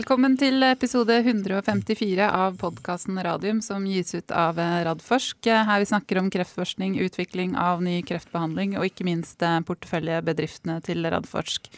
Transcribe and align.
Velkommen 0.00 0.32
til 0.40 0.62
episode 0.64 1.12
154 1.12 2.24
av 2.24 2.54
podkasten 2.56 3.18
Radium, 3.20 3.58
som 3.60 3.84
gis 3.84 4.14
ut 4.14 4.32
av 4.32 4.56
Radforsk. 4.56 5.44
Her 5.44 5.82
vi 5.82 5.88
snakker 5.90 6.16
om 6.22 6.30
kreftforskning, 6.32 6.94
utvikling 7.04 7.52
av 7.60 7.82
ny 7.84 7.98
kreftbehandling 8.08 8.78
og 8.80 8.86
ikke 8.86 9.04
minst 9.04 9.44
porteføljebedriftene 9.68 10.78
til 10.86 11.04
Radforsk. 11.04 11.68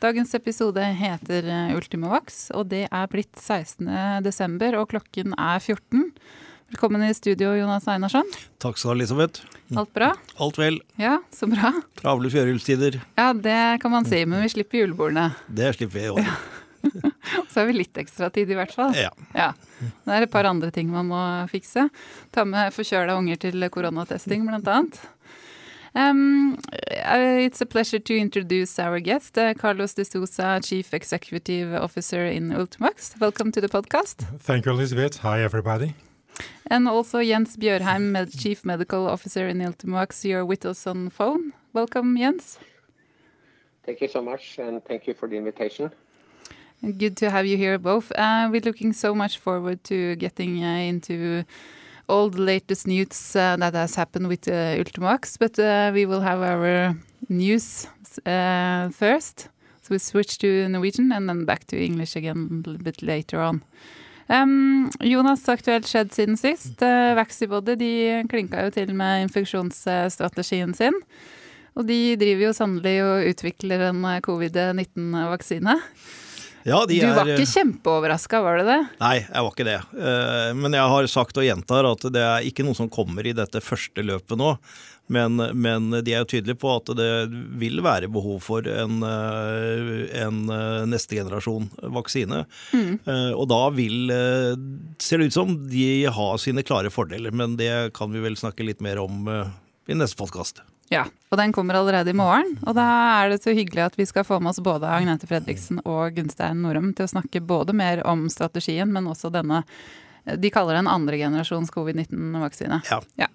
Dagens 0.00 0.32
episode 0.38 0.80
heter 0.80 1.50
Ultimovax, 1.76 2.46
og 2.56 2.70
det 2.72 2.86
er 2.88 3.10
blitt 3.12 3.36
16.12., 3.36 4.78
og 4.80 4.88
klokken 4.94 5.36
er 5.36 5.60
14. 5.60 6.08
Velkommen 6.72 7.04
i 7.04 7.12
studio, 7.12 7.52
Jonas 7.58 7.84
Einarsson. 7.84 8.32
Takk 8.64 8.80
skal 8.80 8.94
du 8.94 8.94
ha, 8.94 8.96
Elisabeth. 9.02 9.44
Alt 9.76 9.92
bra? 9.92 10.14
Alt 10.40 10.56
vel. 10.62 10.80
Ja, 10.96 11.18
så 11.36 11.50
bra. 11.52 11.74
Travle 12.00 12.32
fjørhjulstider. 12.32 13.02
Ja, 13.20 13.34
det 13.36 13.60
kan 13.84 13.92
man 13.92 14.08
si, 14.08 14.24
men 14.24 14.40
vi 14.46 14.54
slipper 14.56 14.86
julebordene. 14.86 15.34
Det 15.52 15.74
slipper 15.76 16.00
vi 16.00 16.06
i 16.06 16.14
år. 16.16 16.24
Ja. 16.24 16.38
Så 17.50 17.60
har 17.60 17.66
vi 17.66 17.78
litt 17.80 17.98
ekstra 17.98 18.30
tid, 18.30 18.50
i 18.50 18.56
hvert 18.58 18.72
fall. 18.74 18.94
Ja. 18.96 19.10
ja. 19.34 19.52
Det 20.04 20.16
er 20.16 20.26
et 20.26 20.32
par 20.32 20.48
andre 20.48 20.70
ting 20.74 20.90
man 20.92 21.10
må 21.10 21.20
fikse. 21.52 21.88
Ta 22.34 22.44
med 22.48 22.74
forkjøla 22.76 23.16
unger 23.18 23.40
til 23.48 23.68
koronatesting, 23.72 24.46
blant 24.48 24.68
annet. 24.68 25.00
Um, 25.94 26.58
it's 26.86 27.60
a 27.60 27.66
pleasure 27.66 27.98
to 27.98 28.14
introduce 28.14 28.78
our 28.78 29.00
guest, 29.00 29.36
uh, 29.38 29.54
Carlos 29.54 29.94
de 29.94 30.04
Sousa, 30.04 30.60
Chief 30.62 30.94
Executive 30.94 31.74
Officer 31.74 32.24
in 32.24 32.52
Ultimax. 32.52 33.18
Welcome 33.20 33.52
to 33.52 33.60
the 33.60 33.68
podcast. 33.68 34.24
Thank 34.38 34.66
you, 34.66 34.72
Elizabeth. 34.72 35.18
Hi, 35.18 35.42
everybody. 35.42 35.94
And 36.70 36.88
also 36.88 37.18
Jens 37.18 37.56
Bjørheim, 37.56 38.12
Med 38.12 38.32
Chief 38.32 38.64
Medical 38.64 39.08
Officer 39.08 39.48
in 39.48 39.60
Ultimax. 39.60 40.24
You're 40.24 40.44
with 40.44 40.66
us 40.66 40.86
on 40.86 41.10
phone. 41.10 41.52
Welcome, 41.72 42.16
Jens. 42.16 42.58
Thank 43.84 44.00
you 44.02 44.08
so 44.08 44.22
much, 44.22 44.58
and 44.58 44.84
thank 44.84 45.06
you 45.08 45.14
for 45.14 45.28
the 45.28 45.36
invitation. 45.36 45.90
Good 46.80 47.16
to 47.16 47.30
have 47.30 47.44
you 47.44 47.56
here 47.56 47.76
both. 47.76 48.12
Uh, 48.12 48.48
we're 48.52 48.60
looking 48.60 48.92
so 48.92 49.12
much 49.12 49.38
forward 49.38 49.82
to 49.84 50.14
getting 50.14 50.62
uh, 50.62 50.78
into 50.86 51.44
all 52.08 52.30
the 52.30 52.40
latest 52.40 52.86
news 52.86 53.34
uh, 53.34 53.56
that 53.56 53.74
has 53.74 53.96
happened 53.96 54.28
with 54.28 54.46
uh, 54.46 54.78
Ultimax, 54.78 55.36
but 55.40 55.58
uh, 55.58 55.90
we 55.92 56.06
will 56.06 56.20
have 56.20 56.40
our 56.40 56.94
news 57.28 57.88
uh, 58.24 58.90
first. 58.90 59.48
So 59.82 59.88
we 59.90 59.98
switch 59.98 60.38
to 60.38 60.68
Norwegian 60.68 61.10
and 61.10 61.28
then 61.28 61.44
back 61.44 61.66
to 61.66 61.76
English 61.76 62.14
again 62.14 62.62
a 62.64 62.70
little 62.70 62.84
bit 62.84 63.02
later 63.02 63.40
on. 63.40 63.64
Um, 64.28 64.88
Jonas, 65.00 65.48
aktuelt 65.48 65.88
skjedd 65.88 66.14
siden 66.14 66.38
sist. 66.38 66.78
Uh, 66.78 67.16
Vaxibody 67.18 67.74
de 67.74 67.90
klinka 68.30 68.62
jo 68.62 68.70
til 68.70 68.94
med 68.94 69.26
infeksjonsstrategien 69.26 70.76
sin. 70.78 70.94
Og 71.74 71.90
de 71.90 72.14
driver 72.20 72.46
jo 72.46 72.54
sannelig 72.54 72.96
og 73.02 73.26
utvikler 73.34 73.88
en 73.90 74.06
covid-19-vaksine. 74.22 75.78
Ja, 76.66 76.82
du 76.88 76.94
var 77.14 77.24
er, 77.24 77.34
ikke 77.36 77.48
kjempeoverraska, 77.52 78.40
var 78.42 78.60
du 78.60 78.68
det? 78.68 78.78
Nei, 79.00 79.16
jeg 79.22 79.44
var 79.44 79.50
ikke 79.52 79.66
det. 79.68 79.78
Eh, 79.94 80.52
men 80.58 80.76
jeg 80.76 80.92
har 80.92 81.08
sagt 81.10 81.40
og 81.40 81.46
gjentar 81.46 81.88
at 81.88 82.06
det 82.14 82.22
er 82.24 82.46
ikke 82.48 82.66
noe 82.66 82.78
som 82.78 82.90
kommer 82.92 83.26
i 83.26 83.34
dette 83.36 83.62
første 83.64 84.04
løpet 84.04 84.40
nå. 84.40 84.54
Men, 85.08 85.40
men 85.56 85.88
de 86.04 86.12
er 86.12 86.20
jo 86.20 86.28
tydelige 86.34 86.60
på 86.60 86.72
at 86.74 86.90
det 86.98 87.12
vil 87.60 87.80
være 87.84 88.10
behov 88.12 88.42
for 88.44 88.66
en, 88.68 88.98
eh, 89.06 90.02
en 90.20 90.42
eh, 90.52 90.82
neste 90.90 91.16
generasjon 91.16 91.70
vaksine. 91.96 92.42
Mm. 92.76 92.98
Og 93.38 93.46
da 93.48 93.62
vil, 93.72 94.12
ser 95.00 95.22
det 95.22 95.30
ut 95.30 95.38
som, 95.38 95.54
de 95.70 95.88
har 96.12 96.42
sine 96.42 96.66
klare 96.66 96.92
fordeler. 96.92 97.32
Men 97.32 97.56
det 97.60 97.94
kan 97.96 98.12
vi 98.12 98.24
vel 98.24 98.36
snakke 98.36 98.66
litt 98.66 98.84
mer 98.84 99.00
om 99.00 99.30
i 99.88 99.96
neste 99.96 100.20
podkast. 100.20 100.60
Ja, 100.92 101.04
og 101.28 101.36
den 101.40 101.52
kommer 101.52 101.76
allerede 101.76 102.10
i 102.10 102.16
morgen. 102.16 102.54
Og 102.64 102.76
da 102.78 102.86
er 103.20 103.32
det 103.32 103.42
så 103.42 103.52
hyggelig 103.56 103.84
at 103.84 103.98
vi 103.98 104.06
skal 104.08 104.24
få 104.24 104.40
med 104.40 104.54
oss 104.54 104.62
både 104.64 104.88
Agnete 104.88 105.28
Fredriksen 105.28 105.82
og 105.84 106.16
Gunstein 106.16 106.62
Norum 106.64 106.94
til 106.96 107.04
å 107.04 107.12
snakke 107.12 107.44
både 107.44 107.76
mer 107.76 108.02
om 108.08 108.26
strategien, 108.32 108.92
men 108.92 109.10
også 109.10 109.32
denne 109.34 109.64
de 110.28 110.50
kaller 110.52 110.76
det 110.76 110.82
en 110.82 110.90
andregenerasjons 110.92 111.70
covid-19-vaksine. 111.72 112.82
Ja. 112.90 112.98
ja. 113.16 113.28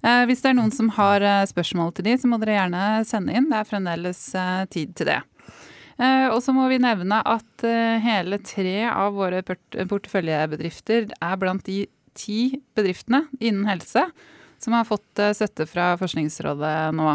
Eh, 0.00 0.22
hvis 0.24 0.40
det 0.40 0.54
er 0.54 0.56
noen 0.56 0.72
som 0.72 0.88
har 0.96 1.20
eh, 1.20 1.42
spørsmål 1.50 1.92
til 1.96 2.06
de, 2.06 2.14
så 2.16 2.30
må 2.30 2.38
dere 2.40 2.54
gjerne 2.56 2.84
sende 3.04 3.34
inn. 3.36 3.50
Det 3.50 3.58
er 3.58 3.68
fremdeles 3.68 4.22
eh, 4.32 4.62
tid 4.72 4.94
til 4.96 5.10
det. 5.10 5.18
Eh, 6.00 6.26
og 6.30 6.40
så 6.40 6.54
må 6.56 6.70
vi 6.72 6.80
nevne 6.80 7.20
at 7.28 7.66
eh, 7.66 8.00
hele 8.00 8.40
tre 8.40 8.76
av 8.88 9.18
våre 9.18 9.42
porteføljebedrifter 9.44 11.10
er 11.12 11.40
blant 11.40 11.66
de 11.68 11.82
ti 12.16 12.42
bedriftene 12.76 13.26
innen 13.38 13.68
helse 13.68 14.06
som 14.60 14.76
har 14.76 14.88
fått 14.88 15.18
eh, 15.18 15.34
støtte 15.36 15.66
fra 15.68 15.92
Forskningsrådet 16.00 16.74
nå. 16.96 17.12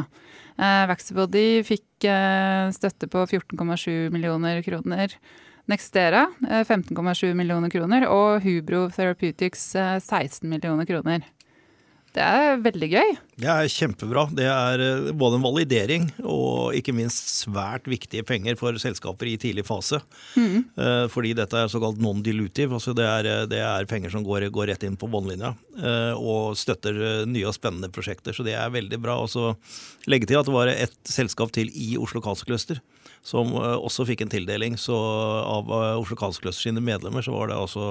Eh, 0.56 0.84
Vaxibody 0.90 1.48
fikk 1.68 2.08
eh, 2.10 2.72
støtte 2.76 3.10
på 3.12 3.26
14,7 3.26 4.10
millioner 4.14 4.62
kroner. 4.66 5.16
Nextera 5.66 6.28
15,7 6.46 7.32
millioner 7.34 7.72
kroner 7.74 8.04
og 8.06 8.44
Hubro 8.44 8.84
Therapeutics 8.94 9.72
16 9.74 10.46
millioner 10.46 10.86
kroner. 10.86 11.24
Det 12.14 12.22
er 12.22 12.62
veldig 12.62 12.90
gøy. 12.92 13.16
Det 13.36 13.50
er 13.52 13.68
kjempebra. 13.72 14.26
Det 14.32 14.46
er 14.48 14.84
eh, 14.84 15.10
både 15.18 15.40
en 15.40 15.44
validering 15.44 16.08
og 16.24 16.76
ikke 16.78 16.96
minst 16.96 17.34
svært 17.42 17.90
viktige 17.92 18.24
penger 18.28 18.56
for 18.60 18.78
selskaper 18.82 19.28
i 19.28 19.36
tidlig 19.42 19.66
fase. 19.68 20.00
Mm. 20.40 20.64
Fordi 21.12 21.34
dette 21.38 21.60
er 21.60 21.72
såkalt 21.72 22.00
non-dilutive. 22.02 22.78
altså 22.78 22.94
det 22.96 23.06
er, 23.06 23.30
det 23.52 23.60
er, 23.60 23.88
penger 23.90 24.14
som 24.14 24.24
går, 24.26 24.48
går, 24.56 24.70
rett 24.72 24.86
inn 24.88 24.98
på 25.00 25.10
båndlinja 25.12 25.54
eh, 25.78 26.14
og 26.16 26.56
støtter 26.60 27.26
nye 27.28 27.48
og 27.50 27.56
spennende 27.58 27.92
prosjekter. 27.92 28.36
Så 28.36 28.46
det 28.48 28.56
er 28.56 28.74
veldig 28.74 29.00
bra. 29.04 29.20
Og 29.24 29.32
så 29.32 29.54
legge 30.10 30.30
til 30.30 30.40
at 30.40 30.48
det 30.48 30.56
var 30.56 30.72
et 30.72 31.00
selskap 31.04 31.52
til 31.56 31.72
i 31.76 31.96
Oslo 32.00 32.24
Kalskluster 32.24 32.82
som 33.26 33.50
eh, 33.58 33.74
også 33.74 34.06
fikk 34.06 34.26
en 34.26 34.32
tildeling. 34.32 34.78
Så 34.78 34.96
av 34.96 35.72
eh, 35.74 35.98
Oslo 35.98 36.18
Kalskluster 36.20 36.70
sine 36.70 36.84
medlemmer 36.84 37.26
så 37.26 37.34
var 37.34 37.50
det 37.50 37.58
altså 37.58 37.86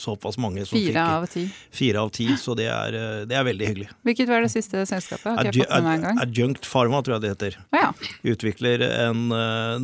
såpass 0.00 0.40
mange 0.40 0.64
som 0.64 0.78
fire 0.78 0.88
fikk 0.88 1.00
av 1.02 1.26
ti. 1.34 1.44
fire 1.82 2.04
av 2.06 2.12
ti. 2.16 2.28
Så 2.40 2.56
det 2.58 2.70
er, 2.72 2.96
eh, 2.96 3.26
det 3.28 3.36
er, 3.36 3.44
veldig 3.50 3.70
hyggelig. 3.70 3.90
Hvilket 4.08 4.32
var 4.32 4.44
det 4.44 4.52
siste 4.54 4.79
selskapet? 4.88 5.28
Adju 5.40 5.64
Adjunct 5.68 6.68
Pharma, 6.68 7.02
tror 7.04 7.16
jeg 7.16 7.24
det 7.24 7.32
heter. 7.34 7.58
Ja. 7.74 7.90
Utvikler 8.32 8.84
en, 8.88 9.26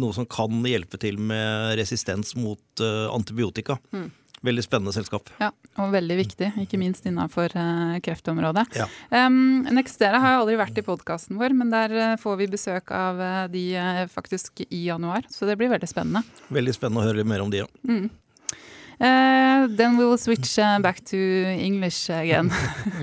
noe 0.00 0.16
som 0.16 0.28
kan 0.28 0.62
hjelpe 0.66 1.00
til 1.02 1.18
med 1.20 1.76
resistens 1.80 2.34
mot 2.38 2.84
antibiotika. 3.12 3.78
Mm. 3.92 4.10
Veldig 4.46 4.62
spennende 4.66 4.92
selskap. 4.92 5.30
Ja, 5.40 5.48
Og 5.80 5.90
veldig 5.94 6.16
viktig, 6.20 6.50
ikke 6.60 6.78
minst 6.78 7.06
innenfor 7.08 7.50
kreftområdet. 8.04 8.66
Ja. 8.76 8.86
Um, 9.10 9.64
Nextera 9.74 10.20
har 10.22 10.36
aldri 10.40 10.58
vært 10.60 10.76
i 10.78 10.84
podkasten 10.86 11.40
vår, 11.40 11.56
men 11.56 11.72
der 11.72 12.18
får 12.20 12.36
vi 12.42 12.50
besøk 12.52 12.92
av 12.94 13.22
de 13.50 13.64
faktisk 14.12 14.62
i 14.68 14.84
januar. 14.86 15.26
Så 15.32 15.48
det 15.48 15.56
blir 15.58 15.72
veldig 15.72 15.88
spennende. 15.90 16.22
Veldig 16.52 16.76
spennende 16.76 17.02
å 17.02 17.08
høre 17.08 17.26
mer 17.26 17.42
om 17.44 17.50
de, 17.52 17.64
ja. 17.64 17.70
Mm. 17.88 18.06
Uh, 18.98 19.66
then 19.68 19.98
we 19.98 20.04
will 20.06 20.16
switch 20.16 20.58
uh, 20.58 20.78
back 20.80 21.04
to 21.04 21.16
English 21.16 22.08
again. 22.08 22.50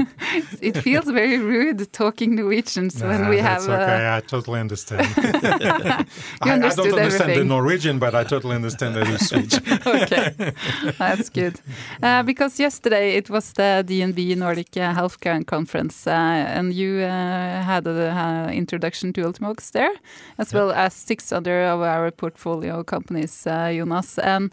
it 0.61 0.75
feels 0.77 1.05
very 1.05 1.37
rude 1.37 1.91
talking 1.93 2.33
Norwegian 2.35 2.89
nah, 2.99 3.09
when 3.09 3.29
we 3.29 3.37
have. 3.37 3.69
Uh, 3.69 3.73
okay, 3.73 4.15
I 4.15 4.19
totally 4.21 4.59
understand. 4.59 5.01
I, 5.17 6.05
I, 6.41 6.45
don't 6.45 6.63
understand 6.63 6.97
everything. 6.97 7.37
the 7.37 7.45
Norwegian, 7.45 7.99
but 7.99 8.15
I 8.15 8.23
totally 8.23 8.55
understand 8.55 8.95
that 8.95 9.07
you 9.07 9.17
switch. 9.19 9.53
okay, 9.87 10.53
that's 10.97 11.29
good. 11.29 11.59
Uh, 12.01 12.23
because 12.23 12.59
yesterday 12.59 13.15
it 13.15 13.29
was 13.29 13.53
the 13.53 13.83
DNB 13.85 14.35
Nordic 14.35 14.75
uh, 14.75 14.93
Healthcare 14.95 15.45
Conference, 15.45 16.07
uh, 16.07 16.11
and 16.11 16.73
you 16.73 16.97
had 17.01 17.85
an 17.85 18.49
introduction 18.49 19.13
to 19.13 19.21
Ultimox 19.21 19.71
there, 19.71 19.93
as 20.39 20.53
well 20.53 20.71
as 20.71 20.93
six 20.93 21.31
other 21.31 21.65
of 21.65 21.81
our 21.81 22.09
portfolio 22.09 22.83
companies, 22.83 23.43
Jonas. 23.43 24.17
And 24.17 24.51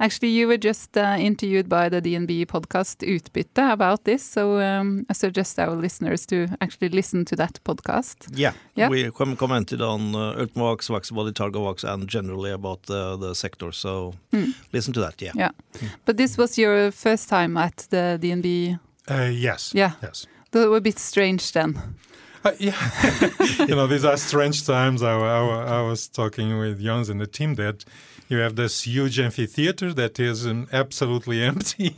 Actually, 0.00 0.30
you 0.30 0.48
were 0.48 0.56
just 0.56 0.96
uh, 0.96 1.16
interviewed 1.18 1.68
by 1.68 1.90
the 1.90 2.00
DNB 2.00 2.46
podcast 2.46 3.06
Utbytte 3.06 3.72
about 3.72 4.04
this, 4.04 4.22
so 4.24 4.58
um, 4.58 5.04
I 5.10 5.12
suggest 5.12 5.58
our 5.58 5.76
listeners 5.76 6.24
to 6.26 6.48
actually 6.62 6.88
listen 6.88 7.26
to 7.26 7.36
that 7.36 7.60
podcast. 7.64 8.26
Yeah, 8.32 8.52
yeah. 8.74 8.88
we 8.88 9.10
com 9.10 9.36
commented 9.36 9.82
on 9.82 10.14
uh, 10.14 10.36
Ultimovacs, 10.36 10.88
Vaccibody, 10.88 11.32
Targovax, 11.32 11.84
and 11.84 12.08
generally 12.08 12.50
about 12.50 12.88
uh, 12.88 13.16
the 13.16 13.34
sector, 13.34 13.72
so 13.72 14.14
mm. 14.32 14.54
listen 14.72 14.94
to 14.94 15.00
that, 15.00 15.20
yeah. 15.20 15.32
Yeah, 15.34 15.50
mm. 15.74 15.90
but 16.06 16.16
this 16.16 16.38
was 16.38 16.56
your 16.56 16.90
first 16.92 17.28
time 17.28 17.58
at 17.58 17.86
the 17.90 18.18
DNB? 18.18 18.80
Uh, 19.06 19.30
yes. 19.30 19.72
Yeah. 19.74 19.92
Yes. 20.02 20.26
They 20.52 20.66
were 20.66 20.78
a 20.78 20.80
bit 20.80 20.98
strange 20.98 21.52
then. 21.52 21.78
Uh, 22.42 22.52
yeah, 22.58 22.74
you 23.68 23.76
know, 23.76 23.86
these 23.86 24.06
are 24.06 24.16
strange 24.16 24.64
times. 24.64 25.02
I, 25.02 25.12
I, 25.12 25.78
I 25.78 25.82
was 25.82 26.08
talking 26.08 26.58
with 26.58 26.80
Jons 26.80 27.10
and 27.10 27.20
the 27.20 27.26
team 27.26 27.56
that 27.56 27.84
you 28.30 28.38
have 28.38 28.54
this 28.54 28.86
huge 28.86 29.18
amphitheater 29.18 29.92
that 29.92 30.18
is 30.20 30.46
um, 30.46 30.68
absolutely 30.72 31.42
empty, 31.52 31.96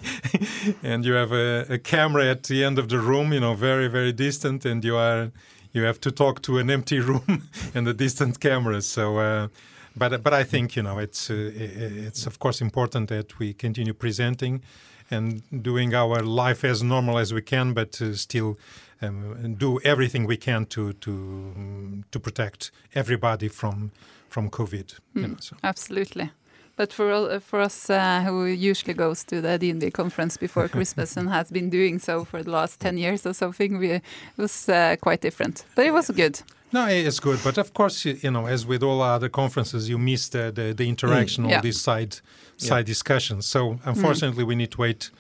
and 0.83 1.05
you 1.05 1.13
have 1.13 1.31
a, 1.31 1.67
a, 1.69 1.79
camera 1.79 2.25
at 2.27 2.43
the 2.45 2.65
end 2.65 2.79
of 2.79 2.89
the 2.89 2.99
room, 2.99 3.33
you 3.33 3.41
know, 3.41 3.55
very 3.55 3.87
very 3.87 4.13
distant, 4.13 4.65
and 4.65 4.83
you 4.85 4.97
are 4.97 5.31
you 5.73 5.83
have 5.85 6.01
to 6.01 6.11
talk 6.11 6.43
to 6.43 6.59
an 6.59 6.71
empty 6.71 7.01
room 7.11 7.49
and 7.75 7.87
a 7.87 7.95
distant 7.95 8.41
camera. 8.41 8.83
So. 8.83 9.19
Uh, 9.19 9.49
but 9.95 10.23
but 10.23 10.33
I 10.33 10.43
think 10.43 10.75
you 10.75 10.83
know 10.83 10.99
it's 10.99 11.31
uh, 11.31 11.51
it's 11.55 12.27
of 12.27 12.39
course 12.39 12.63
important 12.63 13.11
that 13.11 13.39
we 13.39 13.53
continue 13.53 13.93
presenting 13.93 14.63
and 15.11 15.43
doing 15.63 15.95
our 15.95 16.23
life 16.23 16.65
as 16.65 16.83
normal 16.83 17.19
as 17.19 17.35
we 17.35 17.43
can, 17.43 17.75
but 17.75 18.01
uh, 18.01 18.15
still 18.15 18.59
um, 19.03 19.55
do 19.59 19.79
everything 19.85 20.27
we 20.27 20.37
can 20.37 20.65
to 20.67 20.95
to 20.95 21.11
um, 21.11 22.05
to 22.11 22.19
protect 22.19 22.71
everybody 22.95 23.49
from 23.49 23.93
from 24.33 24.51
covid. 24.51 24.87
Mm, 25.15 25.23
you 25.23 25.29
know, 25.29 25.37
so. 25.41 25.57
Absolutely. 25.63 26.31
But 26.77 26.93
for 26.93 27.13
all- 27.13 27.41
for 27.41 27.61
us 27.61 27.91
uh, 27.91 28.23
who 28.27 28.47
usually 28.47 28.95
goes 28.95 29.25
to 29.25 29.41
the 29.43 29.59
DNB 29.59 29.91
conference 29.93 30.39
before 30.41 30.69
Christmas 30.77 31.17
and 31.17 31.29
has 31.29 31.51
been 31.51 31.71
doing 31.71 32.01
so 32.01 32.25
for 32.25 32.43
the 32.43 32.51
last 32.51 32.81
ten 32.81 32.97
years 32.99 33.27
or 33.27 33.35
something, 33.35 33.79
we, 33.79 33.91
it 33.91 34.03
was 34.39 34.69
uh, 34.69 34.97
quite 35.01 35.21
different. 35.21 35.65
But 35.77 35.85
it 35.87 35.93
was 35.93 36.11
good. 36.11 36.41
No, 36.73 36.87
it's 36.89 37.21
good, 37.21 37.39
but 37.45 37.59
of 37.59 37.73
course, 37.75 38.09
you, 38.09 38.17
you 38.23 38.31
know, 38.31 38.47
as 38.49 38.65
with 38.67 38.83
all 38.83 39.03
other 39.03 39.29
conferences, 39.31 39.89
you 39.89 39.99
miss 39.99 40.29
the 40.31 40.51
the, 40.55 40.73
the 40.75 40.85
interaction, 40.89 41.45
all 41.45 41.51
Yeah. 41.51 41.63
these 41.63 41.81
side 41.81 42.17
side 42.57 42.85
discussions. 42.87 43.47
So 43.47 43.79
unfortunately, 43.85 44.45
we 44.45 44.55
need 44.55 44.71
to 44.71 44.81
wait 44.81 45.11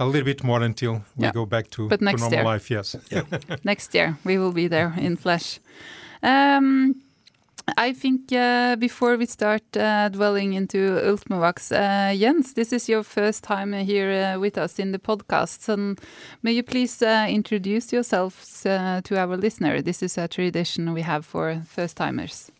a 0.00 0.04
little 0.04 0.24
bit 0.24 0.42
more 0.44 0.64
until 0.64 0.92
we 1.16 1.24
Yeah. 1.26 1.32
go 1.34 1.46
back 1.46 1.70
to, 1.70 1.88
But 1.88 1.98
to 1.98 2.04
normal 2.04 2.30
year. 2.32 2.44
life. 2.54 2.74
Yes. 2.74 2.96
Next 3.64 3.94
year 3.94 4.16
we 4.24 4.36
will 4.38 4.52
be 4.52 4.68
there 4.68 4.92
in 4.96 5.16
flesh. 5.16 5.60
Um, 6.22 6.94
I 7.76 7.92
think 7.92 8.32
uh, 8.32 8.76
before 8.76 9.16
we 9.16 9.26
start 9.26 9.76
uh, 9.76 10.08
dwelling 10.08 10.54
into 10.54 10.78
Ultimovax, 10.78 11.72
uh, 11.72 12.16
Jens, 12.16 12.54
this 12.54 12.72
is 12.72 12.88
your 12.88 13.02
first 13.02 13.44
time 13.44 13.72
here 13.72 14.34
uh, 14.36 14.38
with 14.38 14.56
us 14.56 14.78
in 14.78 14.92
the 14.92 14.98
podcast. 14.98 15.68
And 15.68 16.00
may 16.42 16.52
you 16.52 16.62
please 16.62 17.02
uh, 17.02 17.26
introduce 17.28 17.92
yourselves 17.92 18.64
uh, 18.64 19.00
to 19.04 19.18
our 19.18 19.36
listener? 19.36 19.82
This 19.82 20.02
is 20.02 20.16
a 20.16 20.28
tradition 20.28 20.94
we 20.94 21.02
have 21.02 21.26
for 21.26 21.62
first 21.66 21.96
timers. 21.96 22.50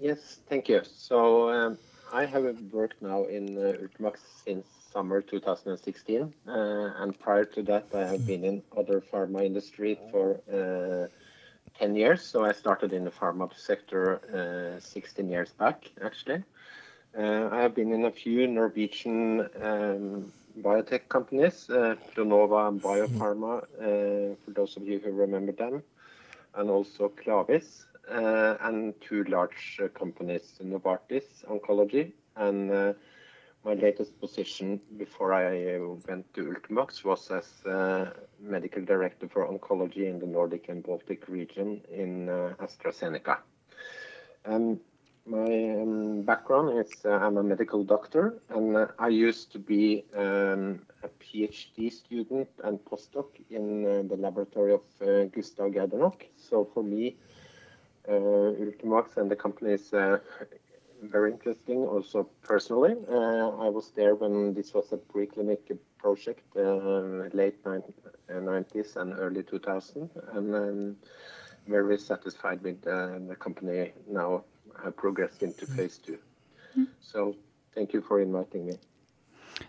Yes, 0.00 0.38
thank 0.48 0.68
you. 0.68 0.82
So 0.84 1.50
um, 1.50 1.78
I 2.12 2.24
have 2.24 2.44
worked 2.72 3.02
now 3.02 3.24
in 3.24 3.56
Ultimax 3.56 4.18
since 4.44 4.66
summer 4.92 5.20
2016, 5.20 6.32
uh, 6.48 6.52
and 6.98 7.18
prior 7.18 7.44
to 7.44 7.62
that, 7.64 7.86
I 7.94 8.04
have 8.06 8.26
been 8.26 8.44
in 8.44 8.62
other 8.76 9.00
pharma 9.00 9.44
industry 9.44 9.98
for 10.10 10.40
10 11.80 11.96
years. 11.96 12.22
So 12.22 12.44
I 12.44 12.52
started 12.52 12.92
in 12.92 13.04
the 13.04 13.10
pharma 13.10 13.50
sector 13.56 14.76
uh, 14.76 14.80
16 14.80 15.28
years 15.28 15.50
back, 15.50 15.90
actually. 16.04 16.44
Uh, 17.18 17.48
I 17.50 17.62
have 17.62 17.74
been 17.74 17.92
in 17.92 18.04
a 18.04 18.10
few 18.10 18.46
Norwegian 18.46 19.48
um, 19.62 20.32
biotech 20.60 21.08
companies, 21.08 21.70
uh, 21.70 21.96
and 22.16 22.30
Biopharma, 22.82 23.62
uh, 23.62 24.36
for 24.44 24.50
those 24.50 24.76
of 24.76 24.84
you 24.84 24.98
who 24.98 25.10
remember 25.10 25.52
them, 25.52 25.82
and 26.54 26.68
also 26.68 27.08
Clavis, 27.08 27.86
uh, 28.10 28.56
and 28.60 28.94
two 29.00 29.24
large 29.24 29.80
uh, 29.82 29.88
companies, 29.88 30.60
Novartis 30.62 31.24
Oncology, 31.48 32.12
and 32.36 32.70
uh, 32.70 32.92
my 33.64 33.74
latest 33.74 34.18
position 34.20 34.80
before 34.96 35.34
I 35.34 35.74
uh, 35.76 35.94
went 36.08 36.32
to 36.34 36.54
Ultimax 36.54 37.04
was 37.04 37.30
as 37.30 37.66
uh, 37.66 38.10
medical 38.40 38.82
director 38.82 39.28
for 39.28 39.46
oncology 39.46 40.08
in 40.08 40.18
the 40.18 40.26
Nordic 40.26 40.68
and 40.68 40.82
Baltic 40.82 41.28
region 41.28 41.82
in 41.92 42.28
uh, 42.28 42.54
AstraZeneca. 42.58 43.38
Um, 44.46 44.80
my 45.26 45.80
um, 45.82 46.22
background 46.22 46.78
is 46.78 46.90
uh, 47.04 47.10
I'm 47.10 47.36
a 47.36 47.42
medical 47.42 47.84
doctor, 47.84 48.40
and 48.48 48.74
uh, 48.74 48.86
I 48.98 49.08
used 49.08 49.52
to 49.52 49.58
be 49.58 50.06
um, 50.16 50.80
a 51.02 51.08
PhD 51.20 51.92
student 51.92 52.48
and 52.64 52.82
postdoc 52.82 53.26
in 53.50 53.86
uh, 53.86 54.02
the 54.08 54.16
laboratory 54.16 54.72
of 54.72 54.82
Gustav 55.32 55.72
Gaudernack. 55.72 56.28
So 56.36 56.64
for 56.72 56.82
me, 56.82 57.16
Ultimax 58.08 59.18
and 59.18 59.30
the 59.30 59.36
company 59.36 59.72
is 59.74 59.92
very 61.02 61.32
interesting. 61.32 61.78
Also 61.86 62.28
personally, 62.42 62.94
uh, 63.08 63.48
I 63.66 63.68
was 63.68 63.90
there 63.94 64.14
when 64.14 64.54
this 64.54 64.74
was 64.74 64.92
a 64.92 64.96
preclinical 64.96 65.78
project, 65.98 66.42
uh, 66.56 67.28
late 67.32 67.62
90s 67.64 68.96
and 68.96 69.18
early 69.18 69.42
2000, 69.42 70.10
and 70.32 70.54
I'm 70.54 70.96
very 71.66 71.98
satisfied 71.98 72.62
with 72.62 72.86
uh, 72.86 73.18
the 73.28 73.36
company 73.36 73.92
now 74.08 74.44
have 74.82 74.96
progressed 74.96 75.42
into 75.42 75.66
phase 75.66 75.98
two. 75.98 76.18
So 77.00 77.36
thank 77.74 77.92
you 77.92 78.00
for 78.00 78.20
inviting 78.20 78.66
me. 78.66 78.74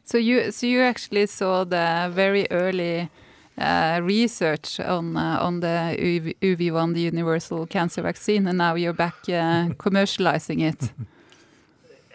So 0.03 0.17
you, 0.17 0.51
so 0.51 0.67
you 0.67 0.81
actually 0.81 1.25
saw 1.25 1.63
the 1.63 2.09
very 2.13 2.47
early 2.51 3.09
uh, 3.57 3.99
research 4.03 4.79
on 4.79 5.17
uh, 5.17 5.37
on 5.41 5.59
the 5.59 5.95
UV, 5.99 6.35
UV1, 6.41 6.93
the 6.93 7.01
universal 7.01 7.65
cancer 7.65 8.01
vaccine, 8.01 8.47
and 8.47 8.57
now 8.57 8.75
you're 8.75 8.93
back 8.93 9.15
uh, 9.27 9.69
commercializing 9.77 10.61
it. 10.61 10.91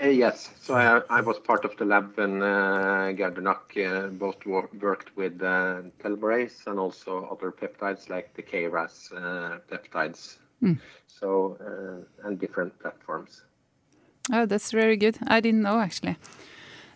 Uh, 0.03 0.09
yes, 0.09 0.51
so 0.61 0.75
I, 0.75 1.01
I 1.09 1.21
was 1.23 1.39
part 1.39 1.65
of 1.65 1.77
the 1.79 1.85
lab 1.87 2.17
when 2.17 2.43
uh, 2.43 3.13
Gaudernack 3.17 3.77
uh, 3.79 4.09
both 4.09 4.45
wor- 4.45 4.69
worked 4.81 5.17
with 5.17 5.43
uh, 5.43 5.83
telomerase 6.03 6.67
and 6.67 6.79
also 6.79 7.27
other 7.31 7.51
peptides 7.51 8.11
like 8.11 8.35
the 8.35 8.43
KRAS 8.43 9.13
uh, 9.13 9.59
peptides. 9.71 10.37
So 11.07 11.57
uh, 11.61 12.27
and 12.29 12.39
different 12.39 12.79
platforms. 12.79 13.43
Oh, 14.33 14.45
that's 14.45 14.71
very 14.71 14.97
good. 14.97 15.17
I 15.27 15.41
didn't 15.41 15.63
know 15.63 15.79
actually. 15.79 16.17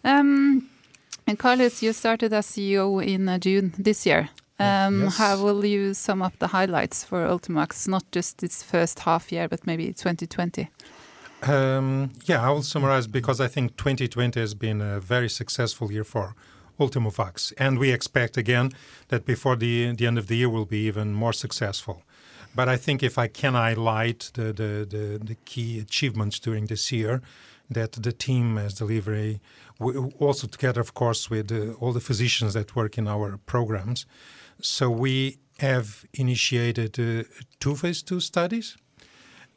Um, 0.05 0.69
and 1.26 1.38
Carlos, 1.38 1.82
you 1.82 1.93
started 1.93 2.32
as 2.32 2.47
CEO 2.47 3.02
in 3.05 3.29
uh, 3.29 3.38
June 3.38 3.73
this 3.79 4.05
year. 4.05 4.29
Um, 4.58 5.05
Yes. 5.05 5.17
How 5.17 5.43
will 5.43 5.64
you 5.64 5.94
sum 5.94 6.20
up 6.20 6.38
the 6.38 6.49
highlights 6.49 7.02
for 7.05 7.26
Ultimax, 7.26 7.88
not 7.88 8.05
just 8.12 8.43
its 8.43 8.62
first 8.62 8.99
half 9.00 9.32
year, 9.32 9.49
but 9.49 9.67
maybe 9.67 9.87
2020? 9.87 10.69
Um, 11.43 12.11
yeah, 12.25 12.47
I 12.47 12.51
will 12.51 12.63
summarize 12.63 13.07
because 13.07 13.41
I 13.41 13.49
think 13.49 13.77
2020 13.77 14.39
has 14.39 14.55
been 14.55 14.81
a 14.81 15.01
very 15.01 15.29
successful 15.29 15.91
year 15.91 16.05
for 16.05 16.35
Ultimovacs, 16.79 17.53
and 17.59 17.79
we 17.79 17.91
expect 17.91 18.37
again 18.37 18.73
that 19.09 19.25
before 19.25 19.57
the 19.57 19.93
the 19.93 20.07
end 20.07 20.19
of 20.19 20.27
the 20.27 20.37
year 20.37 20.49
will 20.49 20.67
be 20.67 20.87
even 20.87 21.15
more 21.15 21.33
successful. 21.33 22.03
But 22.55 22.69
I 22.69 22.77
think 22.77 23.03
if 23.03 23.17
I 23.17 23.29
can 23.29 23.55
highlight 23.55 24.31
the 24.35 24.53
the, 24.53 24.87
the, 24.89 25.21
the 25.23 25.37
key 25.45 25.79
achievements 25.79 26.39
during 26.39 26.67
this 26.67 26.93
year 26.93 27.23
that 27.71 27.93
the 27.93 28.13
team 28.13 28.57
has 28.57 28.75
delivered, 28.75 29.39
also 30.19 30.47
together, 30.47 30.81
of 30.81 30.93
course, 30.93 31.31
with 31.31 31.53
uh, 31.53 31.73
all 31.81 31.93
the 31.93 32.01
physicians 32.01 32.55
that 32.55 32.75
work 32.75 32.99
in 32.99 33.07
our 33.07 33.39
programs. 33.47 34.07
So 34.61 34.91
we 34.91 35.39
have 35.59 36.05
initiated 36.13 36.99
uh, 36.99 37.23
two 37.61 37.77
phase 37.77 38.03
two 38.03 38.21
studies. 38.21 38.77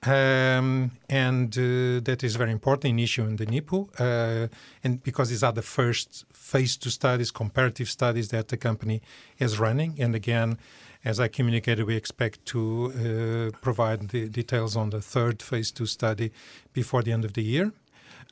Um, 0.05 0.91
and 1.09 1.57
uh, 1.57 2.01
that 2.03 2.23
is 2.23 2.35
very 2.35 2.51
important 2.51 2.99
issue 2.99 3.23
in 3.23 3.37
the 3.37 3.45
NIPU, 3.45 3.87
uh, 3.99 4.47
and 4.83 5.01
because 5.01 5.29
these 5.29 5.43
are 5.43 5.53
the 5.53 5.61
first 5.61 6.25
phase 6.33 6.75
two 6.75 6.89
studies, 6.89 7.31
comparative 7.31 7.89
studies 7.89 8.27
that 8.29 8.49
the 8.49 8.57
company 8.57 9.01
is 9.39 9.59
running. 9.59 9.95
And 10.01 10.13
again, 10.13 10.57
as 11.05 11.19
I 11.19 11.29
communicated, 11.29 11.85
we 11.85 11.95
expect 11.95 12.45
to 12.47 13.51
uh, 13.53 13.57
provide 13.61 14.09
the 14.09 14.27
details 14.27 14.75
on 14.75 14.89
the 14.89 14.99
third 14.99 15.41
phase 15.41 15.71
two 15.71 15.85
study 15.85 16.31
before 16.73 17.01
the 17.01 17.13
end 17.13 17.23
of 17.23 17.33
the 17.33 17.43
year. 17.43 17.71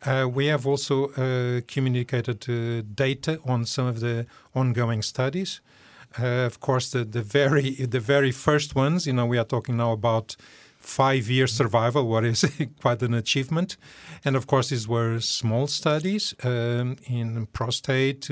Uh, 0.03 0.27
we 0.27 0.47
have 0.47 0.65
also 0.65 1.11
uh, 1.11 1.61
communicated 1.67 2.49
uh, 2.49 2.81
data 2.95 3.39
on 3.45 3.65
some 3.65 3.87
of 3.87 3.99
the 3.99 4.25
ongoing 4.53 5.01
studies. 5.01 5.61
Of 6.17 6.59
course, 6.59 6.91
the, 6.91 7.05
the 7.05 7.21
very 7.21 7.71
the 7.85 8.01
very 8.01 8.31
first 8.31 8.75
ones, 8.75 9.07
you 9.07 9.13
know, 9.13 9.25
we 9.25 9.37
are 9.37 9.45
talking 9.45 9.77
now 9.77 9.93
about 9.93 10.35
five 10.81 11.29
year 11.29 11.47
survival, 11.47 12.07
what 12.07 12.25
is 12.25 12.43
quite 12.81 13.01
an 13.01 13.13
achievement. 13.13 13.77
And 14.25 14.35
of 14.35 14.47
course, 14.47 14.69
these 14.69 14.87
were 14.87 15.19
small 15.19 15.67
studies 15.67 16.35
um, 16.43 16.97
in 17.05 17.47
prostate, 17.53 18.29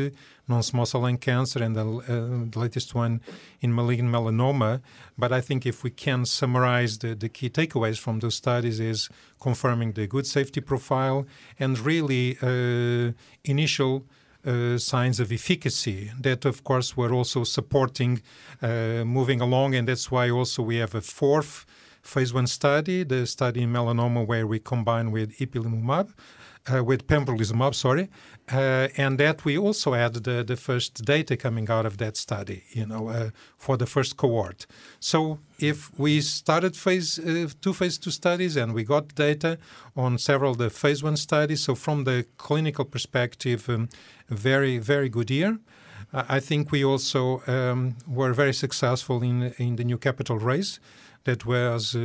non 0.48 0.64
small 0.64 0.86
cell 0.86 1.02
lung 1.02 1.18
cancer, 1.18 1.64
and 1.64 1.76
the, 1.76 1.86
uh, 1.86 2.52
the 2.52 2.60
latest 2.60 2.96
one 2.96 3.22
in 3.62 3.74
malignant 3.74 4.14
melanoma. 4.14 4.82
But 5.18 5.32
I 5.32 5.42
think 5.42 5.66
if 5.66 5.84
we 5.84 5.92
can 5.92 6.26
summarize 6.26 6.98
the, 6.98 7.16
the 7.16 7.30
key 7.30 7.50
takeaways 7.50 7.98
from 8.00 8.20
those 8.20 8.36
studies, 8.36 8.80
is 8.80 9.10
confirming 9.40 9.94
the 9.94 10.08
good 10.08 10.28
safety 10.28 10.62
profile 10.62 11.26
and 11.60 11.80
really 11.80 12.38
uh, 12.42 13.14
initial. 13.44 14.06
Uh, 14.46 14.78
signs 14.78 15.20
of 15.20 15.34
efficacy 15.34 16.12
that 16.18 16.46
of 16.46 16.64
course 16.64 16.96
were 16.96 17.12
also 17.12 17.44
supporting 17.44 18.22
uh, 18.62 19.04
moving 19.04 19.42
along 19.42 19.76
and 19.76 19.86
that's 19.90 20.10
why 20.10 20.30
also 20.30 20.64
we 20.64 20.78
have 20.78 20.96
a 20.96 21.02
fourth 21.02 21.66
phase 22.02 22.34
one 22.34 22.48
study, 22.48 23.04
the 23.04 23.26
study 23.26 23.64
in 23.64 23.72
melanoma 23.72 24.26
where 24.26 24.48
we 24.48 24.60
combine 24.60 25.12
with 25.12 25.38
ipilimumab, 25.40 26.14
uh, 26.74 26.84
with 26.84 27.08
pembrolizumab, 27.08 27.74
sorry, 27.74 28.10
uh, 28.52 28.88
and 28.98 29.18
that 29.20 29.46
we 29.46 29.58
also 29.58 29.94
had 29.94 30.14
the, 30.14 30.44
the 30.44 30.56
first 30.56 31.06
data 31.06 31.38
coming 31.38 31.70
out 31.70 31.86
of 31.86 31.98
that 31.98 32.18
study, 32.18 32.64
you 32.72 32.86
know, 32.86 33.10
uh, 33.10 33.30
for 33.58 33.78
the 33.78 33.86
first 33.86 34.18
cohort. 34.18 34.66
So 35.00 35.40
if 35.60 35.98
we 35.98 36.22
started 36.22 36.76
phase 36.76 37.20
uh, 37.20 37.50
two 37.62 37.74
phase 37.74 37.98
two 37.98 38.12
studies 38.12 38.56
and 38.56 38.74
we 38.74 38.84
got 38.84 39.16
data 39.16 39.58
on 39.96 40.18
several 40.18 40.52
of 40.52 40.58
the 40.58 40.70
phase 40.70 41.04
one 41.04 41.18
studies, 41.18 41.62
so 41.64 41.76
from 41.76 42.04
the 42.04 42.26
clinical 42.38 42.86
perspective, 42.86 43.70
um, 43.70 43.90
very 44.30 44.78
very 44.78 45.10
good 45.10 45.30
year. 45.32 45.60
I 46.14 46.38
I 46.38 46.40
think 46.40 46.72
we 46.72 46.84
also 46.84 47.42
um, 47.48 47.96
were 48.08 48.34
very 48.34 48.54
successful 48.54 49.24
in 49.24 49.54
in 49.58 49.76
the 49.76 49.84
new 49.84 49.98
capital 49.98 50.38
raise 50.38 50.80
that 51.30 51.46
was 51.46 51.96
uh, 51.96 52.00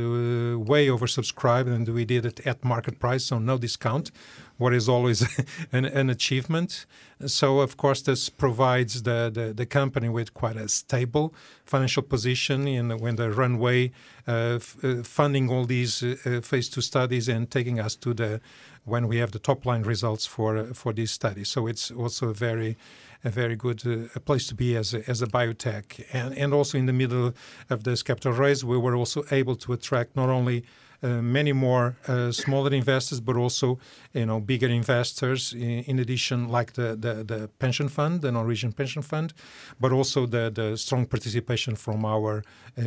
way 0.71 0.87
oversubscribed 0.87 1.69
and 1.75 1.87
we 1.89 2.05
did 2.05 2.25
it 2.25 2.45
at 2.45 2.63
market 2.63 2.99
price, 2.99 3.23
so 3.25 3.39
no 3.39 3.57
discount 3.57 4.11
what 4.57 4.73
is 4.73 4.87
always 4.87 5.21
an, 5.71 5.85
an, 5.85 6.09
achievement. 6.09 6.85
So, 7.25 7.59
of 7.59 7.77
course, 7.77 8.01
this 8.01 8.29
provides 8.29 9.03
the, 9.03 9.31
the, 9.33 9.53
the, 9.53 9.65
company 9.65 10.09
with 10.09 10.33
quite 10.33 10.57
a 10.57 10.67
stable 10.69 11.33
financial 11.65 12.03
position 12.03 12.67
in 12.67 12.97
when 12.97 13.15
the 13.15 13.31
runway 13.31 13.91
uh, 14.27 14.55
f- 14.55 14.77
uh, 14.83 15.03
funding 15.03 15.49
all 15.49 15.65
these 15.65 16.03
uh, 16.03 16.41
phase 16.41 16.69
two 16.69 16.81
studies 16.81 17.27
and 17.27 17.49
taking 17.49 17.79
us 17.79 17.95
to 17.95 18.13
the 18.13 18.41
when 18.85 19.07
we 19.07 19.17
have 19.17 19.31
the 19.31 19.39
top 19.39 19.65
line 19.65 19.81
results 19.81 20.25
for 20.25 20.57
uh, 20.57 20.73
for 20.73 20.93
these 20.93 21.11
studies. 21.11 21.49
So 21.49 21.67
it's 21.67 21.91
also 21.91 22.29
a 22.29 22.33
very 22.33 22.77
a 23.25 23.29
very 23.29 23.55
good 23.55 23.81
uh, 23.85 24.19
place 24.19 24.47
to 24.47 24.55
be 24.55 24.77
as 24.77 24.93
a, 24.93 25.09
as 25.09 25.21
a 25.21 25.27
biotech. 25.27 26.05
And, 26.13 26.37
and 26.37 26.53
also 26.53 26.77
in 26.77 26.85
the 26.85 26.93
middle 26.93 27.33
of 27.69 27.83
this 27.83 28.03
capital 28.03 28.31
raise, 28.31 28.63
we 28.63 28.77
were 28.77 28.95
also 28.95 29.23
able 29.31 29.55
to 29.57 29.73
attract 29.73 30.15
not 30.15 30.29
only 30.29 30.63
uh, 31.03 31.21
many 31.21 31.51
more 31.51 31.97
uh, 32.07 32.31
smaller 32.31 32.73
investors, 32.73 33.19
but 33.19 33.35
also 33.35 33.77
you 34.13 34.25
know 34.25 34.39
bigger 34.39 34.69
investors. 34.69 35.53
In, 35.53 35.83
in, 35.89 35.99
addition, 35.99 36.47
like 36.47 36.73
the, 36.73 36.95
the 36.95 37.23
the 37.23 37.49
pension 37.59 37.89
fund, 37.89 38.21
the 38.21 38.31
Norwegian 38.31 38.71
pension 38.71 39.01
fund, 39.01 39.33
but 39.79 39.91
also 39.91 40.25
the 40.25 40.49
the 40.49 40.77
strong 40.77 41.05
participation 41.05 41.75
from 41.75 42.05
our 42.05 42.43
uh, 42.77 42.81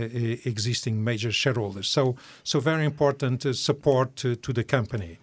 existing 0.45 1.05
major 1.05 1.31
shareholders. 1.31 1.87
So 1.89 2.17
so 2.43 2.61
very 2.61 2.85
important 2.85 3.43
support 3.55 4.17
to, 4.17 4.37
to 4.37 4.53
the 4.53 4.65
company. 4.65 5.19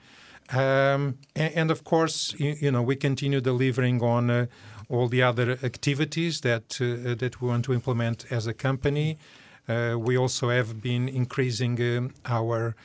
Um, 0.52 1.18
and, 1.36 1.54
and, 1.56 1.72
of 1.72 1.84
course, 1.84 2.36
you, 2.38 2.56
you, 2.60 2.72
know, 2.72 2.84
we 2.84 2.96
continue 2.96 3.42
delivering 3.42 4.04
on 4.04 4.30
uh, 4.30 4.46
all 4.90 5.08
the 5.08 5.22
other 5.22 5.58
activities 5.64 6.42
that 6.42 6.80
uh, 6.82 7.16
that 7.16 7.42
we 7.42 7.48
want 7.48 7.66
to 7.66 7.74
implement 7.74 8.26
as 8.32 8.48
a 8.48 8.54
company. 8.54 9.18
Uh, 9.68 9.96
we 9.98 10.16
also 10.18 10.50
have 10.50 10.82
been 10.82 11.10
increasing 11.10 11.82
um, 11.82 12.14
our 12.26 12.76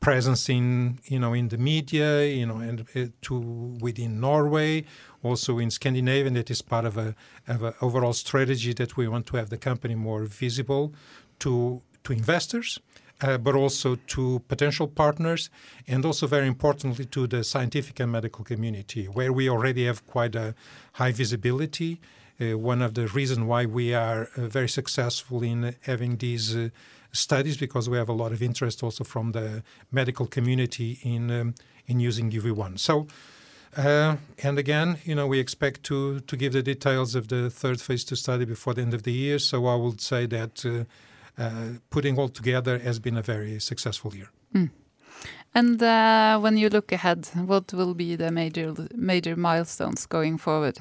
presence 0.00 0.48
in 0.48 0.98
you 1.04 1.18
know 1.18 1.34
in 1.34 1.48
the 1.48 1.58
media, 1.58 2.24
you 2.24 2.46
know, 2.46 2.58
and 2.58 2.86
uh, 2.96 3.06
to 3.22 3.38
within 3.80 4.20
Norway, 4.20 4.84
also 5.22 5.58
in 5.58 5.70
Scandinavia. 5.70 6.26
And 6.26 6.36
that 6.36 6.50
is 6.50 6.62
part 6.62 6.84
of 6.84 6.96
a, 6.96 7.14
of 7.46 7.62
a 7.62 7.74
overall 7.80 8.14
strategy 8.14 8.72
that 8.74 8.96
we 8.96 9.06
want 9.06 9.26
to 9.26 9.36
have 9.36 9.50
the 9.50 9.58
company 9.58 9.94
more 9.94 10.24
visible 10.24 10.94
to 11.40 11.82
to 12.04 12.12
investors 12.12 12.80
uh, 13.22 13.38
but 13.38 13.54
also 13.54 13.96
to 14.06 14.40
potential 14.48 14.88
partners, 14.88 15.50
and 15.86 16.04
also 16.04 16.26
very 16.26 16.46
importantly 16.46 17.04
to 17.06 17.26
the 17.26 17.44
scientific 17.44 18.00
and 18.00 18.12
medical 18.12 18.44
community, 18.44 19.06
where 19.06 19.32
we 19.32 19.48
already 19.48 19.86
have 19.86 20.06
quite 20.06 20.34
a 20.34 20.54
high 20.94 21.12
visibility. 21.12 22.00
Uh, 22.40 22.56
one 22.56 22.80
of 22.80 22.94
the 22.94 23.06
reasons 23.08 23.40
why 23.40 23.66
we 23.66 23.92
are 23.92 24.28
uh, 24.36 24.46
very 24.46 24.68
successful 24.68 25.42
in 25.42 25.74
having 25.82 26.16
these 26.16 26.56
uh, 26.56 26.68
studies 27.12 27.56
because 27.56 27.90
we 27.90 27.98
have 27.98 28.08
a 28.08 28.14
lot 28.14 28.32
of 28.32 28.42
interest 28.42 28.82
also 28.82 29.04
from 29.04 29.32
the 29.32 29.62
medical 29.92 30.26
community 30.26 30.98
in 31.02 31.30
um, 31.30 31.54
in 31.86 32.00
using 32.00 32.30
UV1. 32.30 32.78
So. 32.78 33.06
Uh, 33.76 34.16
and 34.42 34.58
again, 34.58 34.98
you 35.04 35.14
know, 35.14 35.28
we 35.28 35.38
expect 35.38 35.84
to 35.84 36.18
to 36.20 36.36
give 36.36 36.52
the 36.52 36.62
details 36.62 37.14
of 37.14 37.28
the 37.28 37.48
third 37.48 37.80
phase 37.80 38.02
two 38.02 38.16
study 38.16 38.44
before 38.44 38.74
the 38.74 38.82
end 38.82 38.94
of 38.94 39.04
the 39.04 39.12
year. 39.12 39.38
So 39.38 39.66
I 39.66 39.76
would 39.76 40.00
say 40.00 40.26
that 40.26 40.66
uh, 40.66 40.84
putting 41.90 42.18
all 42.18 42.28
together 42.28 42.78
has 42.78 42.98
been 42.98 43.16
a 43.16 43.22
very 43.22 43.60
successful 43.60 44.14
year. 44.14 44.30
Mm. 44.54 44.70
And 45.54 45.82
uh, 45.82 46.38
when 46.38 46.56
you 46.56 46.68
look 46.68 46.92
ahead, 46.92 47.28
what 47.34 47.72
will 47.72 47.94
be 47.94 48.16
the 48.16 48.30
major 48.30 48.74
major 48.94 49.36
milestones 49.36 50.06
going 50.06 50.38
forward? 50.38 50.78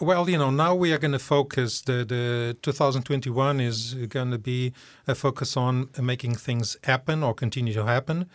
Well, 0.00 0.28
you 0.28 0.38
know, 0.38 0.50
now 0.50 0.74
we 0.74 0.92
are 0.92 0.98
going 0.98 1.12
to 1.12 1.18
focus. 1.18 1.82
The, 1.82 2.04
the 2.04 2.56
2021 2.62 3.60
is 3.60 3.94
going 4.08 4.30
to 4.30 4.38
be 4.38 4.72
a 5.06 5.14
focus 5.14 5.56
on 5.56 5.90
making 6.00 6.36
things 6.36 6.78
happen 6.84 7.22
or 7.22 7.34
continue 7.34 7.74
to 7.74 7.84
happen. 7.84 8.26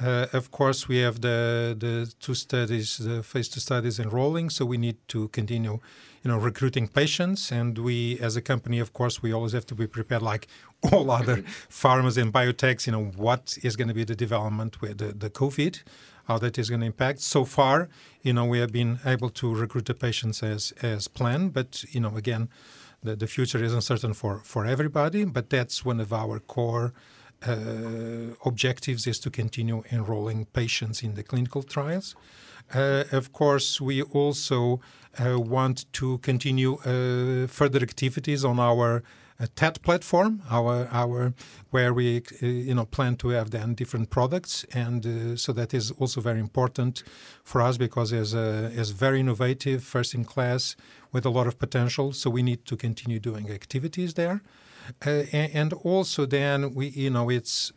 Uh, 0.00 0.26
of 0.32 0.50
course, 0.50 0.88
we 0.88 0.98
have 0.98 1.20
the 1.20 1.74
the 1.78 2.12
two 2.20 2.34
studies, 2.34 2.98
the 2.98 3.22
phase 3.22 3.48
two 3.48 3.60
studies 3.60 3.98
enrolling, 3.98 4.50
so 4.50 4.64
we 4.64 4.76
need 4.76 4.96
to 5.08 5.28
continue 5.28 5.80
you 6.26 6.32
know, 6.32 6.38
recruiting 6.38 6.88
patients. 6.88 7.52
And 7.52 7.78
we, 7.78 8.18
as 8.18 8.34
a 8.34 8.42
company, 8.42 8.80
of 8.80 8.92
course, 8.92 9.22
we 9.22 9.32
always 9.32 9.52
have 9.52 9.64
to 9.66 9.76
be 9.76 9.86
prepared, 9.86 10.22
like 10.22 10.48
all 10.92 11.08
other 11.08 11.36
pharmas 11.70 12.20
and 12.20 12.32
biotechs. 12.32 12.84
You 12.86 12.92
know, 12.94 13.04
what 13.16 13.56
is 13.62 13.76
going 13.76 13.86
to 13.86 13.94
be 13.94 14.02
the 14.02 14.16
development 14.16 14.80
with 14.80 14.98
the, 14.98 15.12
the 15.12 15.30
COVID, 15.30 15.84
how 16.26 16.38
that 16.38 16.58
is 16.58 16.68
going 16.68 16.80
to 16.80 16.86
impact. 16.86 17.20
So 17.20 17.44
far, 17.44 17.88
you 18.22 18.32
know, 18.32 18.44
we 18.44 18.58
have 18.58 18.72
been 18.72 18.98
able 19.04 19.30
to 19.40 19.54
recruit 19.54 19.86
the 19.86 19.94
patients 19.94 20.42
as 20.42 20.72
as 20.82 21.06
planned. 21.06 21.52
But 21.52 21.84
you 21.94 22.00
know, 22.00 22.16
again, 22.16 22.48
the, 23.04 23.14
the 23.14 23.28
future 23.28 23.62
is 23.62 23.72
uncertain 23.72 24.12
for 24.12 24.40
for 24.42 24.66
everybody. 24.66 25.24
But 25.24 25.48
that's 25.50 25.84
one 25.84 26.00
of 26.00 26.12
our 26.12 26.40
core. 26.40 26.92
Uh, 27.46 28.34
objectives 28.46 29.06
is 29.06 29.18
to 29.20 29.30
continue 29.30 29.82
enrolling 29.92 30.46
patients 30.46 31.02
in 31.02 31.14
the 31.14 31.22
clinical 31.22 31.62
trials. 31.62 32.16
Uh, 32.74 33.04
of 33.12 33.32
course, 33.32 33.80
we 33.80 34.02
also 34.02 34.80
uh, 35.18 35.38
want 35.38 35.90
to 35.92 36.18
continue 36.18 36.74
uh, 36.74 37.46
further 37.46 37.80
activities 37.80 38.44
on 38.44 38.58
our 38.58 39.02
uh, 39.38 39.46
TET 39.54 39.82
platform, 39.82 40.42
our 40.50 40.88
our 40.90 41.34
where 41.70 41.92
we 41.92 42.22
uh, 42.42 42.46
you 42.46 42.74
know 42.74 42.86
plan 42.86 43.16
to 43.16 43.28
have 43.28 43.50
then 43.50 43.74
different 43.74 44.08
products, 44.08 44.64
and 44.72 45.06
uh, 45.06 45.36
so 45.36 45.52
that 45.52 45.74
is 45.74 45.90
also 45.92 46.20
very 46.22 46.40
important 46.40 47.02
for 47.44 47.60
us 47.60 47.76
because 47.76 48.12
it's 48.12 48.32
a, 48.32 48.72
as 48.74 48.90
very 48.90 49.20
innovative, 49.20 49.84
first 49.84 50.14
in 50.14 50.24
class, 50.24 50.74
with 51.12 51.26
a 51.26 51.30
lot 51.30 51.46
of 51.46 51.58
potential. 51.58 52.12
So 52.12 52.30
we 52.30 52.42
need 52.42 52.64
to 52.64 52.76
continue 52.76 53.18
doing 53.18 53.50
activities 53.50 54.14
there. 54.14 54.40
Uh, 55.04 55.24
and 55.32 55.72
also 55.72 56.26
then 56.26 56.72
we 56.72 56.86
you 56.88 57.10
know 57.10 57.28
it's 57.28 57.72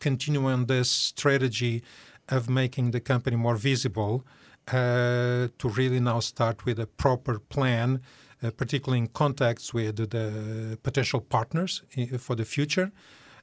continuing 0.00 0.66
this 0.66 0.90
strategy 0.90 1.82
of 2.30 2.48
making 2.48 2.92
the 2.92 3.00
company 3.00 3.36
more 3.36 3.56
visible 3.56 4.24
uh, 4.68 5.48
to 5.58 5.68
really 5.68 6.00
now 6.00 6.20
start 6.20 6.64
with 6.64 6.78
a 6.78 6.86
proper 6.86 7.38
plan, 7.38 8.00
uh, 8.42 8.50
particularly 8.50 8.98
in 8.98 9.08
contacts 9.08 9.74
with 9.74 9.96
the 9.96 10.78
potential 10.82 11.20
partners 11.20 11.82
for 12.18 12.36
the 12.36 12.44
future. 12.44 12.92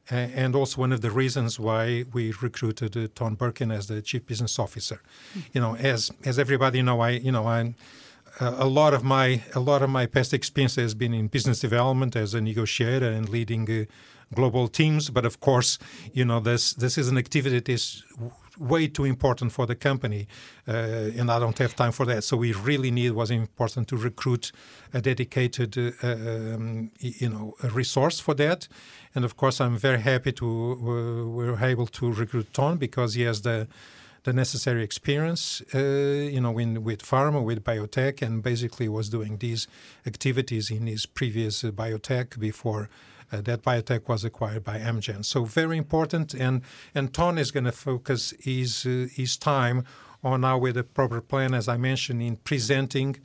Uh, 0.10 0.16
and 0.16 0.56
also 0.56 0.80
one 0.80 0.94
of 0.94 1.02
the 1.02 1.12
reasons 1.12 1.60
why 1.60 2.06
we 2.14 2.34
recruited 2.42 2.96
uh, 2.96 3.08
Ton 3.14 3.36
Berkien 3.36 3.74
as 3.74 3.88
the 3.88 4.02
chief 4.02 4.26
business 4.26 4.58
officer. 4.58 5.02
Mm-hmm. 5.02 5.40
You 5.52 5.62
know, 5.62 5.76
as 5.76 6.12
as 6.24 6.40
everybody 6.40 6.82
know, 6.82 7.02
I 7.02 7.10
you 7.10 7.32
know 7.34 7.46
I'm 7.46 7.76
uh, 8.40 8.56
a 8.58 8.68
lot 8.68 8.94
of 8.94 9.04
my 9.04 9.42
a 9.54 9.60
lot 9.60 9.82
of 9.82 9.90
my 9.90 10.06
past 10.06 10.34
experience 10.34 10.76
has 10.76 10.94
been 10.94 11.14
in 11.14 11.28
business 11.28 11.60
development 11.60 12.16
as 12.16 12.34
a 12.34 12.40
negotiator 12.40 13.10
and 13.12 13.28
leading 13.28 13.70
uh, 13.70 13.84
global 14.34 14.70
teams. 14.70 15.10
But 15.10 15.26
of 15.26 15.42
course, 15.42 15.78
you 16.14 16.24
know 16.24 16.40
this 16.40 16.74
this 16.74 16.98
is 16.98 17.10
an 17.10 17.18
activity 17.18 17.60
that 17.60 17.68
is 17.68 18.04
way 18.60 18.88
too 18.88 19.06
important 19.06 19.52
for 19.52 19.66
the 19.66 19.76
company, 19.76 20.28
uh, 20.68 20.72
and 21.20 21.30
I 21.32 21.40
don't 21.40 21.58
have 21.58 21.76
time 21.76 21.92
for 21.92 22.06
that. 22.06 22.24
So 22.24 22.38
we 22.38 22.54
really 22.54 22.92
need 22.92 23.12
was 23.12 23.32
important 23.32 23.88
to 23.90 23.98
recruit 23.98 24.52
a 24.94 25.02
dedicated, 25.02 25.78
uh, 25.78 26.08
um, 26.08 26.92
you 27.00 27.30
know, 27.30 27.54
a 27.64 27.70
resource 27.70 28.20
for 28.20 28.34
that. 28.36 28.68
And 29.16 29.26
of 29.26 29.36
course, 29.38 29.60
I'm 29.62 29.78
very 29.78 30.02
happy 30.02 30.32
to 30.34 30.46
uh, 30.46 31.28
we're 31.28 31.64
able 31.64 31.88
to 31.88 32.12
recruit 32.12 32.54
Ton 32.54 32.78
because 32.78 33.16
he 33.16 33.24
has 33.24 33.42
the 33.42 33.68
the 34.24 34.34
necessary 34.34 34.84
experience, 34.84 35.62
uh, 35.74 35.78
you 35.78 36.42
know, 36.42 36.58
in, 36.58 36.84
with 36.84 37.02
pharma, 37.02 37.42
with 37.42 37.64
biotech, 37.64 38.22
and 38.22 38.44
basically 38.44 38.90
was 38.90 39.08
doing 39.08 39.38
these 39.38 39.68
activities 40.06 40.70
in 40.70 40.86
his 40.86 41.06
previous 41.06 41.64
uh, 41.64 41.72
biotech 41.72 42.38
before 42.38 42.90
that 43.32 43.62
biotech 43.62 44.08
was 44.08 44.24
acquired 44.24 44.64
by 44.64 44.80
Amgen. 44.80 45.24
So 45.24 45.44
very 45.46 45.78
important, 45.78 46.34
and 46.34 46.62
and 46.96 47.14
Ton 47.14 47.38
is 47.38 47.52
going 47.52 47.66
to 47.66 47.72
focus 47.72 48.34
his 48.40 48.86
uh, 48.86 49.08
his 49.14 49.38
time 49.38 49.84
on 50.24 50.42
now 50.42 50.58
with 50.58 50.78
a 50.78 50.84
proper 50.84 51.22
plan, 51.22 51.54
as 51.54 51.68
I 51.68 51.78
mentioned, 51.78 52.22
in 52.22 52.38
presenting 52.38 53.18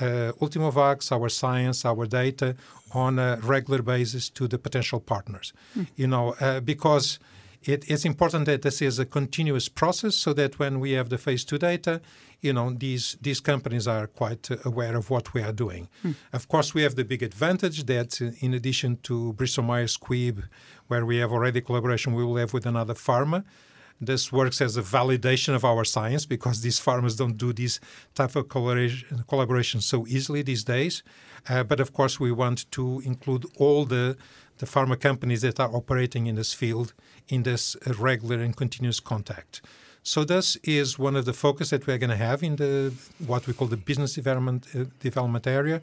uh, 0.00 0.32
Ultimovacs, 0.40 1.10
our 1.10 1.28
science, 1.28 1.84
our 1.84 2.06
data 2.06 2.54
on 2.92 3.18
a 3.18 3.38
regular 3.42 3.82
basis 3.82 4.30
to 4.30 4.46
the 4.46 4.58
potential 4.58 5.00
partners. 5.00 5.52
Mm. 5.76 5.86
You 5.96 6.06
know, 6.06 6.34
uh, 6.40 6.60
because 6.60 7.18
it, 7.62 7.84
it's 7.88 8.04
important 8.04 8.46
that 8.46 8.62
this 8.62 8.80
is 8.80 8.98
a 8.98 9.04
continuous 9.06 9.68
process 9.68 10.14
so 10.14 10.32
that 10.34 10.58
when 10.58 10.80
we 10.80 10.92
have 10.92 11.08
the 11.08 11.18
phase 11.18 11.44
two 11.44 11.58
data, 11.58 12.00
you 12.40 12.52
know, 12.52 12.70
these, 12.70 13.16
these 13.20 13.40
companies 13.40 13.86
are 13.88 14.06
quite 14.06 14.48
aware 14.64 14.96
of 14.96 15.10
what 15.10 15.34
we 15.34 15.42
are 15.42 15.52
doing. 15.52 15.88
Hmm. 16.02 16.12
Of 16.32 16.48
course, 16.48 16.74
we 16.74 16.82
have 16.82 16.94
the 16.94 17.04
big 17.04 17.22
advantage 17.22 17.84
that 17.86 18.20
in 18.20 18.54
addition 18.54 18.98
to 19.04 19.32
Bristol 19.34 19.64
Myers 19.64 19.96
Squibb, 19.96 20.44
where 20.88 21.04
we 21.04 21.16
have 21.18 21.32
already 21.32 21.60
collaboration, 21.60 22.14
we 22.14 22.24
will 22.24 22.36
have 22.36 22.52
with 22.52 22.66
another 22.66 22.94
pharma. 22.94 23.44
This 24.00 24.30
works 24.30 24.60
as 24.60 24.76
a 24.76 24.82
validation 24.82 25.54
of 25.54 25.64
our 25.64 25.84
science 25.84 26.26
because 26.26 26.60
these 26.60 26.78
pharmas 26.78 27.16
don't 27.16 27.38
do 27.38 27.52
this 27.52 27.80
type 28.14 28.36
of 28.36 28.48
collaboration, 28.48 29.24
collaboration 29.26 29.80
so 29.80 30.06
easily 30.06 30.42
these 30.42 30.64
days. 30.64 31.02
Uh, 31.48 31.62
but 31.62 31.80
of 31.80 31.92
course, 31.94 32.20
we 32.20 32.30
want 32.30 32.70
to 32.72 33.00
include 33.04 33.46
all 33.58 33.84
the 33.84 34.16
the 34.58 34.66
pharma 34.66 34.98
companies 34.98 35.42
that 35.42 35.60
are 35.60 35.74
operating 35.74 36.26
in 36.26 36.34
this 36.34 36.54
field 36.54 36.94
in 37.28 37.42
this 37.42 37.76
regular 37.98 38.40
and 38.40 38.56
continuous 38.56 39.00
contact. 39.00 39.60
So 40.06 40.22
this 40.22 40.54
is 40.62 41.00
one 41.00 41.16
of 41.16 41.24
the 41.24 41.32
focus 41.32 41.70
that 41.70 41.84
we're 41.84 41.98
going 41.98 42.10
to 42.10 42.16
have 42.16 42.44
in 42.44 42.54
the 42.54 42.94
what 43.26 43.48
we 43.48 43.52
call 43.52 43.66
the 43.66 43.76
business 43.76 44.14
development 44.14 44.68
uh, 44.72 44.84
development 45.00 45.48
area. 45.48 45.82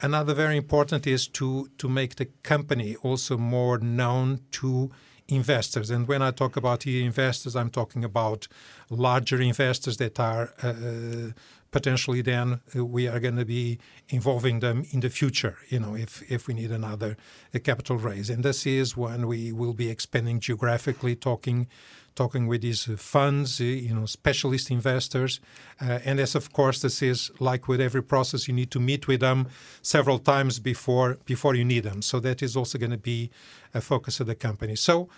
Another 0.00 0.32
very 0.32 0.56
important 0.56 1.06
is 1.06 1.28
to 1.28 1.68
to 1.76 1.86
make 1.86 2.14
the 2.14 2.28
company 2.42 2.96
also 3.02 3.36
more 3.36 3.76
known 3.76 4.40
to 4.52 4.90
investors. 5.28 5.90
And 5.90 6.08
when 6.08 6.22
I 6.22 6.30
talk 6.30 6.56
about 6.56 6.86
investors, 6.86 7.54
I'm 7.54 7.68
talking 7.68 8.02
about 8.02 8.48
larger 8.88 9.42
investors 9.42 9.98
that 9.98 10.18
are 10.18 10.54
uh, 10.62 11.32
potentially 11.70 12.22
then 12.22 12.60
uh, 12.76 12.84
we 12.84 13.06
are 13.06 13.20
going 13.20 13.36
to 13.36 13.44
be 13.44 13.78
involving 14.08 14.60
them 14.60 14.84
in 14.90 15.00
the 15.00 15.10
future, 15.10 15.56
you 15.68 15.78
know, 15.78 15.94
if, 15.94 16.22
if 16.30 16.46
we 16.46 16.54
need 16.54 16.70
another 16.70 17.16
uh, 17.54 17.58
capital 17.58 17.96
raise. 17.96 18.30
And 18.30 18.44
this 18.44 18.66
is 18.66 18.96
when 18.96 19.26
we 19.26 19.52
will 19.52 19.74
be 19.74 19.88
expanding 19.88 20.40
geographically, 20.40 21.14
talking 21.16 21.68
talking 22.16 22.48
with 22.48 22.60
these 22.60 22.84
funds, 22.96 23.60
uh, 23.60 23.64
you 23.64 23.94
know, 23.94 24.04
specialist 24.04 24.70
investors. 24.70 25.40
Uh, 25.80 26.00
and 26.04 26.18
as 26.18 26.34
of 26.34 26.52
course, 26.52 26.82
this 26.82 27.02
is 27.02 27.30
like 27.38 27.68
with 27.68 27.80
every 27.80 28.02
process, 28.02 28.48
you 28.48 28.54
need 28.54 28.70
to 28.70 28.80
meet 28.80 29.06
with 29.06 29.20
them 29.20 29.48
several 29.80 30.18
times 30.18 30.58
before 30.58 31.18
before 31.24 31.54
you 31.54 31.64
need 31.64 31.84
them. 31.84 32.02
So 32.02 32.20
that 32.20 32.42
is 32.42 32.56
also 32.56 32.78
going 32.78 32.90
to 32.90 32.98
be 32.98 33.30
a 33.72 33.80
focus 33.80 34.20
of 34.20 34.26
the 34.26 34.34
company. 34.34 34.76
So 34.76 35.08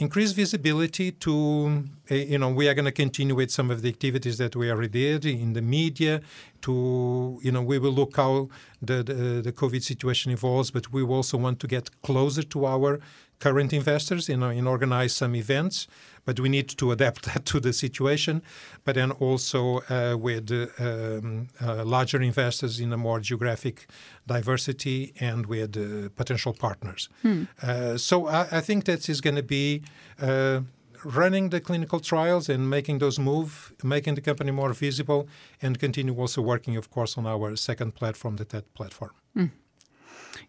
increase 0.00 0.32
visibility 0.32 1.12
to 1.12 1.84
eh, 2.08 2.24
you 2.32 2.38
know 2.38 2.48
we 2.48 2.68
are 2.68 2.74
going 2.74 2.86
to 2.86 2.92
continue 2.92 3.34
with 3.34 3.50
some 3.50 3.70
of 3.70 3.82
the 3.82 3.88
activities 3.88 4.38
that 4.38 4.56
we 4.56 4.70
already 4.70 4.88
did 4.88 5.24
in 5.26 5.52
the 5.52 5.62
media 5.62 6.20
to 6.62 7.38
you 7.42 7.52
know 7.52 7.62
we 7.62 7.78
will 7.78 7.92
look 7.92 8.16
how 8.16 8.48
the, 8.80 9.02
the, 9.02 9.42
the 9.46 9.52
covid 9.52 9.82
situation 9.82 10.32
evolves 10.32 10.70
but 10.70 10.90
we 10.92 11.02
also 11.02 11.36
want 11.36 11.60
to 11.60 11.66
get 11.66 11.90
closer 12.02 12.42
to 12.42 12.64
our 12.64 12.98
current 13.40 13.72
investors 13.72 14.28
know 14.28 14.48
and 14.48 14.68
organize 14.68 15.14
some 15.14 15.34
events 15.34 15.88
but 16.24 16.38
we 16.40 16.48
need 16.48 16.68
to 16.68 16.92
adapt 16.92 17.22
that 17.28 17.44
to 17.46 17.60
the 17.60 17.72
situation. 17.72 18.42
But 18.84 18.94
then 18.94 19.10
also 19.12 19.80
uh, 19.88 20.16
with 20.16 20.50
um, 20.78 21.48
uh, 21.60 21.84
larger 21.84 22.22
investors 22.22 22.80
in 22.80 22.92
a 22.92 22.96
more 22.96 23.20
geographic 23.20 23.86
diversity 24.26 25.12
and 25.20 25.46
with 25.46 25.76
uh, 25.76 26.08
potential 26.14 26.52
partners. 26.52 27.08
Hmm. 27.22 27.44
Uh, 27.62 27.96
so 27.96 28.26
I, 28.26 28.58
I, 28.58 28.60
think 28.60 28.84
that 28.84 29.08
is 29.08 29.20
going 29.20 29.36
to 29.36 29.42
be 29.42 29.82
uh, 30.20 30.60
running 31.04 31.50
the 31.50 31.60
clinical 31.60 32.00
trials 32.00 32.48
and 32.48 32.68
making 32.68 32.98
those 32.98 33.18
move, 33.18 33.72
making 33.82 34.14
the 34.14 34.20
company 34.20 34.50
more 34.50 34.72
visible, 34.72 35.28
and 35.62 35.78
continue 35.78 36.14
also 36.16 36.42
working, 36.42 36.76
of 36.76 36.90
course, 36.90 37.18
on 37.18 37.26
our 37.26 37.56
second 37.56 37.94
platform, 37.94 38.36
the 38.36 38.44
TET 38.44 38.72
platform. 38.74 39.12
Mm. 39.36 39.50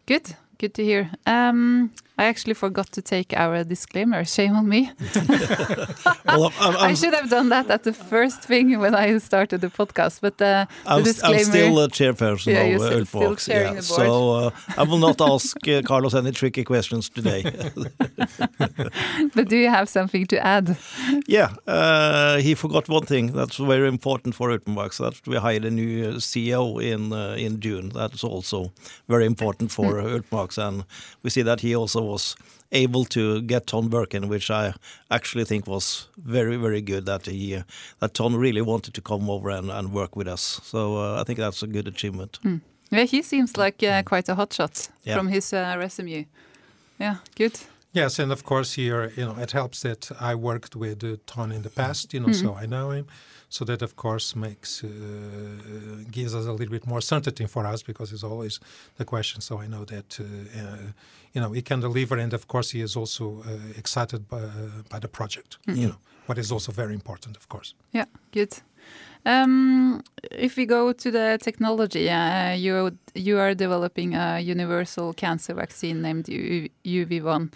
Good. 0.06 0.36
Good 0.62 0.76
to 0.76 0.84
hear. 0.84 1.10
Um, 1.26 1.90
I 2.22 2.26
actually 2.26 2.54
forgot 2.54 2.92
to 2.92 3.02
take 3.02 3.34
our 3.36 3.64
disclaimer. 3.64 4.24
Shame 4.26 4.56
on 4.56 4.70
me. 4.70 4.92
well, 6.26 6.54
I'm, 6.60 6.76
I'm, 6.76 6.92
i 6.92 6.94
should 6.94 7.16
have 7.16 7.32
done 7.32 7.50
that 7.50 7.72
at 7.72 7.82
the 7.84 7.94
first 7.94 8.44
thing 8.44 8.80
when 8.80 8.94
I 8.94 9.18
started 9.18 9.62
the 9.62 9.70
podcast. 9.70 10.22
But 10.22 10.40
uh, 10.40 10.68
I'm, 10.86 11.04
disclaimer. 11.04 11.38
I'm 11.38 11.46
still 11.46 11.80
a 11.80 11.88
chairperson 11.90 12.54
yeah, 12.54 12.76
of 12.76 12.82
uh, 12.82 12.92
Ulfbox. 12.92 13.48
Yeah, 13.48 13.80
so 13.80 14.34
uh, 14.34 14.50
I 14.78 14.84
will 14.84 15.00
not 15.00 15.20
ask 15.20 15.58
uh, 15.68 15.82
Carlos 15.82 16.14
any 16.14 16.32
tricky 16.32 16.64
questions 16.64 17.10
today. 17.10 17.42
but 19.36 19.50
do 19.50 19.58
you 19.58 19.70
have 19.70 19.90
something 19.90 20.28
to 20.28 20.46
add? 20.46 20.78
Yeah, 21.28 21.54
uh, 21.66 22.38
he 22.38 22.54
forgot 22.54 22.88
one 22.88 23.06
thing 23.08 23.32
that's 23.34 23.58
very 23.58 23.88
important 23.88 24.36
for 24.36 24.50
Ultimovacs. 24.50 24.98
That 24.98 25.16
we 25.26 25.38
hired 25.38 25.66
a 25.66 25.72
new 25.72 26.20
CEO 26.20 26.80
in 26.80 27.14
uh, 27.14 27.36
in 27.46 27.60
June. 27.62 27.90
That's 27.90 28.24
also 28.24 28.72
very 29.08 29.26
important 29.26 29.72
for 29.72 29.94
mm. 29.94 30.22
And 30.58 30.84
we 31.24 31.30
see 31.30 31.44
that 31.44 31.62
he 31.62 31.76
also 31.76 32.02
was 32.02 32.36
able 32.72 33.06
to 33.06 33.42
get 33.42 33.68
Ton 33.68 33.90
Berkien, 33.90 34.30
which 34.30 34.50
I 34.50 34.74
actually 35.10 35.46
think 35.46 35.68
was 35.68 36.08
very, 36.18 36.56
very 36.58 36.82
good 36.82 37.06
that 37.06 37.26
he 37.26 37.64
that 38.00 38.14
Ton 38.14 38.36
really 38.36 38.62
wanted 38.62 38.94
to 38.94 39.02
come 39.02 39.30
over 39.30 39.50
and, 39.50 39.70
and 39.70 39.92
work 39.92 40.16
with 40.16 40.28
us. 40.28 40.62
So 40.64 40.98
uh, 40.98 41.22
I 41.22 41.24
think 41.24 41.40
that's 41.40 41.64
a 41.64 41.68
good 41.68 41.88
achievement. 41.88 42.40
Mm. 42.44 42.62
Yeah, 42.92 43.06
he 43.06 43.22
seems 43.22 43.58
like 43.58 43.84
uh, 43.84 44.04
quite 44.04 44.28
a 44.30 44.36
hotshot 44.36 44.90
yeah. 45.04 45.18
from 45.18 45.28
his 45.28 45.54
uh, 45.54 45.76
resume. 45.80 46.28
Yeah, 47.00 47.16
good. 47.36 47.60
Yes, 47.94 48.20
and 48.20 48.32
of 48.32 48.44
course 48.44 48.74
here, 48.74 49.12
you 49.18 49.26
know, 49.26 49.36
it 49.38 49.52
helps 49.52 49.82
that 49.82 50.12
I 50.20 50.34
worked 50.34 50.76
with 50.76 51.04
uh, 51.04 51.18
Ton 51.26 51.52
in 51.52 51.62
the 51.62 51.70
past, 51.70 52.14
you 52.14 52.22
know, 52.22 52.30
mm 52.30 52.34
-hmm. 52.34 52.56
so 52.56 52.64
I 52.64 52.66
know 52.66 52.92
him. 52.92 53.06
So 53.50 53.66
that 53.66 53.82
of 53.82 53.96
course 53.96 54.40
makes 54.40 54.84
uh, 54.84 54.90
gives 56.10 56.34
us 56.34 56.46
a 56.46 56.52
little 56.52 56.70
bit 56.70 56.86
more 56.86 57.02
certainty 57.02 57.48
for 57.48 57.66
us 57.66 57.84
because 57.84 58.14
it's 58.14 58.24
always 58.24 58.60
the 58.96 59.04
question. 59.04 59.42
So 59.42 59.62
I 59.62 59.68
know 59.68 59.86
that 59.86 60.20
uh, 60.20 60.26
uh, 60.26 60.78
you 61.34 61.42
know 61.42 61.54
he 61.54 61.62
can 61.62 61.82
deliver, 61.82 62.20
and 62.20 62.34
of 62.34 62.46
course 62.46 62.78
he 62.78 62.84
is 62.84 62.96
also 62.96 63.26
uh, 63.26 63.78
excited 63.78 64.22
by, 64.30 64.42
by 64.90 65.00
the 65.00 65.08
project. 65.08 65.58
Mm 65.66 65.74
-hmm. 65.74 65.82
You 65.82 65.88
know, 65.88 66.00
what 66.26 66.38
is 66.38 66.52
also 66.52 66.72
very 66.72 66.94
important, 66.94 67.38
of 67.38 67.48
course. 67.48 67.76
Yeah, 67.90 68.08
good. 68.32 68.64
Um, 69.26 70.02
if 70.32 70.56
we 70.56 70.66
go 70.66 70.94
to 70.94 71.12
the 71.12 71.38
technology, 71.42 72.10
uh, 72.10 72.54
you 72.54 72.98
you 73.14 73.40
are 73.40 73.54
developing 73.56 74.16
a 74.16 74.40
universal 74.40 75.14
cancer 75.14 75.54
vaccine 75.54 76.02
named 76.02 76.26
UV1. 76.84 77.52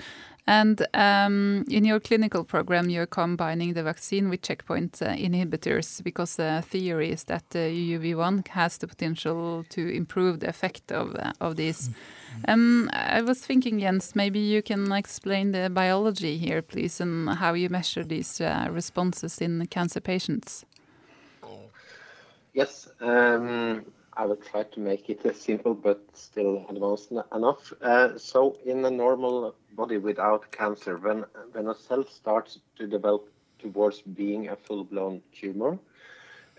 And 0.47 0.85
um, 0.93 1.65
in 1.69 1.85
your 1.85 1.99
clinical 1.99 2.43
program, 2.43 2.89
you're 2.89 3.07
combining 3.07 3.73
the 3.73 3.81
vaccine 3.81 4.29
with 4.29 4.43
checkpoint 4.43 5.01
uh, 5.01 5.07
inhibitors 5.07 6.03
because 6.03 6.35
the 6.35 6.63
theory 6.67 7.11
is 7.11 7.23
that 7.23 7.45
uh, 7.55 7.59
UV1 7.59 8.47
has 8.49 8.77
the 8.77 8.87
potential 8.87 9.65
to 9.69 9.87
improve 9.87 10.41
the 10.41 10.49
effect 10.49 10.91
of, 10.91 11.15
uh, 11.15 11.33
of 11.41 11.55
these. 11.55 11.89
Mm-hmm. 11.89 12.51
Um, 12.51 12.89
I 12.93 13.21
was 13.21 13.39
thinking, 13.39 13.79
Jens, 13.79 14.15
maybe 14.15 14.39
you 14.39 14.61
can 14.61 14.91
explain 14.91 15.51
the 15.51 15.69
biology 15.69 16.37
here, 16.37 16.61
please, 16.61 17.01
and 17.01 17.29
how 17.29 17.53
you 17.53 17.69
measure 17.69 18.03
these 18.03 18.39
uh, 18.39 18.67
responses 18.69 19.39
in 19.39 19.65
cancer 19.67 19.99
patients. 19.99 20.63
Yes. 22.53 22.87
Um, 23.01 23.83
I 24.17 24.25
will 24.25 24.37
try 24.37 24.63
to 24.63 24.79
make 24.79 25.09
it 25.09 25.35
simple 25.35 25.73
but 25.73 26.01
still 26.13 26.65
advanced 26.69 27.11
enough. 27.11 27.73
Uh, 27.81 28.17
so 28.17 28.57
in 28.65 28.83
a 28.85 28.91
normal 28.91 29.55
body 29.73 29.97
without 29.97 30.51
cancer, 30.51 30.97
when, 30.97 31.25
when 31.51 31.67
a 31.67 31.75
cell 31.75 32.05
starts 32.05 32.59
to 32.77 32.87
develop 32.87 33.29
towards 33.59 34.01
being 34.01 34.49
a 34.49 34.55
full-blown 34.55 35.21
tumor, 35.33 35.77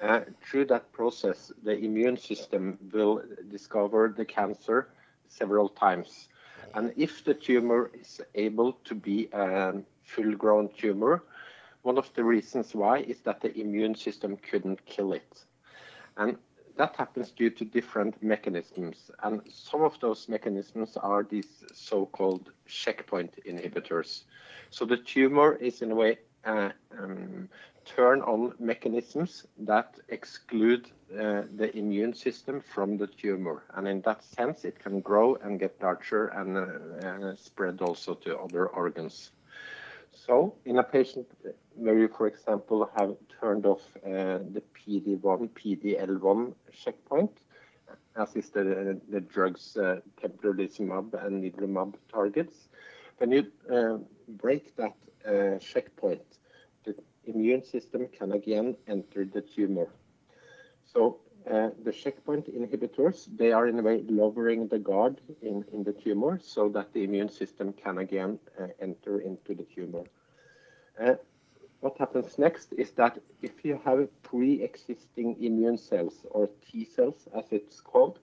uh, 0.02 0.20
through 0.42 0.66
that 0.66 0.92
process, 0.92 1.52
the 1.62 1.76
immune 1.78 2.18
system 2.18 2.78
will 2.92 3.22
discover 3.50 4.12
the 4.14 4.24
cancer 4.24 4.88
several 5.28 5.68
times. 5.70 6.28
And 6.74 6.92
if 6.96 7.24
the 7.24 7.32
tumor 7.32 7.90
is 7.98 8.20
able 8.34 8.72
to 8.84 8.94
be 8.94 9.28
a 9.32 9.74
full-grown 10.04 10.68
tumor, 10.76 11.24
one 11.82 11.96
of 11.96 12.12
the 12.14 12.24
reasons 12.24 12.74
why 12.74 12.98
is 12.98 13.20
that 13.20 13.40
the 13.40 13.56
immune 13.58 13.94
system 13.94 14.36
couldn't 14.36 14.84
kill 14.84 15.12
it. 15.12 15.44
And 16.18 16.36
that 16.76 16.96
happens 16.96 17.30
due 17.30 17.50
to 17.50 17.64
different 17.64 18.22
mechanisms. 18.22 19.10
And 19.22 19.40
some 19.50 19.82
of 19.82 19.98
those 20.00 20.28
mechanisms 20.28 20.96
are 20.96 21.22
these 21.22 21.64
so-called 21.72 22.50
checkpoint 22.66 23.34
inhibitors. 23.46 24.24
So 24.70 24.84
the 24.84 24.98
tumor 24.98 25.54
is 25.54 25.82
in 25.82 25.90
a 25.90 25.94
way 25.94 26.18
uh, 26.44 26.70
um, 26.98 27.48
turn 27.84 28.20
on 28.22 28.52
mechanisms 28.58 29.46
that 29.58 29.96
exclude 30.08 30.90
uh, 31.12 31.42
the 31.54 31.70
immune 31.74 32.14
system 32.14 32.60
from 32.60 32.96
the 32.98 33.06
tumor. 33.06 33.62
And 33.74 33.88
in 33.88 34.00
that 34.02 34.22
sense, 34.24 34.64
it 34.64 34.78
can 34.78 35.00
grow 35.00 35.36
and 35.36 35.58
get 35.58 35.80
larger 35.80 36.28
and 36.28 36.56
uh, 36.56 37.06
uh 37.06 37.36
spread 37.36 37.80
also 37.80 38.14
to 38.14 38.38
other 38.38 38.66
organs. 38.66 39.30
So 40.24 40.54
in 40.64 40.78
a 40.78 40.82
patient 40.82 41.26
where 41.74 41.98
you, 41.98 42.08
for 42.08 42.26
example, 42.26 42.90
have 42.96 43.16
turned 43.40 43.66
off 43.66 43.82
uh, 44.04 44.38
the 44.54 44.62
PD-1, 44.74 45.50
PD-L1 45.50 46.54
checkpoint, 46.72 47.30
as 48.16 48.34
is 48.34 48.48
the, 48.50 48.98
the 49.10 49.20
drugs 49.20 49.76
uh, 49.76 50.00
pembrolizumab 50.20 51.14
and 51.24 51.44
nivolumab 51.44 51.94
targets, 52.10 52.68
when 53.18 53.32
you 53.32 53.46
uh, 53.72 53.98
break 54.28 54.74
that 54.76 54.94
uh, 55.26 55.58
checkpoint, 55.58 56.22
the 56.84 56.94
immune 57.24 57.62
system 57.62 58.08
can 58.08 58.32
again 58.32 58.76
enter 58.88 59.24
the 59.24 59.42
tumor. 59.42 59.88
So 60.92 61.18
uh, 61.50 61.70
the 61.84 61.92
checkpoint 61.92 62.46
inhibitors, 62.52 63.28
they 63.36 63.52
are 63.52 63.68
in 63.68 63.78
a 63.78 63.82
way 63.82 64.02
lowering 64.08 64.66
the 64.66 64.78
guard 64.78 65.20
in, 65.42 65.64
in 65.72 65.84
the 65.84 65.92
tumor 65.92 66.40
so 66.42 66.68
that 66.68 66.92
the 66.92 67.04
immune 67.04 67.28
system 67.28 67.72
can 67.72 67.98
again 67.98 68.38
uh, 68.60 68.66
enter 68.80 69.20
into 69.20 69.54
the 69.54 69.64
tumor. 69.64 70.02
Uh, 71.00 71.14
what 71.80 71.96
happens 71.98 72.38
next 72.38 72.72
is 72.72 72.90
that 72.92 73.18
if 73.42 73.64
you 73.64 73.80
have 73.84 74.08
pre-existing 74.22 75.36
immune 75.40 75.78
cells 75.78 76.26
or 76.30 76.48
T 76.66 76.84
cells 76.84 77.28
as 77.36 77.44
it's 77.52 77.80
called, 77.80 78.18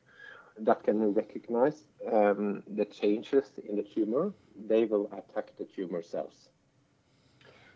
that 0.57 0.83
can 0.83 1.13
recognize 1.13 1.85
um, 2.11 2.61
the 2.67 2.85
changes 2.85 3.51
in 3.67 3.75
the 3.75 3.83
tumor, 3.83 4.33
they 4.67 4.85
will 4.85 5.05
attack 5.13 5.55
the 5.57 5.65
tumor 5.65 6.01
cells. 6.01 6.49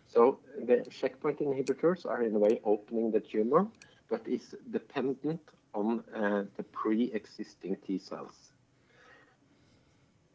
So 0.06 0.40
the 0.62 0.84
checkpoint 0.90 1.40
inhibitors 1.40 2.06
are 2.06 2.22
in 2.22 2.34
a 2.34 2.38
way 2.38 2.60
opening 2.64 3.10
the 3.10 3.20
tumor 3.20 3.66
but 4.08 4.26
is 4.26 4.54
dependent 4.70 5.40
on 5.74 6.02
uh, 6.14 6.44
the 6.56 6.62
pre-existing 6.64 7.76
T 7.86 7.98
cells. 7.98 8.52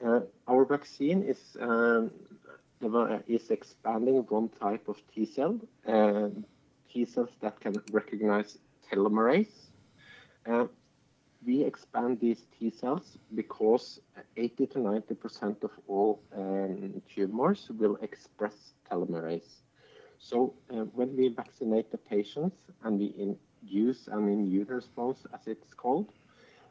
Uh, 0.05 0.21
our 0.47 0.65
vaccine 0.65 1.23
is, 1.23 1.57
um, 1.61 2.11
is 3.27 3.49
expanding 3.49 4.17
one 4.29 4.49
type 4.49 4.87
of 4.87 5.01
T 5.13 5.25
cell, 5.25 5.59
uh, 5.87 6.29
T 6.91 7.05
cells 7.05 7.29
that 7.41 7.59
can 7.59 7.75
recognize 7.91 8.57
telomerase. 8.91 9.69
Uh, 10.45 10.65
we 11.45 11.63
expand 11.63 12.19
these 12.19 12.45
T 12.57 12.69
cells 12.69 13.17
because 13.33 13.99
80 14.37 14.67
to 14.67 14.79
90% 14.79 15.63
of 15.63 15.71
all 15.87 16.21
um, 16.35 17.01
tumors 17.13 17.69
will 17.77 17.97
express 18.01 18.73
telomerase. 18.89 19.61
So 20.19 20.53
uh, 20.71 20.85
when 20.95 21.15
we 21.17 21.29
vaccinate 21.29 21.91
the 21.91 21.97
patients 21.97 22.57
and 22.83 22.97
we 22.97 23.13
induce 23.63 24.07
an 24.07 24.27
immune 24.27 24.67
response, 24.67 25.25
as 25.33 25.47
it's 25.47 25.73
called, 25.73 26.11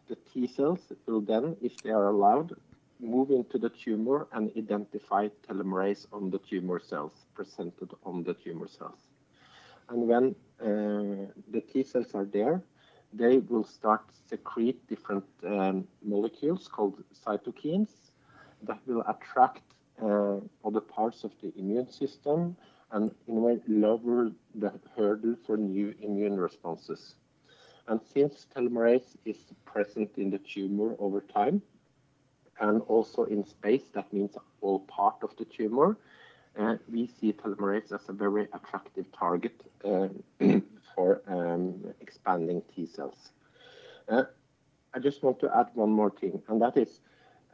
the 0.09 0.17
T 0.33 0.47
cells 0.47 0.93
will 1.07 1.21
then, 1.21 1.57
if 1.63 1.77
they 1.83 1.91
are 1.91 2.09
allowed, 2.09 2.55
move 3.01 3.31
into 3.31 3.59
the 3.59 3.71
tumor 3.71 4.29
and 4.33 4.51
identify 4.57 5.29
telomerase 5.49 6.07
on 6.13 6.31
the 6.31 6.39
tumor 6.39 6.79
cells, 6.79 7.13
presented 7.35 7.91
on 8.05 8.23
the 8.23 8.35
tumor 8.35 8.69
cells. 8.69 9.01
And 9.89 10.09
when 10.09 10.35
uh, 10.61 11.31
the 11.51 11.63
T 11.73 11.83
cells 11.83 12.15
are 12.15 12.25
there, 12.25 12.63
they 13.13 13.39
will 13.39 13.65
start 13.65 14.09
to 14.09 14.15
secrete 14.29 14.87
different 14.89 15.25
um, 15.45 15.87
molecules 16.03 16.69
called 16.69 17.03
cytokines 17.27 17.91
that 18.63 18.79
will 18.87 19.05
attract 19.09 19.63
uh, 20.03 20.37
other 20.65 20.81
parts 20.81 21.25
of 21.25 21.33
the 21.43 21.53
immune 21.59 21.91
system 21.91 22.57
and 22.93 23.11
in 23.27 23.37
a 23.37 23.41
way 23.41 23.59
lower 23.67 24.31
the 24.55 24.73
hurdle 24.97 25.35
for 25.47 25.57
new 25.57 25.95
immune 26.01 26.39
responses. 26.39 27.15
And 27.89 28.01
since 28.15 28.47
telomerase 28.55 29.17
is 29.25 29.39
present 29.65 30.11
in 30.17 30.31
the 30.31 30.39
tumor 30.39 30.95
over 30.99 31.21
time 31.21 31.63
and 32.61 32.83
also 32.83 33.25
in 33.25 33.45
space, 33.45 33.89
that 33.95 34.13
means 34.13 34.37
all 34.61 34.81
part 34.81 35.17
of 35.23 35.37
the 35.37 35.45
tumor, 35.47 35.97
uh, 36.59 36.77
we 36.91 37.07
see 37.07 37.33
telomerase 37.33 37.93
as 37.93 38.09
a 38.09 38.13
very 38.13 38.47
attractive 38.53 39.11
target 39.13 39.63
uh, 39.85 40.09
for 40.95 41.23
um, 41.27 41.83
expanding 42.01 42.63
T 42.75 42.87
cells. 42.87 43.31
Uh, 44.09 44.25
I 44.95 44.99
just 44.99 45.23
want 45.23 45.41
to 45.41 45.51
add 45.57 45.69
one 45.75 45.91
more 45.91 46.11
thing, 46.11 46.43
and 46.49 46.61
that 46.61 46.77
is 46.77 47.01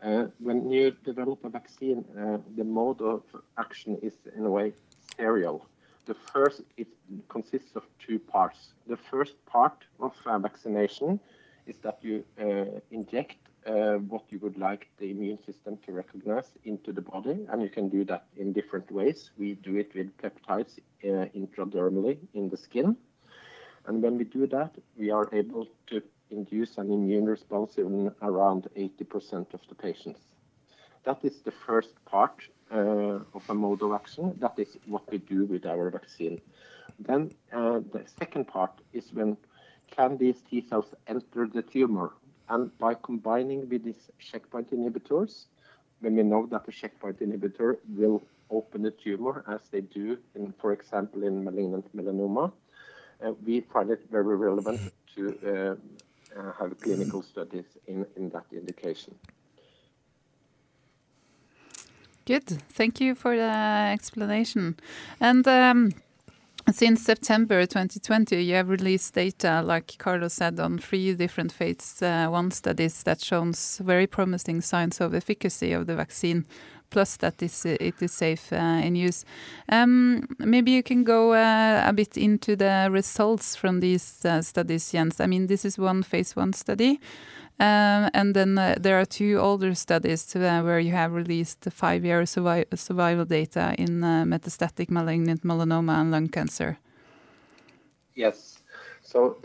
uh, 0.02 0.26
when 0.38 0.70
you 0.70 0.92
develop 1.04 1.44
a 1.44 1.48
vaccine, 1.48 2.04
uh, 2.18 2.38
the 2.56 2.64
mode 2.64 3.00
of 3.00 3.22
action 3.58 3.98
is 4.02 4.14
in 4.36 4.44
a 4.44 4.50
way 4.50 4.72
serial. 5.18 5.66
The 6.06 6.14
first 6.14 6.62
it 6.76 6.88
consists 7.28 7.76
of 7.76 7.84
two 7.98 8.18
parts. 8.18 8.72
The 8.86 8.96
first 8.96 9.34
part 9.44 9.84
of 10.00 10.12
vaccination 10.24 11.20
is 11.66 11.76
that 11.82 11.98
you 12.02 12.24
uh, 12.40 12.80
inject 12.90 13.36
uh, 13.66 13.98
what 14.12 14.24
you 14.30 14.38
would 14.38 14.56
like 14.56 14.88
the 14.98 15.10
immune 15.10 15.38
system 15.44 15.76
to 15.84 15.92
recognize 15.92 16.50
into 16.64 16.92
the 16.92 17.02
body, 17.02 17.46
and 17.50 17.60
you 17.60 17.68
can 17.68 17.88
do 17.88 18.04
that 18.04 18.24
in 18.36 18.52
different 18.52 18.90
ways. 18.90 19.30
We 19.36 19.54
do 19.54 19.76
it 19.76 19.94
with 19.94 20.16
peptides 20.16 20.78
uh, 21.04 21.26
intradermally 21.36 22.16
in 22.32 22.48
the 22.48 22.56
skin, 22.56 22.96
and 23.86 24.02
when 24.02 24.16
we 24.16 24.24
do 24.24 24.46
that, 24.46 24.74
we 24.96 25.10
are 25.10 25.28
able 25.32 25.66
to 25.88 26.02
induce 26.30 26.78
an 26.78 26.90
immune 26.92 27.26
response 27.26 27.76
in 27.76 28.10
around 28.22 28.68
80% 28.76 29.54
of 29.54 29.60
the 29.68 29.74
patients. 29.74 30.20
That 31.08 31.24
is 31.24 31.38
the 31.40 31.52
first 31.66 31.94
part 32.04 32.36
uh, 32.70 33.20
of 33.36 33.42
a 33.48 33.54
mode 33.54 33.80
of 33.80 33.92
action. 33.92 34.34
That 34.40 34.58
is 34.58 34.76
what 34.84 35.10
we 35.10 35.16
do 35.16 35.46
with 35.46 35.64
our 35.64 35.88
vaccine. 35.90 36.38
Then 36.98 37.30
uh, 37.50 37.80
the 37.94 38.04
second 38.20 38.44
part 38.46 38.74
is 38.92 39.04
when 39.14 39.38
can 39.90 40.18
these 40.18 40.42
T 40.42 40.60
cells 40.68 40.92
enter 41.06 41.48
the 41.48 41.62
tumor 41.62 42.12
and 42.50 42.76
by 42.76 42.92
combining 42.92 43.70
with 43.70 43.84
these 43.84 44.10
checkpoint 44.18 44.70
inhibitors, 44.70 45.46
when 46.00 46.14
we 46.14 46.22
know 46.24 46.44
that 46.50 46.66
the 46.66 46.72
checkpoint 46.72 47.20
inhibitor 47.20 47.78
will 47.88 48.22
open 48.50 48.82
the 48.82 48.90
tumor 48.90 49.44
as 49.48 49.62
they 49.70 49.80
do, 49.80 50.18
in, 50.34 50.52
for 50.60 50.72
example, 50.72 51.22
in 51.22 51.42
malignant 51.42 51.86
melanoma, 51.96 52.52
uh, 53.24 53.32
we 53.46 53.62
find 53.72 53.90
it 53.90 54.02
very 54.10 54.36
relevant 54.36 54.80
to 55.14 55.22
uh, 55.42 56.38
uh, 56.38 56.52
have 56.58 56.78
clinical 56.80 57.22
studies 57.22 57.78
in, 57.86 58.04
in 58.16 58.28
that 58.28 58.44
indication. 58.52 59.14
Good. 62.28 62.44
Thank 62.68 63.00
you 63.00 63.14
for 63.14 63.34
the 63.34 63.90
explanation. 63.90 64.76
And 65.18 65.48
um, 65.48 65.92
since 66.70 67.00
September 67.00 67.64
2020, 67.64 68.44
you 68.44 68.54
have 68.54 68.68
released 68.68 69.14
data, 69.14 69.62
like 69.64 69.96
Carlos 69.96 70.34
said, 70.34 70.60
on 70.60 70.76
three 70.76 71.14
different 71.14 71.52
phase 71.52 72.02
uh, 72.02 72.26
one 72.28 72.50
studies 72.50 73.02
that 73.04 73.22
shows 73.22 73.80
very 73.82 74.06
promising 74.06 74.60
signs 74.60 75.00
of 75.00 75.14
efficacy 75.14 75.72
of 75.72 75.86
the 75.86 75.96
vaccine, 75.96 76.44
plus 76.90 77.16
that 77.16 77.42
it 77.42 78.02
is 78.02 78.12
safe 78.12 78.52
uh, 78.52 78.56
in 78.84 78.94
use. 78.94 79.24
Um, 79.70 80.28
maybe 80.38 80.72
you 80.72 80.82
can 80.82 81.04
go 81.04 81.32
uh, 81.32 81.82
a 81.86 81.94
bit 81.94 82.18
into 82.18 82.56
the 82.56 82.90
results 82.90 83.56
from 83.56 83.80
these 83.80 84.22
studies, 84.42 84.92
Jens. 84.92 85.18
I 85.18 85.26
mean, 85.26 85.46
this 85.46 85.64
is 85.64 85.78
one 85.78 86.02
phase 86.02 86.36
one 86.36 86.52
study. 86.52 87.00
Um, 87.60 88.08
and 88.14 88.34
then 88.34 88.56
uh, 88.56 88.76
there 88.78 89.00
are 89.00 89.04
two 89.04 89.38
older 89.38 89.74
studies 89.74 90.36
uh, 90.36 90.60
where 90.62 90.78
you 90.78 90.92
have 90.92 91.12
released 91.12 91.66
five-year 91.70 92.22
survi 92.22 92.64
survival 92.78 93.24
data 93.24 93.74
in 93.76 94.04
uh, 94.04 94.24
metastatic 94.24 94.90
malignant 94.90 95.42
melanoma 95.42 96.00
and 96.00 96.12
lung 96.12 96.28
cancer. 96.28 96.78
Yes. 98.14 98.62
So 99.02 99.38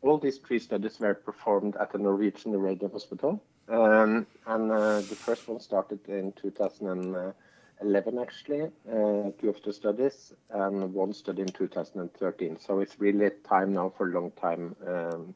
all 0.00 0.18
these 0.18 0.38
three 0.38 0.58
studies 0.58 1.00
were 1.00 1.14
performed 1.14 1.76
at 1.76 1.92
the 1.92 1.98
Norwegian 1.98 2.52
Radium 2.58 2.92
Hospital. 2.92 3.42
Um, 3.68 4.26
and 4.46 4.70
uh, 4.70 5.00
the 5.00 5.16
first 5.16 5.48
one 5.48 5.58
started 5.60 6.00
in 6.08 6.32
2011, 6.32 8.18
actually, 8.18 8.62
uh, 8.62 9.30
two 9.40 9.48
of 9.48 9.62
the 9.62 9.72
studies, 9.72 10.32
and 10.50 10.92
one 10.92 11.12
study 11.12 11.42
in 11.42 11.48
2013. 11.48 12.58
So 12.58 12.80
it's 12.80 13.00
really 13.00 13.30
time 13.48 13.72
now 13.72 13.92
for 13.96 14.08
long 14.08 14.30
time 14.32 14.76
um, 14.86 15.34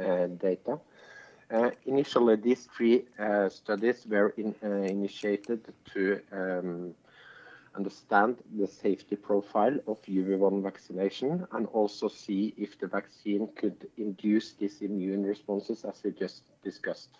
uh, 0.00 0.26
data. 0.26 0.78
Uh, 1.54 1.70
initially, 1.86 2.34
these 2.34 2.66
three 2.76 3.04
uh, 3.16 3.48
studies 3.48 4.04
were 4.08 4.30
in, 4.30 4.52
uh, 4.64 4.68
initiated 4.68 5.60
to 5.84 6.20
um, 6.32 6.92
understand 7.76 8.36
the 8.58 8.66
safety 8.66 9.14
profile 9.14 9.78
of 9.86 10.02
UV1 10.02 10.64
vaccination 10.64 11.46
and 11.52 11.66
also 11.68 12.08
see 12.08 12.54
if 12.56 12.76
the 12.80 12.88
vaccine 12.88 13.48
could 13.54 13.88
induce 13.98 14.54
these 14.54 14.80
immune 14.80 15.22
responses 15.22 15.84
as 15.84 16.02
we 16.02 16.10
just 16.10 16.42
discussed. 16.64 17.18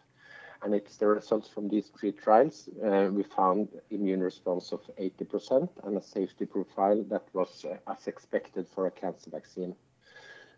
And 0.62 0.74
it's 0.74 0.96
the 0.96 1.06
results 1.06 1.48
from 1.48 1.68
these 1.68 1.92
three 1.96 2.10
trials. 2.10 2.68
Uh, 2.84 3.10
we 3.12 3.22
found 3.22 3.68
immune 3.90 4.20
response 4.20 4.72
of 4.72 4.80
80% 4.98 5.68
and 5.84 5.96
a 5.96 6.02
safety 6.02 6.46
profile 6.46 7.04
that 7.04 7.24
was 7.34 7.64
uh, 7.64 7.76
as 7.88 8.08
expected 8.08 8.66
for 8.74 8.88
a 8.88 8.90
cancer 8.90 9.30
vaccine. 9.30 9.76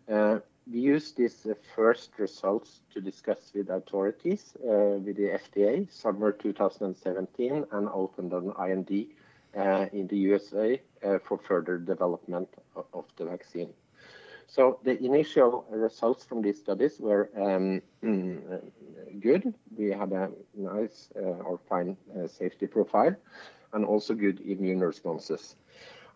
Uh, 0.09 0.39
we 0.71 0.79
used 0.79 1.17
these 1.17 1.47
first 1.75 2.11
results 2.17 2.81
to 2.93 3.01
discuss 3.01 3.51
with 3.53 3.69
authorities, 3.69 4.53
uh, 4.63 4.99
with 4.99 5.15
the 5.15 5.39
FDA, 5.39 5.91
summer 5.91 6.31
2017, 6.31 7.65
and 7.71 7.89
opened 7.89 8.33
an 8.33 8.53
IND 8.59 9.07
uh, 9.57 9.85
in 9.93 10.07
the 10.07 10.17
USA 10.17 10.81
uh, 11.03 11.19
for 11.19 11.37
further 11.37 11.77
development 11.77 12.49
of, 12.93 13.05
the 13.17 13.25
vaccine. 13.25 13.73
So 14.47 14.79
the 14.83 15.01
initial 15.03 15.65
results 15.69 16.23
from 16.23 16.41
these 16.41 16.59
studies 16.59 16.99
were 16.99 17.29
um, 17.35 17.81
good. 19.19 19.53
We 19.75 19.89
had 19.89 20.11
a 20.11 20.31
nice 20.55 21.09
or 21.15 21.59
fine 21.67 21.97
safety 22.27 22.67
profile 22.67 23.15
and 23.73 23.85
also 23.85 24.13
good 24.13 24.39
immune 24.41 24.79
responses. 24.79 25.55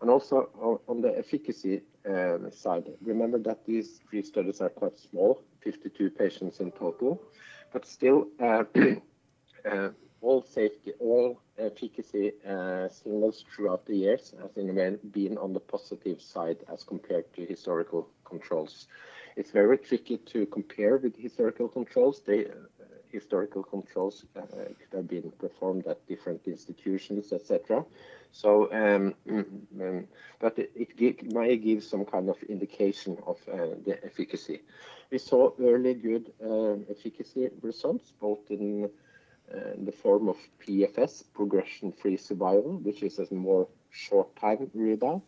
And 0.02 0.10
also 0.10 0.80
on 0.88 1.00
the 1.00 1.16
efficacy 1.16 1.82
um, 2.08 2.50
side, 2.50 2.90
remember 3.00 3.38
that 3.38 3.64
these 3.64 4.00
three 4.10 4.22
studies 4.22 4.60
are 4.60 4.68
quite 4.68 4.98
small, 4.98 5.40
52 5.60 6.10
patients 6.10 6.58
in 6.58 6.72
total, 6.72 7.22
but 7.72 7.86
still 7.86 8.26
uh, 8.40 8.64
uh, 9.64 9.90
all 10.20 10.42
safety, 10.42 10.92
all 10.98 11.40
efficacy 11.56 12.32
uh, 12.44 12.88
signals 12.88 13.44
throughout 13.54 13.86
the 13.86 13.94
years 13.94 14.34
has 14.42 14.56
in 14.56 14.70
a 14.70 14.72
way 14.72 14.96
been 15.12 15.38
on 15.38 15.52
the 15.52 15.60
positive 15.60 16.20
side 16.20 16.58
as 16.72 16.82
compared 16.82 17.32
to 17.34 17.46
historical 17.46 18.08
controls. 18.24 18.88
It's 19.36 19.52
very 19.52 19.78
tricky 19.78 20.16
to 20.16 20.46
compare 20.46 20.96
with 20.96 21.16
historical 21.16 21.68
controls. 21.68 22.22
They, 22.26 22.46
uh, 22.46 22.54
historical 23.12 23.62
controls 23.62 24.24
uh, 24.36 24.40
could 24.50 24.96
have 24.96 25.08
been 25.08 25.30
performed 25.38 25.86
at 25.86 26.04
different 26.08 26.40
institutions, 26.46 27.32
etc. 27.32 27.84
So, 28.32 28.72
um, 28.72 29.14
um, 29.28 30.08
but 30.40 30.58
it, 30.58 30.90
it, 30.98 31.32
may 31.32 31.56
give 31.58 31.84
some 31.84 32.06
kind 32.06 32.30
of 32.30 32.42
indication 32.44 33.18
of 33.26 33.36
uh, 33.46 33.76
the 33.84 33.98
efficacy. 34.02 34.62
We 35.10 35.18
saw 35.18 35.52
early 35.60 35.92
good 35.94 36.32
uh, 36.42 36.76
efficacy 36.90 37.50
results, 37.60 38.12
both 38.18 38.50
in 38.50 38.90
uh, 39.54 39.58
the 39.84 39.92
form 39.92 40.30
of 40.30 40.38
PFS, 40.66 41.24
progression-free 41.34 42.16
survival, 42.16 42.78
which 42.78 43.02
is 43.02 43.18
a 43.18 43.34
more 43.34 43.68
short 43.90 44.34
time 44.36 44.70
readout, 44.74 45.22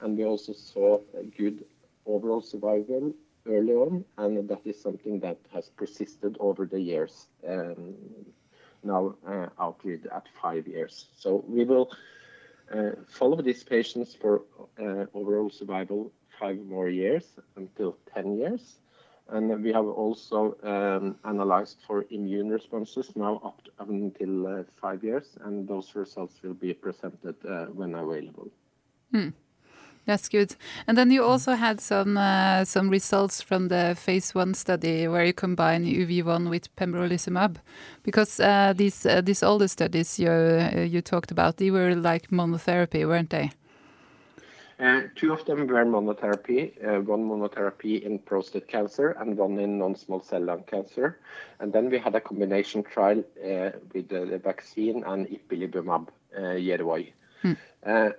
and 0.00 0.18
we 0.18 0.24
also 0.24 0.52
saw 0.52 0.98
good 1.38 1.64
overall 2.04 2.42
survival 2.42 3.14
early 3.46 3.74
on, 3.74 4.04
and 4.18 4.48
that 4.48 4.66
is 4.66 4.80
something 4.80 5.20
that 5.20 5.38
has 5.52 5.68
persisted 5.68 6.36
over 6.40 6.66
the 6.66 6.80
years. 6.80 7.28
Um, 7.46 7.94
now 8.82 9.14
uh, 9.26 9.48
outread 9.58 10.08
at 10.14 10.26
five 10.40 10.66
years. 10.66 11.06
So 11.16 11.44
we 11.48 11.64
will 11.64 11.90
follow 13.08 13.40
these 13.42 13.62
patients 13.62 14.14
for 14.14 14.42
uh, 14.78 15.06
overall 15.14 15.50
survival 15.50 16.12
five 16.38 16.58
more 16.58 16.88
years 16.88 17.24
until 17.56 17.96
10 18.14 18.38
years. 18.38 18.78
And 19.28 19.62
we 19.62 19.72
have 19.72 19.86
also 19.86 20.56
um, 20.62 21.16
analyzed 21.24 21.78
for 21.86 22.04
immune 22.10 22.50
responses 22.50 23.16
now 23.16 23.40
up, 23.42 23.62
to, 23.64 23.70
until 23.78 24.46
uh, 24.46 24.62
five 24.80 25.02
years, 25.02 25.38
and 25.44 25.66
those 25.66 25.94
results 25.94 26.42
will 26.42 26.54
be 26.54 26.74
presented 26.74 27.36
uh, 27.48 27.66
when 27.66 27.94
available. 27.94 28.50
Hmm. 29.12 29.30
That's 30.06 30.28
good. 30.28 30.54
And 30.86 30.98
then 30.98 31.10
you 31.10 31.24
also 31.24 31.54
had 31.54 31.80
some 31.80 32.18
uh, 32.18 32.64
some 32.64 32.90
results 32.90 33.40
from 33.40 33.68
the 33.68 33.94
phase 33.98 34.34
one 34.34 34.54
study 34.54 35.08
where 35.08 35.24
you 35.24 35.32
combine 35.32 35.86
UV1 35.86 36.50
with 36.50 36.74
pembrolizumab, 36.76 37.56
because 38.02 38.38
uh, 38.38 38.74
these 38.76 39.06
uh, 39.06 39.22
these 39.22 39.42
older 39.42 39.68
studies 39.68 40.18
you 40.18 40.30
uh, 40.30 40.80
you 40.80 41.00
talked 41.00 41.30
about, 41.30 41.56
they 41.56 41.70
were 41.70 41.94
like 41.94 42.30
monotherapy, 42.30 43.06
weren't 43.06 43.30
they? 43.30 43.50
Uh, 44.80 45.02
two 45.14 45.32
of 45.32 45.44
them 45.44 45.66
were 45.66 45.84
monotherapy, 45.84 46.72
uh, 46.84 47.00
one 47.00 47.24
monotherapy 47.24 48.02
in 48.02 48.18
prostate 48.18 48.66
cancer 48.66 49.10
and 49.20 49.36
one 49.36 49.58
in 49.58 49.78
non-small 49.78 50.20
cell 50.20 50.42
lung 50.42 50.64
cancer. 50.64 51.20
And 51.60 51.72
then 51.72 51.90
we 51.90 51.98
had 51.98 52.14
a 52.16 52.20
combination 52.20 52.82
trial 52.82 53.20
uh, 53.38 53.70
with 53.92 54.08
the, 54.08 54.26
the, 54.26 54.38
vaccine 54.38 55.04
and 55.04 55.28
ipilimumab, 55.28 56.08
uh, 56.36 56.40
Yervoy. 56.40 57.12
Hmm. 57.42 57.52
Uh, 57.86 58.10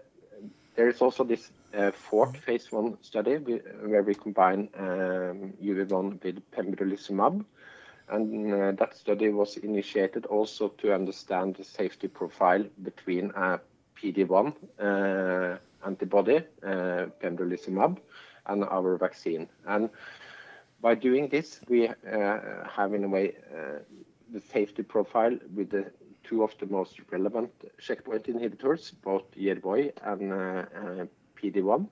there 0.76 0.90
is 0.90 1.02
also 1.02 1.24
this 1.24 1.52
fourth 1.94 2.38
phase 2.38 2.72
one 2.72 2.98
study 3.02 3.36
where 3.36 4.04
we 4.04 4.14
combine 4.16 4.70
um, 4.78 5.54
UV1 5.62 6.24
with 6.24 6.52
pembrolizumab. 6.52 7.46
And 8.08 8.54
uh, 8.54 8.72
that 8.74 8.96
study 8.96 9.30
was 9.30 9.58
initiated 9.58 10.26
also 10.28 10.70
to 10.70 10.94
understand 10.94 11.56
the 11.56 11.64
safety 11.64 12.08
profile 12.08 12.64
between 12.84 13.32
a 13.32 13.60
PD-1 13.98 14.54
antibody, 15.86 16.38
uh, 16.64 17.08
pembrolizumab, 17.22 17.98
and 18.48 18.64
our 18.66 18.98
vaccine. 18.98 19.48
And 19.66 19.90
by 20.82 20.96
doing 20.96 21.30
this, 21.30 21.62
we 21.68 21.88
uh, 21.88 21.94
have 22.70 22.94
in 22.94 23.04
a 23.04 23.08
way 23.08 23.36
uh, 23.52 23.80
the 24.32 24.42
safety 24.42 24.84
profile 24.84 25.38
with 25.56 25.70
the 25.70 25.92
two 26.24 26.44
of 26.44 26.56
the 26.60 26.66
most 26.68 27.00
relevant 27.12 27.52
checkpoint 27.80 28.26
inhibitors, 28.26 28.92
both 29.04 29.24
Yervoy 29.36 29.92
and 30.04 31.10
PD-1. 31.52 31.88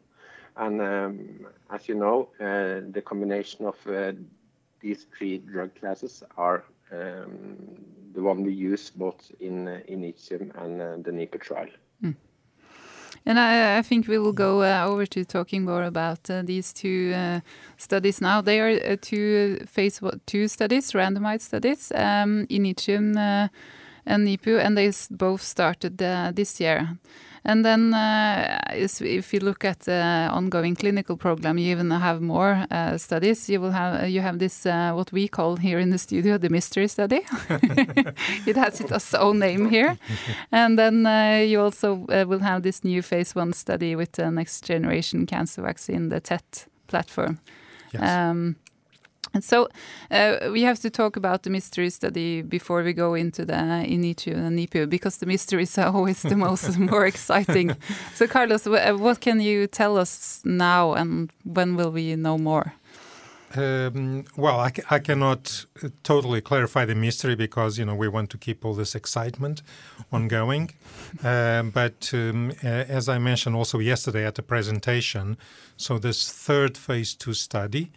And 0.56 0.82
um, 0.82 1.48
as 1.72 1.88
you 1.88 1.96
know, 1.96 2.30
uh, 2.40 2.82
the 2.92 3.02
combination 3.04 3.66
of 3.66 3.76
uh, 3.88 4.14
these 4.80 5.08
three 5.18 5.40
drug 5.40 5.74
classes 5.80 6.24
are 6.38 6.64
um, 6.92 7.58
the 8.14 8.22
one 8.22 8.44
we 8.44 8.54
use 8.54 8.92
both 8.92 9.32
in 9.40 9.68
uh, 9.68 9.80
INITIUM 9.88 10.52
and 10.62 11.04
the 11.04 11.12
NIPU 11.12 11.42
trial. 11.42 11.70
Mm. 12.04 12.16
And 13.26 13.40
I, 13.40 13.82
think 13.82 14.08
we 14.08 14.20
will 14.20 14.34
go 14.34 14.64
over 14.64 15.06
to 15.06 15.24
talking 15.24 15.64
more 15.64 15.84
about 15.84 16.24
these 16.24 16.74
two 16.74 17.42
studies 17.78 18.20
now. 18.20 18.42
They 18.42 18.60
are 18.60 18.98
two 18.98 19.60
phase 19.66 20.02
two 20.26 20.50
studies, 20.50 20.92
randomized 20.92 21.42
studies, 21.42 21.92
um, 21.96 22.46
INITIUM 22.50 23.18
and 24.06 24.28
NIPU, 24.28 24.60
and 24.60 24.78
they 24.78 24.92
both 25.10 25.42
started 25.42 26.00
this 26.36 26.60
year. 26.60 26.98
And 27.46 27.66
then 27.66 27.94
uh, 27.94 28.58
if 28.72 29.34
you 29.34 29.40
look 29.42 29.66
at 29.66 29.82
the 29.82 30.30
ongoing 30.32 30.76
clinical 30.76 31.18
program, 31.18 31.58
you 31.58 31.72
even 31.72 31.92
have 31.92 32.22
more 32.22 32.66
uh, 32.72 32.98
studies. 32.98 33.50
You 33.50 33.60
will 33.60 33.72
have 33.72 34.10
you 34.10 34.22
have 34.22 34.40
this 34.40 34.66
uh, 34.66 34.94
what 34.94 35.12
we 35.12 35.28
call 35.28 35.58
here 35.58 35.80
in 35.80 35.90
the 35.90 35.98
studio 35.98 36.38
the 36.38 36.50
mystery 36.50 36.88
study. 36.88 37.22
it 38.46 38.56
has 38.56 38.80
its 38.80 39.14
own 39.14 39.40
name 39.40 39.70
here. 39.70 39.98
And 40.52 40.80
then 40.80 41.06
uh, 41.06 41.44
you 41.46 41.60
also 41.60 42.06
uh, 42.08 42.26
will 42.28 42.40
have 42.40 42.64
this 42.64 42.84
new 42.84 43.02
phase 43.02 43.36
one 43.36 43.54
study 43.54 43.96
with 43.96 44.14
the 44.14 44.32
next 44.32 44.64
generation 44.66 45.26
cancer 45.26 45.62
vaccine, 45.62 46.10
the 46.10 46.22
TET 46.22 46.68
platform. 46.88 47.40
Yes. 47.92 48.02
Um, 48.02 48.56
and 49.34 49.44
so 49.44 49.68
uh, 50.12 50.50
we 50.52 50.62
have 50.62 50.80
to 50.80 50.90
talk 50.90 51.16
about 51.16 51.44
the 51.44 51.50
mystery 51.50 51.90
study 51.90 52.42
before 52.42 52.84
we 52.84 52.94
go 52.94 53.16
into 53.16 53.46
the 53.46 53.54
INITIU 53.54 54.36
and 54.36 54.58
NIPU 54.58 54.90
because 54.90 55.18
the 55.18 55.26
mysteries 55.26 55.78
are 55.78 55.94
always 55.94 56.22
the 56.22 56.36
most 56.36 56.78
more 56.92 57.06
exciting. 57.06 57.76
So 58.14 58.28
Carlos, 58.28 58.68
uh, 58.68 58.94
what 58.98 59.22
can 59.22 59.42
you 59.42 59.68
tell 59.68 59.98
us 59.98 60.42
now 60.46 60.94
and 60.94 61.32
when 61.44 61.76
will 61.76 61.92
we 61.92 62.16
know 62.16 62.38
more? 62.38 62.74
Um, 63.56 64.26
well, 64.36 64.60
I, 64.60 64.72
I, 64.90 64.98
cannot 64.98 65.66
uh, 65.84 65.90
totally 66.02 66.42
clarify 66.42 66.86
the 66.86 66.96
mystery 66.96 67.36
because 67.36 67.78
you 67.78 67.86
know 67.86 67.94
we 67.94 68.08
want 68.08 68.32
to 68.32 68.38
keep 68.40 68.66
all 68.66 68.74
this 68.74 68.96
excitement 68.96 69.62
ongoing. 70.12 70.72
um, 71.24 71.70
but 71.70 72.10
um, 72.14 72.52
as 72.64 73.08
I 73.08 73.20
mentioned 73.20 73.56
also 73.56 73.78
yesterday 73.78 74.26
at 74.26 74.36
the 74.36 74.42
presentation, 74.42 75.38
so 75.78 76.00
this 76.00 76.32
third 76.32 76.78
phase 76.78 77.14
two 77.14 77.36
study 77.36 77.92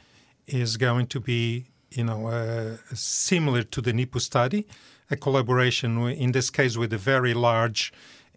is 0.46 0.76
going 0.76 1.06
to 1.08 1.20
be, 1.20 1.66
you 1.90 2.04
know, 2.04 2.28
uh, 2.28 2.76
similar 2.94 3.62
to 3.62 3.80
the 3.80 3.92
NIPU 3.92 4.20
study, 4.20 4.66
a 5.10 5.16
collaboration 5.16 6.08
in 6.08 6.32
this 6.32 6.50
case 6.50 6.76
with 6.76 6.92
a 6.92 6.98
very 6.98 7.34
large 7.34 7.92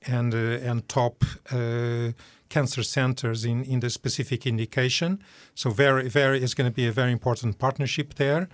and 0.08 0.34
uh, 0.34 0.38
and 0.38 0.88
top 0.88 1.24
uh, 1.52 2.12
cancer 2.50 2.84
centers 2.84 3.46
in 3.46 3.64
in 3.64 3.80
the 3.80 3.90
specific 3.90 4.46
indication. 4.46 5.20
So 5.56 5.70
very 5.70 6.10
very 6.10 6.42
is 6.42 6.54
going 6.54 6.70
to 6.72 6.76
be 6.76 6.88
a 6.88 6.92
very 6.92 7.12
important 7.12 7.58
partnership 7.58 8.16
there, 8.16 8.48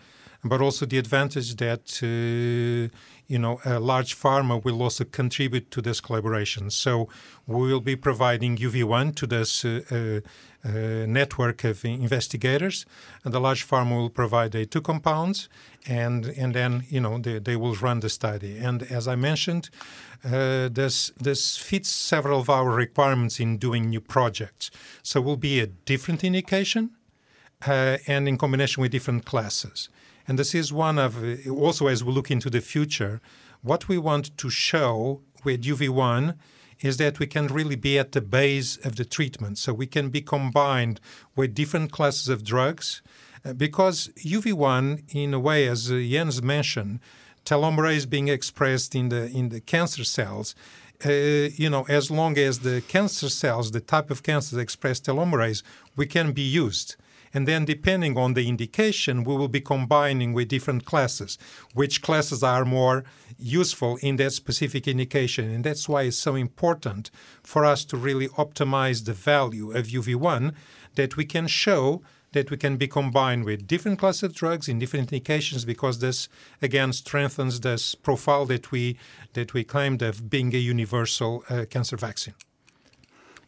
but 0.45 0.62
also 0.62 0.86
the 0.86 0.97
advantage 0.97 1.55
that 1.55 1.99
uh, 2.01 2.95
you 3.27 3.39
know, 3.39 3.60
a 3.65 3.79
large 3.79 4.15
pharma 4.15 4.63
will 4.63 4.81
also 4.81 5.03
contribute 5.03 5.71
to 5.71 5.81
this 5.81 5.99
collaboration. 5.99 6.69
So 6.69 7.10
we 7.47 7.71
will 7.71 7.81
be 7.81 7.95
providing 7.95 8.58
UV1 8.58 9.15
to 9.15 9.27
this 9.27 9.65
uh, 9.65 9.81
uh, 9.91 10.19
uh, 10.67 11.05
network 11.08 11.63
of 11.63 11.84
investigators, 11.86 12.86
and 13.23 13.34
the 13.34 13.39
large 13.39 13.67
pharma 13.67 13.97
will 13.97 14.10
provide 14.10 14.51
the 14.51 14.65
two 14.65 14.81
compounds, 14.81 15.49
and 15.88 16.25
and 16.25 16.53
then 16.53 16.84
you 16.89 16.99
know 16.99 17.19
they, 17.19 17.39
they 17.39 17.55
will 17.55 17.75
run 17.75 17.99
the 17.99 18.10
study. 18.10 18.58
And 18.58 18.84
as 18.84 19.08
I 19.08 19.15
mentioned, 19.15 19.69
uh, 20.23 20.69
this 20.71 21.12
this 21.17 21.58
fits 21.58 21.89
several 21.89 22.39
of 22.39 22.49
our 22.49 22.69
requirements 22.71 23.39
in 23.39 23.58
doing 23.58 23.89
new 23.89 24.01
projects. 24.01 24.71
So 25.03 25.21
will 25.21 25.38
be 25.38 25.60
a 25.60 25.67
different 25.67 26.23
indication, 26.23 26.91
uh, 27.67 27.97
and 28.08 28.27
in 28.27 28.38
combination 28.38 28.81
with 28.81 28.91
different 28.91 29.25
classes. 29.25 29.89
And 30.27 30.39
this 30.39 30.55
is 30.55 30.73
one 30.73 30.97
of, 30.97 31.23
also 31.49 31.88
as 31.88 32.03
we 32.03 32.11
look 32.11 32.31
into 32.31 32.49
the 32.49 32.61
future, 32.61 33.21
what 33.61 33.88
we 33.88 33.97
want 33.97 34.38
to 34.38 34.49
show 34.49 35.21
with 35.43 35.63
UV1 35.63 36.35
is 36.81 36.97
that 36.97 37.19
we 37.19 37.27
can 37.27 37.47
really 37.47 37.75
be 37.75 37.97
at 37.97 38.11
the 38.11 38.21
base 38.21 38.77
of 38.77 38.95
the 38.95 39.05
treatment. 39.05 39.57
So 39.57 39.73
we 39.73 39.88
can 39.88 40.09
be 40.09 40.21
combined 40.21 40.99
with 41.35 41.55
different 41.55 41.91
classes 41.91 42.27
of 42.27 42.43
drugs 42.43 43.01
uh, 43.45 43.53
because 43.53 44.09
UV1, 44.17 45.03
in 45.13 45.33
a 45.33 45.39
way, 45.39 45.67
as 45.67 45.89
Jens 45.89 46.41
mentioned, 46.41 46.99
telomerase 47.45 48.09
being 48.09 48.27
expressed 48.27 48.95
in 48.95 49.09
the 49.09 49.27
in 49.27 49.49
the 49.49 49.61
cancer 49.61 50.03
cells. 50.03 50.55
Uh, 51.05 51.09
you 51.11 51.69
know, 51.69 51.85
as 51.89 52.09
long 52.09 52.38
as 52.38 52.59
the 52.59 52.81
cancer 52.88 53.29
cells, 53.29 53.71
the 53.71 53.81
type 53.81 54.09
of 54.09 54.23
cancer 54.23 54.55
that 54.55 54.61
express 54.61 54.99
telomerase, 54.99 55.61
we 55.95 56.05
can 56.05 56.31
be 56.31 56.41
used. 56.41 56.95
And 57.36 57.45
then, 57.45 57.65
depending 57.65 58.17
on 58.17 58.34
the 58.34 58.48
indication, 58.48 59.26
we 59.26 59.36
will 59.36 59.50
be 59.50 59.60
combining 59.60 60.32
with 60.32 60.48
different 60.48 60.86
classes, 60.86 61.38
which 61.74 62.02
classes 62.02 62.41
are 62.43 62.63
more 62.63 63.04
useful 63.38 63.98
in 64.02 64.15
that 64.15 64.32
specific 64.32 64.88
indication. 64.88 65.50
And 65.52 65.65
that's 65.65 65.89
why 65.89 66.04
it's 66.04 66.17
so 66.17 66.36
important 66.36 67.12
for 67.43 67.65
us 67.65 67.84
to 67.86 67.98
really 67.98 68.30
optimize 68.30 69.04
the 69.04 69.12
value 69.12 69.74
of 69.74 69.88
UV1 69.88 70.54
that 70.95 71.17
we 71.17 71.26
can 71.26 71.48
show 71.48 72.02
that 72.32 72.50
we 72.52 72.56
can 72.56 72.78
be 72.78 72.88
combined 72.88 73.43
with 73.43 73.67
different 73.67 74.00
classes 74.00 74.24
of 74.24 74.34
drugs 74.34 74.69
in 74.69 74.80
different 74.80 75.12
indications 75.12 75.65
because 75.65 76.00
this 76.00 76.30
again 76.62 76.93
strengthens 76.93 77.60
this 77.60 77.95
profile 77.95 78.45
that 78.45 78.71
we 78.71 78.98
that 79.34 79.54
we 79.54 79.63
claimed 79.63 80.02
of 80.02 80.30
being 80.30 80.56
a 80.56 80.58
universal 80.58 81.43
uh, 81.50 81.65
cancer 81.69 81.98
vaccine. 81.98 82.34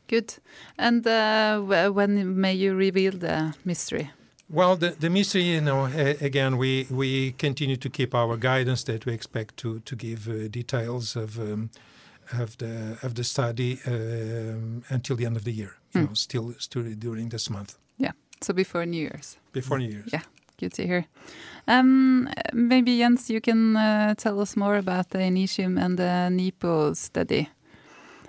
Good. 0.07 0.35
And 0.77 1.05
uh, 1.05 1.59
when 1.59 2.39
may 2.39 2.53
you 2.53 2.75
reveal 2.75 3.11
the 3.11 3.53
mystery? 3.65 4.11
Well, 4.49 4.77
the, 4.77 4.91
the 4.91 5.09
mystery, 5.09 5.41
you 5.43 5.61
know, 5.61 5.85
again, 6.21 6.57
we, 6.57 6.87
we 6.89 7.33
continue 7.33 7.75
to 7.75 7.89
keep 7.89 8.15
our 8.15 8.37
guidance 8.37 8.83
that 8.85 9.05
we 9.05 9.13
expect 9.13 9.57
to 9.57 9.79
to 9.81 9.95
give 9.95 10.29
uh, 10.29 10.47
details 10.47 11.15
of 11.17 11.37
um, 11.37 11.69
of 12.31 12.57
the 12.57 12.97
of 13.03 13.13
the 13.13 13.23
study 13.23 13.79
um, 13.85 14.83
until 14.89 15.17
the 15.17 15.25
end 15.25 15.35
of 15.35 15.43
the 15.43 15.51
year. 15.51 15.75
You 15.93 16.01
mm. 16.01 16.07
know, 16.07 16.13
still, 16.13 16.53
still 16.59 16.83
during 16.97 17.29
this 17.29 17.49
month. 17.49 17.77
Yeah. 17.97 18.13
So 18.41 18.53
before 18.53 18.85
New 18.85 19.01
Year's. 19.01 19.37
Before 19.51 19.79
New 19.79 19.89
Year's. 19.89 20.13
Yeah. 20.13 20.21
Good 20.59 20.73
to 20.73 20.87
hear. 20.87 21.05
Um, 21.67 22.29
maybe 22.51 22.97
Jens, 22.97 23.29
you 23.29 23.41
can 23.41 23.75
uh, 23.75 24.15
tell 24.15 24.39
us 24.39 24.55
more 24.55 24.77
about 24.77 25.09
the 25.09 25.19
INITIUM 25.19 25.77
and 25.77 25.99
the 25.99 26.29
NIPU 26.31 26.95
study 26.95 27.49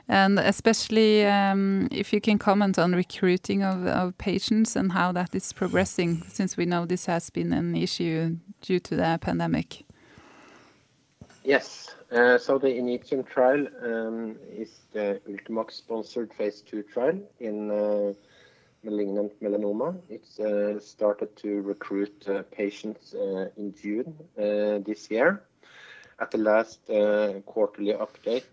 and 0.09 0.39
especially 0.39 1.27
um, 1.27 1.89
if 1.91 2.13
you 2.13 2.21
can 2.21 2.39
comment 2.39 2.79
on 2.79 2.95
recruiting 2.95 3.63
of, 3.63 3.87
of, 3.87 4.17
patients 4.17 4.75
and 4.75 4.93
how 4.93 5.13
that 5.13 5.35
is 5.35 5.53
progressing, 5.53 6.23
since 6.29 6.57
we 6.57 6.65
know 6.65 6.87
this 6.87 7.07
has 7.07 7.29
been 7.31 7.53
an 7.53 7.77
issue 7.77 8.37
due 8.63 8.81
to 8.81 8.97
the 8.97 9.19
pandemic. 9.21 9.85
Yes, 11.45 11.95
uh, 12.11 12.39
so 12.39 12.59
the 12.59 12.69
INITIUM 12.69 13.27
trial 13.27 13.67
um, 13.83 14.37
is 14.51 14.81
the 14.93 15.21
Ultimovacs 15.29 15.73
sponsored 15.73 16.33
phase 16.33 16.63
two 16.63 16.83
trial 16.83 17.19
in 17.41 17.71
uh, 17.71 18.13
malignant 18.83 19.39
melanoma. 19.43 19.95
It's 20.09 20.41
uh, 20.41 20.81
started 20.81 21.37
to 21.37 21.61
recruit 21.61 22.27
uh, 22.29 22.43
patients 22.51 23.15
uh, 23.15 23.49
in 23.57 23.75
June 23.75 24.15
this 24.37 25.11
year. 25.11 25.43
At 26.21 26.33
the 26.33 26.39
last 26.39 26.81
quarterly 27.47 27.93
update, 27.93 28.45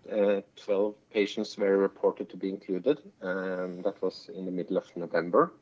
12 0.56 0.94
patients 1.10 1.58
were 1.58 1.76
reported 1.76 2.28
to 2.30 2.36
be 2.36 2.48
included. 2.48 3.00
Um, 3.20 3.82
that 3.82 4.00
was 4.00 4.30
in 4.32 4.44
the 4.44 4.52
middle 4.52 4.76
of 4.76 4.84
November. 4.96 5.52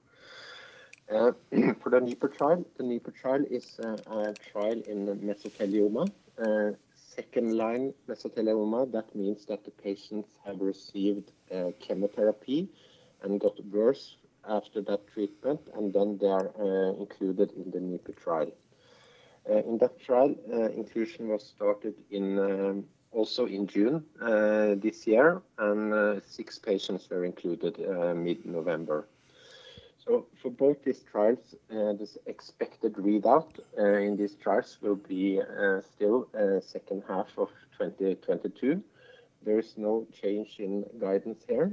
Uh, 1.11 1.33
for 1.81 1.91
the 1.91 2.01
NIPU 2.01 2.37
trial, 2.37 2.65
the 2.77 2.85
NIPU 2.85 3.15
trial 3.15 3.45
is 3.51 3.79
uh, 3.85 3.97
a 4.07 4.35
trial 4.35 4.83
in 4.87 5.07
mesothelioma. 5.21 6.11
Uh, 6.39 6.77
second 6.95 7.57
line 7.57 7.93
mesothelioma, 8.09 8.91
that 8.91 9.15
means 9.15 9.45
that 9.47 9.65
the 9.65 9.71
patients 9.71 10.31
have 10.45 10.61
received 10.61 11.33
chemotherapy 11.79 12.69
and 13.23 13.41
got 13.41 13.63
worse 13.67 14.17
after 14.49 14.81
that 14.83 15.07
treatment, 15.07 15.61
and 15.75 15.93
then 15.93 16.19
they 16.19 16.27
are 16.27 16.51
uh, 16.59 16.93
included 16.99 17.53
in 17.53 17.71
the 17.71 17.79
NIPU 17.79 18.17
trial. 18.23 18.51
Uh, 19.49 19.57
in 19.59 19.79
that 19.79 20.01
trial, 20.01 20.35
uh, 20.53 20.71
inclusion 20.71 21.29
was 21.29 21.45
started 21.45 21.95
in 22.11 22.39
um, 22.39 22.85
also 23.13 23.47
in 23.47 23.67
June 23.67 24.05
this 24.83 25.07
year, 25.07 25.41
and 25.59 26.21
six 26.27 26.59
patients 26.59 27.09
were 27.09 27.25
included 27.25 27.79
mid-November. 28.17 29.07
So 30.05 30.27
for 30.43 30.51
both 30.51 30.83
these 30.83 31.03
trials, 31.03 31.55
uh, 31.71 31.95
this 31.95 32.19
expected 32.27 32.95
readout 32.95 33.59
uh, 33.79 33.99
in 33.99 34.17
these 34.17 34.35
trials 34.35 34.79
will 34.83 34.97
be 34.97 35.41
uh, 35.41 35.81
still 35.81 36.29
second 36.61 37.05
half 37.09 37.29
of 37.39 37.49
2022. 37.79 38.83
There 39.45 39.59
is 39.59 39.75
no 39.77 40.07
change 40.13 40.57
in 40.59 40.85
guidance 40.99 41.45
here. 41.49 41.73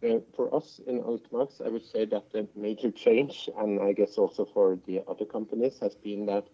Uh, 0.00 0.20
for 0.36 0.54
us 0.54 0.80
in 0.86 1.00
Ultimovacs, 1.00 1.60
I 1.64 1.68
would 1.68 1.84
say 1.84 2.04
that 2.04 2.30
the 2.30 2.46
major 2.54 2.92
change, 2.92 3.50
and 3.58 3.80
I 3.80 3.92
guess 3.92 4.16
also 4.16 4.44
for 4.44 4.78
the 4.86 5.02
other 5.08 5.24
companies, 5.24 5.80
has 5.80 5.96
been 5.96 6.26
that 6.26 6.44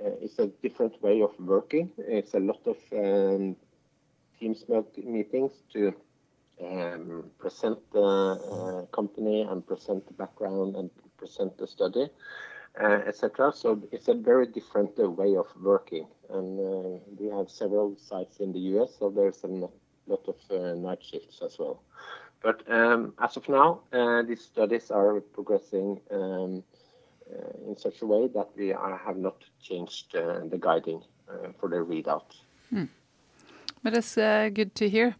uh, 0.00 0.10
it's 0.20 0.40
a 0.40 0.48
different 0.60 1.00
way 1.00 1.22
of 1.22 1.38
working. 1.38 1.92
It's 1.98 2.34
a 2.34 2.40
lot 2.40 2.66
of 2.66 2.76
um, 2.92 3.56
Teams 4.40 4.64
meetings 4.96 5.52
to 5.72 5.94
um, 6.60 7.30
present 7.38 7.78
the 7.92 8.00
uh, 8.02 8.86
company 8.86 9.42
and 9.42 9.64
present 9.64 10.04
the 10.08 10.12
background 10.14 10.74
and 10.74 10.90
present 11.16 11.56
the 11.56 11.68
study, 11.68 12.08
etc. 12.76 13.52
So 13.54 13.80
it's 13.92 14.08
a 14.08 14.14
very 14.14 14.48
different 14.48 14.98
way 14.98 15.36
of 15.36 15.46
working. 15.62 16.08
And 16.28 17.00
we 17.16 17.28
have 17.28 17.48
several 17.48 17.96
sites 17.96 18.38
in 18.40 18.52
the 18.52 18.58
US, 18.74 18.96
so 18.98 19.10
there's 19.10 19.44
a 19.44 19.68
lot 20.08 20.26
of 20.26 20.76
night 20.80 21.02
shifts 21.04 21.40
as 21.40 21.56
well. 21.60 21.80
But 22.44 22.60
um, 22.70 23.14
as 23.18 23.38
of 23.38 23.48
now, 23.48 23.80
uh, 23.90 24.22
these 24.22 24.42
studies 24.42 24.90
are 24.90 25.20
progressing 25.20 25.98
um, 26.10 26.62
uh, 27.32 27.70
in 27.70 27.76
such 27.78 28.02
a 28.02 28.06
way 28.06 28.28
that 28.28 28.50
we 28.54 28.70
are, 28.70 28.98
have 28.98 29.16
not 29.16 29.36
changed 29.62 30.14
uh, 30.14 30.40
the 30.44 30.58
guiding 30.58 31.02
uh, 31.26 31.48
for 31.58 31.70
the 31.70 31.76
readout. 31.76 32.36
Hmm. 32.68 32.84
But 33.82 33.94
that's 33.94 34.18
uh, 34.18 34.50
good 34.52 34.74
to 34.74 34.90
hear. 34.90 35.16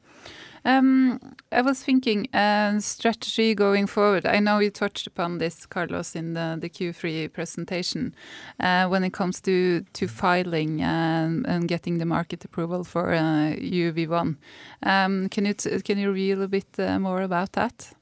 Um, 0.64 1.20
I 1.52 1.60
was 1.60 1.82
thinking 1.82 2.28
uh, 2.34 2.80
strategy 2.80 3.54
going 3.54 3.86
forward. 3.86 4.24
I 4.24 4.40
know 4.40 4.60
you 4.60 4.70
touched 4.70 5.06
upon 5.06 5.38
this, 5.38 5.66
Carlos, 5.66 6.16
in 6.16 6.32
the, 6.32 6.56
the 6.58 6.70
Q3 6.70 7.30
presentation. 7.32 8.14
Uh, 8.58 8.86
when 8.88 9.04
it 9.04 9.12
comes 9.12 9.40
to 9.42 9.84
to 9.92 10.08
filing 10.08 10.80
and, 10.80 11.46
and 11.46 11.68
getting 11.68 11.98
the 11.98 12.06
market 12.06 12.44
approval 12.44 12.84
for 12.84 13.12
uh, 13.12 13.54
UV1, 13.56 14.36
um, 14.82 15.28
can 15.28 15.44
you 15.44 15.54
can 15.54 15.98
you 15.98 16.08
reveal 16.08 16.42
a 16.42 16.48
bit 16.48 16.78
uh, 16.78 16.98
more 16.98 17.22
about 17.22 17.52
that? 17.52 17.92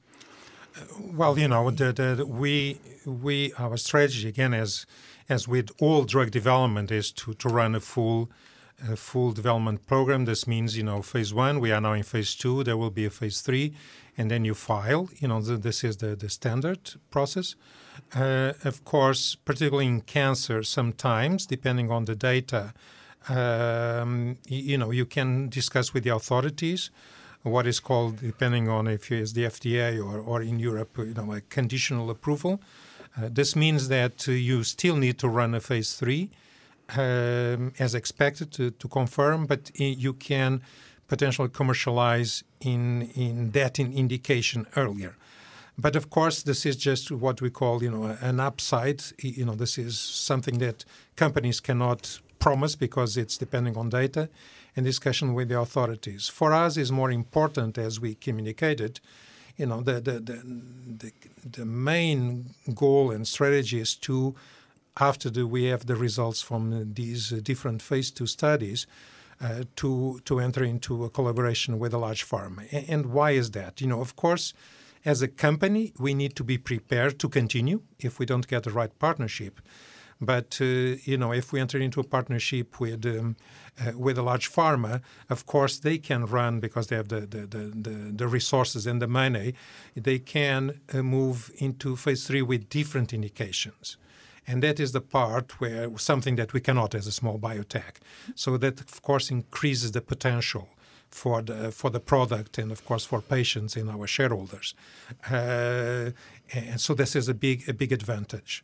Well, 0.99 1.37
you 1.37 1.47
know, 1.47 1.69
our 3.57 3.77
strategy 3.77 4.29
again, 4.29 4.53
as 4.53 4.85
as 5.29 5.47
with 5.47 5.69
all 5.79 6.05
drug 6.05 6.31
development, 6.31 6.91
is 6.91 7.11
to 7.11 7.33
to 7.33 7.49
run 7.49 7.75
a 7.75 7.79
full 7.79 8.29
a 8.89 8.95
full 8.95 9.31
development 9.31 9.85
program. 9.85 10.25
This 10.25 10.47
means, 10.47 10.77
you 10.77 10.83
know, 10.83 11.01
phase 11.01 11.33
one, 11.33 11.59
we 11.59 11.71
are 11.71 11.81
now 11.81 11.93
in 11.93 12.03
phase 12.03 12.35
two, 12.35 12.63
there 12.63 12.77
will 12.77 12.91
be 12.91 13.05
a 13.05 13.09
phase 13.09 13.41
three, 13.41 13.73
and 14.17 14.29
then 14.29 14.45
you 14.45 14.53
file. 14.53 15.09
You 15.19 15.27
know, 15.27 15.41
the, 15.41 15.57
this 15.57 15.83
is 15.83 15.97
the, 15.97 16.15
the 16.15 16.29
standard 16.29 16.95
process. 17.09 17.55
Uh, 18.15 18.53
of 18.63 18.83
course, 18.85 19.35
particularly 19.35 19.87
in 19.87 20.01
cancer, 20.01 20.63
sometimes, 20.63 21.45
depending 21.45 21.91
on 21.91 22.05
the 22.05 22.15
data, 22.15 22.73
um, 23.29 24.37
you, 24.47 24.59
you, 24.59 24.77
know, 24.77 24.91
you 24.91 25.05
can 25.05 25.49
discuss 25.49 25.93
with 25.93 26.03
the 26.03 26.13
authorities 26.13 26.89
what 27.43 27.67
is 27.67 27.79
called, 27.79 28.21
depending 28.21 28.69
on 28.69 28.87
if 28.87 29.11
it's 29.11 29.33
the 29.33 29.43
FDA 29.43 30.03
or, 30.03 30.19
or 30.19 30.41
in 30.41 30.59
Europe, 30.59 30.97
you 30.97 31.13
know, 31.13 31.33
a 31.33 31.41
conditional 31.41 32.09
approval. 32.09 32.61
Uh, 33.15 33.29
this 33.31 33.55
means 33.55 33.89
that 33.89 34.27
uh, 34.27 34.31
you 34.31 34.63
still 34.63 34.95
need 34.95 35.19
to 35.19 35.27
run 35.27 35.53
a 35.53 35.59
phase 35.59 35.93
three 35.93 36.31
um, 36.89 37.73
as 37.79 37.95
expected 37.95 38.51
to, 38.53 38.71
to 38.71 38.87
confirm, 38.87 39.45
but 39.45 39.71
you 39.79 40.13
can 40.13 40.61
potentially 41.07 41.49
commercialize 41.49 42.43
in 42.61 43.09
in 43.15 43.51
that 43.51 43.79
in 43.79 43.93
indication 43.93 44.65
earlier. 44.75 45.15
But 45.77 45.95
of 45.95 46.09
course, 46.09 46.43
this 46.43 46.65
is 46.65 46.75
just 46.75 47.11
what 47.11 47.41
we 47.41 47.49
call, 47.49 47.83
you 47.83 47.89
know, 47.89 48.17
an 48.21 48.39
upside. 48.39 49.01
You 49.19 49.45
know, 49.45 49.55
this 49.55 49.77
is 49.77 49.99
something 49.99 50.59
that 50.59 50.85
companies 51.15 51.59
cannot 51.59 52.19
promise 52.39 52.75
because 52.75 53.17
it's 53.17 53.37
depending 53.37 53.75
on 53.77 53.89
data 53.89 54.29
and 54.75 54.85
discussion 54.85 55.33
with 55.33 55.49
the 55.49 55.59
authorities. 55.59 56.29
For 56.29 56.53
us, 56.53 56.77
is 56.77 56.91
more 56.91 57.11
important 57.11 57.77
as 57.77 57.99
we 57.99 58.15
communicated. 58.15 58.99
You 59.57 59.67
know, 59.67 59.81
the 59.81 59.93
the 59.93 60.19
the, 60.19 60.37
the, 61.01 61.11
the 61.57 61.65
main 61.65 62.53
goal 62.73 63.11
and 63.11 63.27
strategy 63.27 63.79
is 63.79 63.95
to 64.07 64.35
after 64.99 65.29
the, 65.29 65.45
we 65.47 65.65
have 65.65 65.85
the 65.85 65.95
results 65.95 66.41
from 66.41 66.93
these 66.93 67.29
different 67.29 67.81
phase 67.81 68.11
two 68.11 68.27
studies, 68.27 68.87
uh, 69.41 69.63
to 69.75 70.19
to 70.25 70.39
enter 70.39 70.63
into 70.63 71.03
a 71.03 71.09
collaboration 71.09 71.79
with 71.79 71.93
a 71.93 71.97
large 71.97 72.25
pharma. 72.25 72.63
And 72.87 73.07
why 73.07 73.31
is 73.31 73.51
that? 73.51 73.81
You 73.81 73.87
know, 73.87 73.99
of 73.99 74.15
course, 74.15 74.53
as 75.05 75.21
a 75.21 75.27
company, 75.27 75.93
we 75.99 76.13
need 76.13 76.35
to 76.35 76.43
be 76.43 76.57
prepared 76.57 77.19
to 77.19 77.29
continue 77.29 77.81
if 77.99 78.19
we 78.19 78.25
don't 78.25 78.47
get 78.47 78.63
the 78.63 78.71
right 78.71 78.97
partnership. 78.99 79.59
But 80.21 80.59
uh, 80.61 80.95
you 81.03 81.17
know, 81.17 81.33
if 81.33 81.51
we 81.51 81.59
enter 81.59 81.79
into 81.79 81.99
a 81.99 82.03
partnership 82.03 82.79
with 82.79 83.05
um, 83.05 83.35
uh, 83.81 83.97
with 83.97 84.17
a 84.17 84.21
large 84.21 84.49
pharma, 84.49 85.01
of 85.29 85.45
course 85.45 85.79
they 85.79 85.97
can 85.97 86.25
run 86.25 86.59
because 86.59 86.87
they 86.87 86.95
have 86.95 87.09
the 87.09 87.21
the, 87.21 87.47
the, 87.47 87.71
the, 87.75 88.11
the 88.15 88.27
resources 88.27 88.87
and 88.87 89.01
the 89.01 89.07
money. 89.07 89.55
They 89.95 90.19
can 90.19 90.79
uh, 90.93 91.01
move 91.01 91.51
into 91.57 91.95
phase 91.95 92.25
three 92.27 92.43
with 92.43 92.69
different 92.69 93.11
indications. 93.11 93.97
And 94.45 94.61
that 94.63 94.79
is 94.79 94.91
the 94.91 95.01
part 95.01 95.59
where 95.61 95.97
something 95.97 96.35
that 96.35 96.53
we 96.53 96.59
cannot 96.59 96.93
as 96.95 97.07
a 97.07 97.11
small 97.11 97.39
biotech. 97.39 97.97
So 98.35 98.57
that, 98.57 98.79
of 98.81 99.01
course, 99.01 99.31
increases 99.31 99.91
the 99.91 100.01
potential 100.01 100.69
for 101.13 101.41
the 101.43 101.71
for 101.71 101.89
the 101.91 101.99
product 101.99 102.57
and 102.57 102.71
of 102.71 102.83
course 102.85 103.05
for 103.05 103.21
patients 103.21 103.75
and 103.75 103.89
our 103.89 104.07
shareholders. 104.07 104.73
Uh, 105.29 106.09
and 106.53 106.81
so 106.81 106.93
this 106.95 107.15
is 107.15 107.29
a 107.29 107.33
big 107.33 107.69
a 107.69 107.73
big 107.73 107.91
advantage. 107.91 108.63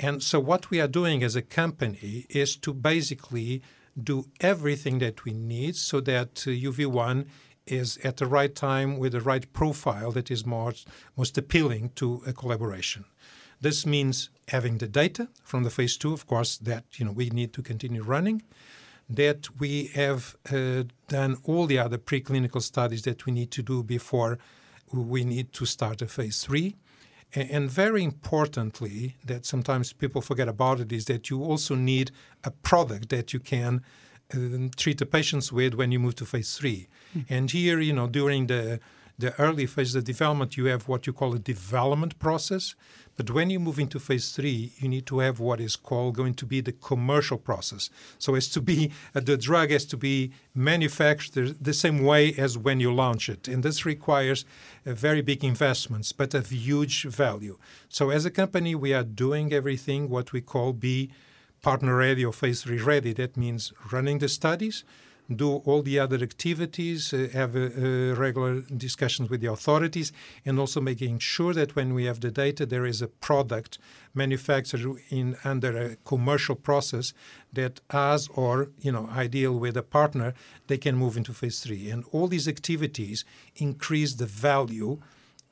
And 0.00 0.22
so 0.22 0.40
what 0.40 0.70
we 0.70 0.80
are 0.80 0.88
doing 0.88 1.22
as 1.22 1.36
a 1.36 1.42
company 1.42 2.26
is 2.30 2.56
to 2.56 2.72
basically 2.72 3.62
do 4.02 4.24
everything 4.40 4.98
that 5.00 5.24
we 5.24 5.32
need 5.32 5.76
so 5.76 6.00
that 6.00 6.44
uh, 6.46 6.50
UV1 6.50 7.26
is 7.66 7.98
at 8.02 8.16
the 8.16 8.26
right 8.26 8.54
time 8.54 8.98
with 8.98 9.12
the 9.12 9.20
right 9.20 9.52
profile 9.52 10.10
that 10.12 10.30
is 10.30 10.46
most 10.46 10.88
most 11.16 11.38
appealing 11.38 11.90
to 11.94 12.22
a 12.26 12.32
collaboration. 12.32 13.04
This 13.62 13.86
means 13.86 14.28
having 14.48 14.78
the 14.78 14.88
data 14.88 15.28
from 15.44 15.62
the 15.62 15.70
phase 15.70 15.96
two, 15.96 16.12
of 16.12 16.26
course, 16.26 16.58
that 16.58 16.84
you 16.94 17.04
know 17.04 17.12
we 17.12 17.30
need 17.30 17.52
to 17.54 17.62
continue 17.62 18.02
running. 18.02 18.42
That 19.08 19.48
we 19.58 19.90
have 19.94 20.36
uh, 20.52 20.84
done 21.08 21.36
all 21.44 21.66
the 21.66 21.78
other 21.78 21.98
preclinical 21.98 22.62
studies 22.62 23.02
that 23.02 23.24
we 23.24 23.32
need 23.32 23.50
to 23.52 23.62
do 23.62 23.82
before 23.82 24.38
we 24.92 25.24
need 25.24 25.52
to 25.54 25.64
start 25.64 26.02
a 26.02 26.06
phase 26.06 26.44
three. 26.44 26.76
And 27.34 27.70
very 27.70 28.04
importantly, 28.04 29.16
that 29.24 29.46
sometimes 29.46 29.94
people 29.94 30.20
forget 30.20 30.48
about 30.48 30.80
it, 30.80 30.92
is 30.92 31.06
that 31.06 31.30
you 31.30 31.42
also 31.42 31.74
need 31.74 32.10
a 32.44 32.50
product 32.50 33.08
that 33.08 33.32
you 33.32 33.40
can 33.40 33.80
uh, 34.34 34.68
treat 34.76 34.98
the 34.98 35.06
patients 35.06 35.50
with 35.50 35.74
when 35.74 35.92
you 35.92 35.98
move 35.98 36.14
to 36.16 36.26
phase 36.26 36.56
3 36.56 36.88
mm-hmm. 37.16 37.34
And 37.34 37.50
here, 37.50 37.80
you 37.80 37.94
know, 37.94 38.06
during 38.06 38.48
the 38.48 38.80
the 39.22 39.40
early 39.40 39.66
phase 39.66 39.94
of 39.94 40.04
development, 40.04 40.56
you 40.56 40.66
have 40.66 40.88
what 40.88 41.06
you 41.06 41.12
call 41.12 41.32
a 41.34 41.38
development 41.38 42.18
process. 42.18 42.74
But 43.16 43.30
when 43.30 43.50
you 43.50 43.60
move 43.60 43.78
into 43.78 44.00
phase 44.00 44.32
three, 44.32 44.72
you 44.78 44.88
need 44.88 45.06
to 45.06 45.20
have 45.20 45.38
what 45.38 45.60
is 45.60 45.76
called 45.76 46.16
going 46.16 46.34
to 46.34 46.46
be 46.46 46.60
the 46.60 46.72
commercial 46.72 47.38
process. 47.38 47.88
So 48.18 48.34
as 48.34 48.48
to 48.48 48.60
be 48.60 48.90
uh, 49.14 49.20
the 49.20 49.36
drug 49.36 49.70
has 49.70 49.84
to 49.86 49.96
be 49.96 50.32
manufactured 50.54 51.62
the 51.62 51.72
same 51.72 52.02
way 52.02 52.34
as 52.36 52.58
when 52.58 52.80
you 52.80 52.92
launch 52.92 53.28
it, 53.28 53.48
and 53.48 53.62
this 53.62 53.86
requires 53.86 54.44
uh, 54.84 54.92
very 54.92 55.22
big 55.22 55.44
investments, 55.44 56.12
but 56.12 56.34
of 56.34 56.50
huge 56.50 57.04
value. 57.04 57.58
So 57.88 58.10
as 58.10 58.24
a 58.24 58.30
company, 58.30 58.74
we 58.74 58.92
are 58.92 59.04
doing 59.04 59.52
everything 59.52 60.08
what 60.08 60.32
we 60.32 60.40
call 60.40 60.72
be 60.72 61.10
partner 61.62 61.96
ready 61.96 62.24
or 62.24 62.32
phase 62.32 62.62
three 62.62 62.80
ready. 62.80 63.12
That 63.12 63.36
means 63.36 63.72
running 63.92 64.18
the 64.18 64.28
studies 64.28 64.84
do 65.34 65.56
all 65.64 65.82
the 65.82 65.98
other 65.98 66.16
activities, 66.16 67.12
uh, 67.12 67.28
have 67.32 67.56
uh, 67.56 67.60
uh, 67.60 68.14
regular 68.14 68.60
discussions 68.60 69.30
with 69.30 69.40
the 69.40 69.50
authorities, 69.50 70.12
and 70.44 70.58
also 70.58 70.80
making 70.80 71.18
sure 71.18 71.52
that 71.54 71.74
when 71.76 71.94
we 71.94 72.04
have 72.04 72.20
the 72.20 72.30
data, 72.30 72.66
there 72.66 72.84
is 72.84 73.00
a 73.00 73.08
product 73.08 73.78
manufactured 74.14 74.84
in 75.10 75.36
under 75.44 75.76
a 75.76 75.96
commercial 76.04 76.54
process 76.54 77.14
that 77.52 77.80
as 77.90 78.28
or 78.28 78.70
you 78.80 78.92
know 78.92 79.08
ideal 79.10 79.58
with 79.58 79.76
a 79.76 79.82
partner, 79.82 80.34
they 80.66 80.78
can 80.78 80.96
move 80.96 81.16
into 81.16 81.32
phase 81.32 81.60
three. 81.60 81.90
And 81.90 82.04
all 82.12 82.28
these 82.28 82.48
activities 82.48 83.24
increase 83.56 84.14
the 84.14 84.26
value 84.26 85.00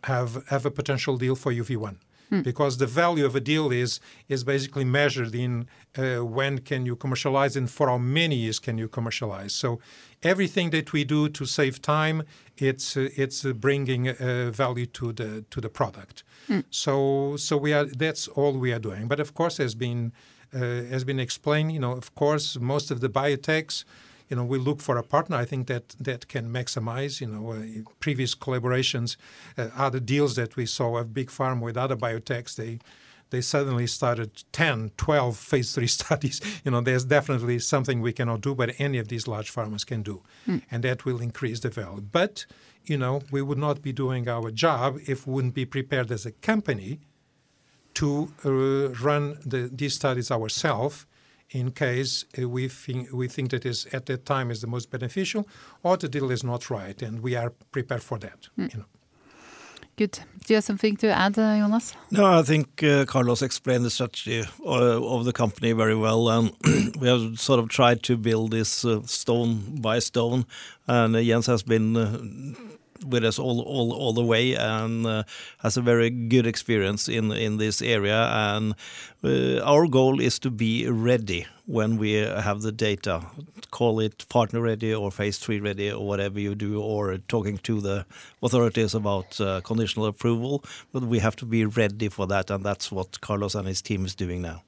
have 0.05 0.39
of 0.51 0.66
a 0.66 0.71
potential 0.71 1.16
deal 1.16 1.37
for 1.37 1.53
UV1 2.31 2.43
because 2.43 2.78
the 2.78 2.87
value 2.87 3.26
of 3.26 3.35
a 3.35 3.41
deal 3.41 3.70
is 3.72 4.01
is 4.28 4.45
basically 4.45 4.85
measured 4.85 5.35
in 5.35 5.66
uh, 5.99 6.24
when 6.24 6.59
can 6.59 6.87
you 6.87 6.97
commercialize 6.97 7.57
and 7.57 7.70
for 7.70 7.89
how 7.89 7.99
many 7.99 8.37
years 8.37 8.59
can 8.59 8.78
you 8.78 8.89
commercialize. 8.89 9.53
So 9.55 9.81
everything 10.22 10.70
that 10.70 10.93
we 10.93 11.05
do 11.05 11.28
to 11.28 11.45
save 11.45 11.81
time, 11.81 12.22
it's 12.57 12.97
uh, 12.97 13.09
it's 13.16 13.45
uh, 13.45 13.53
bringing 13.53 14.09
uh, 14.09 14.51
value 14.53 14.87
to 14.87 15.12
the 15.12 15.45
to 15.51 15.61
the 15.61 15.68
product. 15.68 16.24
So 16.70 17.37
so 17.37 17.57
we 17.57 17.72
are 17.72 17.85
that's 17.85 18.28
all 18.28 18.53
we 18.59 18.72
are 18.72 18.81
doing. 18.81 19.09
But 19.09 19.20
of 19.20 19.35
course, 19.35 19.62
has 19.62 19.74
been 19.74 20.12
uh, 20.55 20.59
has 20.91 21.05
been 21.05 21.20
explained. 21.20 21.72
You 21.72 21.81
know, 21.81 21.93
of 21.93 22.14
course, 22.14 22.59
most 22.59 22.91
of 22.91 23.01
the 23.01 23.09
biotechs 23.09 23.85
you 24.31 24.37
know, 24.37 24.45
we 24.45 24.59
look 24.59 24.81
for 24.81 24.97
a 24.97 25.03
partner. 25.03 25.37
I 25.37 25.45
think 25.45 25.66
that 25.66 25.91
that 25.99 26.28
can 26.28 26.51
maximize, 26.51 27.20
you 27.20 27.26
know, 27.26 27.53
uh, 27.53 27.91
previous 27.99 28.35
collaborations, 28.35 29.16
uh, 29.59 29.68
other 29.76 30.01
deals 30.01 30.37
that 30.37 30.57
we 30.57 30.66
saw 30.66 30.97
of 30.97 31.12
big 31.12 31.28
pharma 31.28 31.61
with 31.61 31.76
other 31.76 31.97
biotechs. 31.97 32.55
They 32.55 32.78
they 33.31 33.41
suddenly 33.41 33.87
started 33.87 34.43
10, 34.53 34.91
12 34.97 35.37
phase 35.37 35.74
three 35.74 35.87
studies. 35.99 36.41
You 36.64 36.70
know, 36.70 36.81
there's 36.81 37.05
definitely 37.05 37.59
something 37.59 38.01
we 38.01 38.12
cannot 38.12 38.41
do, 38.41 38.55
but 38.55 38.74
any 38.78 38.99
of 38.99 39.09
these 39.09 39.28
large 39.28 39.53
pharmas 39.53 39.85
can 39.87 40.03
do, 40.03 40.22
and 40.70 40.83
that 40.85 41.05
will 41.05 41.20
increase 41.20 41.61
the 41.61 41.70
value. 41.70 42.01
But 42.01 42.47
you 42.85 42.97
know, 42.97 43.22
we 43.31 43.43
would 43.43 43.59
not 43.59 43.83
be 43.83 43.93
doing 43.93 44.28
our 44.28 44.51
job 44.51 44.99
if 45.07 45.26
we 45.26 45.35
wouldn't 45.35 45.55
be 45.55 45.66
prepared 45.66 46.11
as 46.11 46.24
a 46.24 46.33
company 46.33 47.01
to 47.95 48.33
uh, 48.45 48.95
run 49.05 49.39
the, 49.45 49.68
these 49.72 49.95
studies 49.95 50.31
ourselves 50.31 51.07
in 51.51 51.71
case 51.71 52.25
uh, 52.39 52.49
we 52.49 52.69
think 52.69 53.13
we 53.13 53.29
think 53.29 53.51
that 53.51 53.65
is 53.65 53.87
at 53.93 54.07
that 54.07 54.25
time 54.25 54.51
is 54.51 54.61
the 54.61 54.67
most 54.67 54.91
beneficial 54.91 55.49
or 55.83 55.97
the 55.97 56.09
deal 56.09 56.31
is 56.31 56.45
not 56.45 56.71
right 56.71 57.03
and 57.03 57.21
we 57.21 57.35
are 57.37 57.51
prepared 57.73 58.03
for 58.03 58.19
that 58.19 58.49
you 58.57 58.79
know 58.79 58.87
Good. 60.01 60.19
Do 60.47 60.55
you 60.55 60.57
have 60.57 60.65
something 60.65 60.97
to 60.97 61.09
add, 61.09 61.39
uh, 61.39 61.59
Jonas? 61.59 61.95
No, 62.11 62.25
I 62.25 62.43
think 62.43 62.83
uh, 62.83 63.05
Carlos 63.05 63.43
explained 63.43 63.85
the 63.85 63.91
strategy 63.91 64.43
uh, 64.65 65.15
of 65.15 65.27
the 65.27 65.33
company 65.35 65.73
very 65.73 65.95
well, 65.95 66.31
and 66.31 66.53
we 66.99 67.07
have 67.07 67.39
sort 67.39 67.61
of 67.61 67.69
tried 67.69 68.03
to 68.05 68.17
build 68.17 68.51
this 68.51 68.83
uh, 68.83 69.03
stone 69.03 69.83
by 69.83 69.99
stone. 69.99 70.47
And 70.89 71.17
uh, 71.17 71.23
Jens 71.23 71.47
has 71.49 71.63
been 71.63 71.97
uh, 71.99 72.19
with 73.07 73.25
us 73.25 73.39
all, 73.39 73.61
all, 73.61 73.93
all 73.93 74.13
the 74.13 74.25
way 74.25 74.55
and 74.55 75.07
uh, 75.07 75.23
has 75.59 75.77
a 75.77 75.81
very 75.81 76.11
good 76.11 76.47
experience 76.47 77.09
in 77.09 77.33
in 77.33 77.57
this 77.57 77.83
area. 77.83 78.29
And 78.33 78.75
uh, 79.25 79.61
our 79.65 79.87
goal 79.87 80.21
is 80.21 80.39
to 80.41 80.51
be 80.51 80.89
ready 80.89 81.47
when 81.67 81.99
we 81.99 82.13
have 82.13 82.63
the 82.63 82.73
data. 82.73 83.23
Call 83.71 84.01
it 84.01 84.29
partner 84.29 84.61
ready 84.61 84.95
or 84.95 85.11
phase 85.11 85.39
three 85.39 85.61
ready 85.61 85.91
or 85.91 86.07
whatever 86.07 86.41
you 86.41 86.55
do, 86.55 86.81
or 86.81 87.19
talking 87.29 87.59
to 87.59 87.81
the 87.81 88.05
authorities 88.43 88.95
about 88.95 89.41
uh, 89.41 89.61
conditional 89.61 90.07
approval. 90.07 90.65
But 90.93 91.05
we 91.05 91.21
have 91.21 91.37
to 91.37 91.47
be 91.47 91.65
ready 91.65 92.09
for 92.09 92.27
that, 92.27 92.51
and 92.51 92.65
that's 92.65 92.91
what 92.91 93.21
Carlos 93.21 93.55
and 93.55 93.69
his 93.69 93.83
team 93.83 94.05
is 94.05 94.15
doing 94.15 94.43
now. 94.43 94.63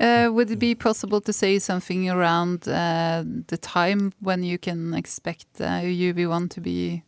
Uh, 0.00 0.30
would 0.32 0.50
it 0.50 0.58
be 0.58 0.74
possible 0.74 1.20
to 1.20 1.32
say 1.32 1.58
something 1.58 2.10
around 2.10 2.68
uh, 2.68 3.24
the 3.46 3.56
time 3.56 4.12
when 4.20 4.42
you 4.42 4.58
can 4.58 4.94
expect 4.94 5.46
uh, 5.60 5.80
UV1 5.80 6.50
to 6.50 6.60
be 6.60 7.02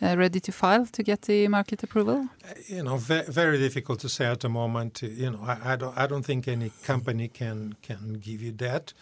ready 0.00 0.40
to 0.40 0.52
file 0.52 0.86
to 0.86 1.02
get 1.02 1.22
the 1.22 1.48
market 1.48 1.82
approval? 1.82 2.28
you 2.68 2.82
know 2.82 2.96
ve- 2.96 3.24
very 3.28 3.58
difficult 3.58 4.00
to 4.00 4.08
say 4.08 4.26
at 4.26 4.40
the 4.40 4.48
moment. 4.48 5.02
You 5.02 5.30
know 5.30 5.40
I, 5.42 5.72
I 5.72 5.76
don't 5.76 5.96
I 5.98 6.06
don't 6.06 6.24
think 6.24 6.48
any 6.48 6.70
company 6.84 7.28
can 7.28 7.76
can 7.82 8.14
give 8.24 8.40
you 8.42 8.52
that. 8.52 8.92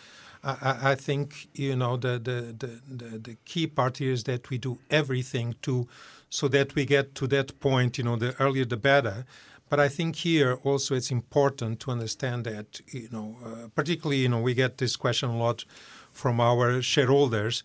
I, 0.45 0.91
I- 0.93 0.95
think 0.95 1.49
you 1.55 1.77
know 1.77 1.97
the 1.97 2.19
the, 2.19 2.55
the 2.59 2.81
the 2.97 3.19
the 3.19 3.37
key 3.45 3.67
part 3.67 3.99
here 3.99 4.13
is 4.13 4.25
that 4.25 4.49
we 4.51 4.59
do 4.59 4.79
everything 4.91 5.55
to 5.63 5.87
so 6.31 6.49
that 6.49 6.75
we 6.75 6.85
get 6.85 7.15
to 7.17 7.27
that 7.29 7.59
point 7.61 7.99
you 7.99 8.05
know 8.05 8.17
the 8.17 8.35
earlier 8.41 8.65
the 8.65 8.77
better. 8.77 9.25
But 9.69 9.81
I 9.81 9.89
think 9.89 10.15
here 10.17 10.55
also 10.63 10.95
it's 10.95 11.11
important 11.11 11.81
to 11.81 11.91
understand 11.91 12.45
that 12.45 12.81
you 12.93 13.09
know 13.11 13.37
uh, 13.45 13.69
particularly 13.75 14.23
you 14.23 14.29
know 14.29 14.41
we 14.41 14.55
get 14.55 14.79
this 14.79 14.97
question 14.97 15.29
a 15.31 15.37
lot 15.37 15.65
from 16.13 16.41
our 16.41 16.81
shareholders 16.83 17.63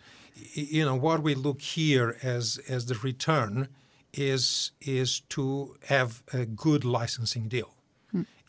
you 0.54 0.86
know 0.86 0.96
what 0.96 1.24
we 1.24 1.36
look 1.36 1.62
here 1.62 2.18
as 2.22 2.60
as 2.68 2.86
the 2.86 2.96
return 2.96 3.68
is 4.14 4.72
is 4.82 5.22
to 5.30 5.76
have 5.88 6.22
a 6.34 6.46
good 6.46 6.84
licensing 6.84 7.48
deal 7.48 7.74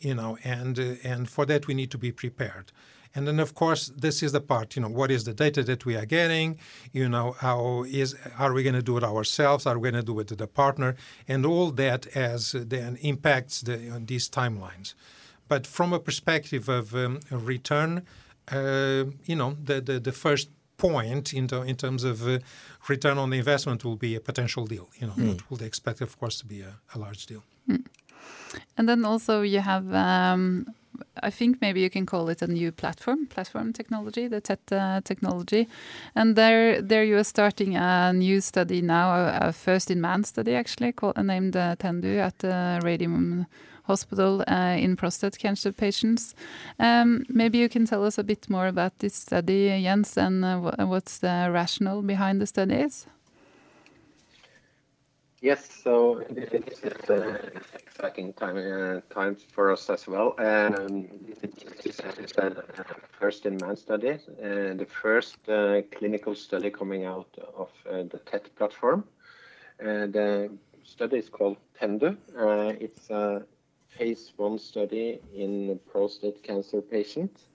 you 0.03 0.13
know 0.13 0.37
and 0.43 0.79
uh, 0.79 0.95
and 1.03 1.29
for 1.29 1.45
that 1.45 1.67
we 1.67 1.73
need 1.73 1.91
to 1.91 1.97
be 1.97 2.11
prepared. 2.11 2.71
And 3.15 3.27
then 3.27 3.39
of 3.39 3.53
course 3.53 3.91
this 3.95 4.23
is 4.23 4.31
the 4.31 4.41
part 4.41 4.75
you 4.75 4.81
know 4.81 4.89
what 4.89 5.11
is 5.11 5.23
the 5.23 5.33
data 5.33 5.63
that 5.63 5.85
we 5.85 5.95
are 5.95 6.05
getting? 6.05 6.59
You 6.91 7.07
know 7.09 7.35
how 7.39 7.83
is 7.87 8.15
are 8.37 8.53
we 8.53 8.63
going 8.63 8.75
to 8.75 8.81
do 8.81 8.97
it 8.97 9.03
ourselves? 9.03 9.65
Are 9.65 9.77
we 9.77 9.91
going 9.91 10.01
to 10.01 10.05
do 10.05 10.19
it 10.19 10.29
with 10.29 10.39
the 10.39 10.47
partner? 10.47 10.95
And 11.27 11.45
all 11.45 11.71
that 11.71 12.07
as 12.15 12.55
uh, 12.55 12.63
then 12.65 12.97
impacts 13.01 13.61
the 13.61 13.89
on 13.89 14.05
these 14.05 14.29
timelines. 14.29 14.93
But 15.47 15.67
from 15.67 15.93
a 15.93 15.99
perspective 15.99 16.69
of 16.69 16.95
um, 16.95 17.19
return 17.29 18.05
uh, 18.51 19.05
you 19.25 19.35
know 19.35 19.55
the, 19.63 19.79
the 19.79 19.99
the 19.99 20.11
first 20.11 20.49
point 20.77 21.33
in, 21.33 21.47
ter- 21.47 21.65
in 21.65 21.75
terms 21.75 22.03
of 22.03 22.27
uh, 22.27 22.39
return 22.87 23.17
on 23.17 23.29
the 23.29 23.37
investment 23.37 23.83
will 23.83 23.95
be 23.95 24.15
a 24.15 24.19
potential 24.19 24.65
deal 24.65 24.89
you 24.99 25.07
know 25.07 25.13
what 25.13 25.49
would 25.49 25.61
expect 25.61 26.01
of 26.01 26.17
course 26.19 26.39
to 26.39 26.45
be 26.45 26.61
a, 26.61 26.75
a 26.95 26.99
large 26.99 27.25
deal. 27.25 27.43
And 28.77 28.87
then 28.87 29.05
also 29.05 29.41
you 29.41 29.59
have, 29.59 29.93
um, 29.93 30.67
I 31.21 31.29
think 31.29 31.61
maybe 31.61 31.81
you 31.81 31.89
can 31.89 32.05
call 32.05 32.29
it 32.29 32.41
a 32.41 32.47
new 32.47 32.71
platform, 32.71 33.27
platform 33.27 33.73
technology, 33.73 34.27
the 34.27 34.41
TET 34.41 34.59
uh, 34.71 35.01
technology. 35.03 35.67
And 36.15 36.35
there, 36.35 36.81
there 36.81 37.03
you 37.03 37.17
are 37.17 37.23
starting 37.23 37.75
a 37.75 38.13
new 38.13 38.41
study 38.41 38.81
now, 38.81 39.13
a, 39.13 39.47
a 39.49 39.53
first-in-man 39.53 40.23
study 40.23 40.55
actually, 40.55 40.91
called, 40.91 41.17
named 41.17 41.55
uh, 41.55 41.75
TENDU 41.77 42.17
at 42.17 42.39
the 42.39 42.79
Radium 42.83 43.45
Hospital 43.83 44.43
uh, 44.47 44.77
in 44.79 44.95
prostate 44.95 45.37
cancer 45.37 45.71
patients. 45.71 46.35
Um, 46.79 47.25
maybe 47.29 47.57
you 47.57 47.69
can 47.69 47.85
tell 47.85 48.05
us 48.05 48.17
a 48.17 48.23
bit 48.23 48.49
more 48.49 48.67
about 48.67 48.99
this 48.99 49.13
study, 49.13 49.69
Jens, 49.81 50.17
and 50.17 50.45
uh, 50.45 50.85
what's 50.85 51.19
the 51.19 51.49
rationale 51.51 52.01
behind 52.01 52.39
the 52.39 52.47
studies? 52.47 53.07
Yes, 55.43 55.67
so 55.83 56.23
this 56.29 56.53
is 56.53 57.09
uh, 57.09 57.37
exciting 57.73 58.31
time 58.31 58.55
uh, 58.55 59.01
times 59.13 59.43
for 59.51 59.73
us 59.73 59.89
as 59.89 60.07
well. 60.07 60.35
Um, 60.37 61.09
this 61.27 61.85
is 61.85 61.99
a 62.37 62.63
first-in-man 63.19 63.75
study, 63.75 64.11
uh, 64.11 64.73
the 64.73 64.87
first 64.89 65.37
uh, 65.49 65.81
clinical 65.91 66.33
study 66.33 66.69
coming 66.69 67.03
out 67.03 67.27
of 67.57 67.69
uh, 67.85 68.03
the 68.03 68.19
TET 68.25 68.55
platform. 68.55 69.03
Uh, 69.81 70.07
the 70.07 70.49
study 70.85 71.17
is 71.17 71.27
called 71.27 71.57
TENDU. 71.77 72.15
Uh, 72.39 72.73
it's 72.79 73.09
a 73.09 73.43
phase 73.97 74.33
one 74.37 74.57
study 74.57 75.21
in 75.33 75.79
prostate 75.91 76.43
cancer 76.43 76.81
patients. 76.81 77.47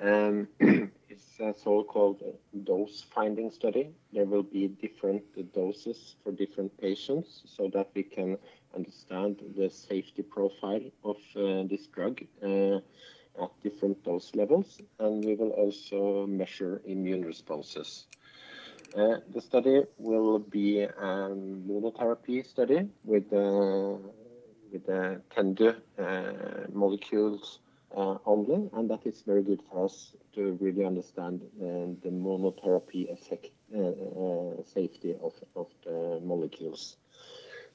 Um, 0.00 0.48
it's 1.08 1.40
a 1.40 1.52
so-called 1.52 2.22
dose 2.64 3.04
finding 3.14 3.50
study. 3.50 3.90
There 4.12 4.24
will 4.24 4.44
be 4.44 4.68
different 4.68 5.22
doses 5.52 6.16
for 6.22 6.32
different 6.32 6.76
patients 6.80 7.42
so 7.46 7.68
that 7.74 7.90
we 7.94 8.04
can 8.04 8.38
understand 8.74 9.42
the 9.56 9.68
safety 9.70 10.22
profile 10.22 10.84
of 11.04 11.16
uh, 11.36 11.64
this 11.68 11.86
drug 11.86 12.20
uh, 12.42 12.76
at 13.42 13.50
different 13.62 14.04
dose 14.04 14.34
levels. 14.34 14.80
And 15.00 15.24
we 15.24 15.34
will 15.34 15.50
also 15.50 16.26
measure 16.26 16.80
immune 16.84 17.22
responses. 17.22 18.06
Uh, 18.96 19.16
the 19.34 19.40
study 19.40 19.82
will 19.98 20.38
be 20.38 20.80
a 20.80 20.90
monotherapy 20.96 22.46
study 22.46 22.88
with 23.04 23.30
uh, 23.32 23.98
with 24.72 24.86
the 24.86 25.20
TENDU 25.34 25.74
uh, 25.98 26.66
molecules 26.72 27.60
uh, 27.96 28.18
only, 28.26 28.68
and 28.74 28.90
that 28.90 29.06
is 29.06 29.22
very 29.22 29.42
good 29.42 29.62
for 29.70 29.84
us 29.86 30.12
to 30.34 30.58
really 30.60 30.84
understand 30.84 31.42
uh, 31.42 31.64
the 32.02 32.10
monotherapy 32.10 33.10
effect, 33.10 33.50
safety 34.66 35.14
of, 35.22 35.32
of 35.56 35.68
the 35.84 36.20
molecules. 36.22 36.96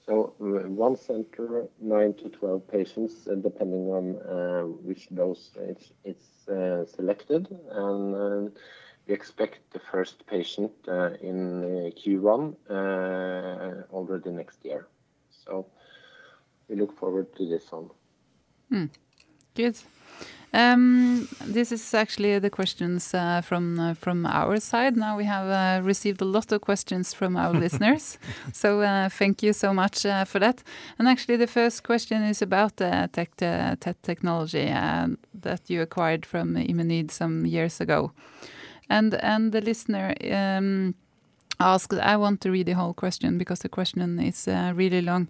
So 0.05 0.33
one 0.37 0.97
center, 0.97 1.65
nine 1.79 2.13
to 2.15 2.29
12 2.29 2.67
patients, 2.67 3.27
depending 3.41 3.89
on 3.89 4.17
uh, 4.17 4.63
which 4.63 5.07
dose 5.09 5.51
it's, 5.57 5.93
it's 6.03 6.47
uh, 6.49 6.85
selected. 6.85 7.47
And 7.71 8.15
uh, 8.15 8.49
we 9.07 9.13
expect 9.13 9.59
the 9.71 9.79
first 9.79 10.25
patient 10.27 10.71
in 11.21 11.63
uh, 11.63 11.89
Q1 11.99 12.55
uh, 12.69 13.93
already 13.93 14.31
next 14.31 14.65
year. 14.65 14.87
So 15.29 15.67
we 16.67 16.75
look 16.75 16.97
forward 16.97 17.35
to 17.35 17.47
this 17.47 17.71
one. 17.71 17.89
Good. 19.55 19.77
Um, 20.55 21.27
this 21.45 21.71
is 21.71 21.93
actually 21.95 22.37
the 22.37 22.49
questions 22.49 23.11
uh, 23.13 23.41
from 23.41 23.79
uh, 23.79 23.95
from 23.95 24.27
our 24.27 24.59
side. 24.59 24.95
Now 24.95 25.17
we 25.17 25.25
have 25.25 25.47
uh, 25.47 25.83
received 25.83 26.21
a 26.21 26.25
lot 26.25 26.51
of 26.51 26.61
questions 26.61 27.11
from 27.13 27.35
our 27.35 27.53
listeners, 27.63 28.19
so 28.51 28.81
uh, 28.81 29.09
thank 29.09 29.41
you 29.41 29.53
so 29.53 29.73
much 29.73 30.05
uh, 30.05 30.25
for 30.25 30.39
that. 30.39 30.63
And 30.99 31.07
actually, 31.07 31.37
the 31.37 31.47
first 31.47 31.83
question 31.83 32.21
is 32.21 32.43
about 32.43 32.75
the 32.75 33.09
tech 33.11 33.31
uh, 33.41 33.75
tech 33.79 34.01
technology 34.03 34.67
that 35.41 35.61
you 35.69 35.81
acquired 35.81 36.23
from 36.23 36.55
Imenid 36.55 37.09
some 37.09 37.47
years 37.47 37.81
ago, 37.81 38.11
and 38.89 39.15
and 39.15 39.51
the 39.51 39.61
listener. 39.61 40.13
Um, 40.31 40.95
asked 41.59 41.93
i 41.93 42.17
want 42.17 42.41
to 42.41 42.49
read 42.49 42.65
the 42.65 42.73
whole 42.73 42.93
question 42.93 43.37
because 43.37 43.59
the 43.59 43.69
question 43.69 44.19
is 44.19 44.47
really 44.75 45.01
long 45.01 45.27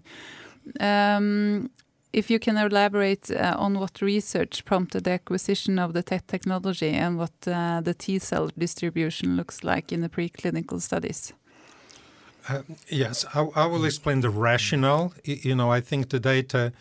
if 2.14 2.30
you 2.30 2.38
can 2.38 2.56
elaborate 2.56 3.30
uh, 3.30 3.56
on 3.58 3.78
what 3.78 4.00
research 4.00 4.64
prompted 4.64 5.04
the 5.04 5.10
acquisition 5.10 5.78
of 5.78 5.92
the 5.92 6.02
TET 6.02 6.26
technology 6.28 6.90
and 6.90 7.18
what 7.18 7.32
uh, 7.46 7.80
the 7.80 7.92
T 7.92 8.18
cell 8.18 8.50
distribution 8.56 9.36
looks 9.36 9.64
like 9.64 9.92
in 9.92 10.00
the 10.00 10.08
preclinical 10.08 10.80
studies. 10.80 11.32
Uh, 12.48 12.62
yes, 12.88 13.24
I, 13.34 13.66
will 13.66 13.84
explain 13.84 14.20
the 14.20 14.30
rationale. 14.30 15.14
You 15.24 15.54
know, 15.54 15.72
I 15.72 15.80
think 15.80 16.10
the 16.10 16.20
data, 16.20 16.72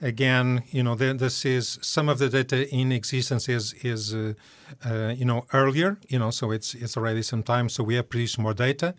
again, 0.00 0.64
you 0.70 0.82
know, 0.82 0.96
this 0.96 1.44
is 1.44 1.78
some 1.80 2.08
of 2.08 2.18
the 2.18 2.28
data 2.28 2.68
in 2.74 2.90
existence 2.90 3.48
is 3.48 4.12
you 4.12 5.24
know 5.24 5.46
earlier. 5.52 5.96
You 6.08 6.18
know, 6.18 6.30
so 6.30 6.50
it's 6.50 6.74
it's 6.74 6.96
already 6.96 7.22
some 7.22 7.42
time. 7.44 7.68
So 7.68 7.84
we 7.84 7.94
have 7.94 8.10
produced 8.10 8.38
more 8.38 8.54
data 8.54 8.94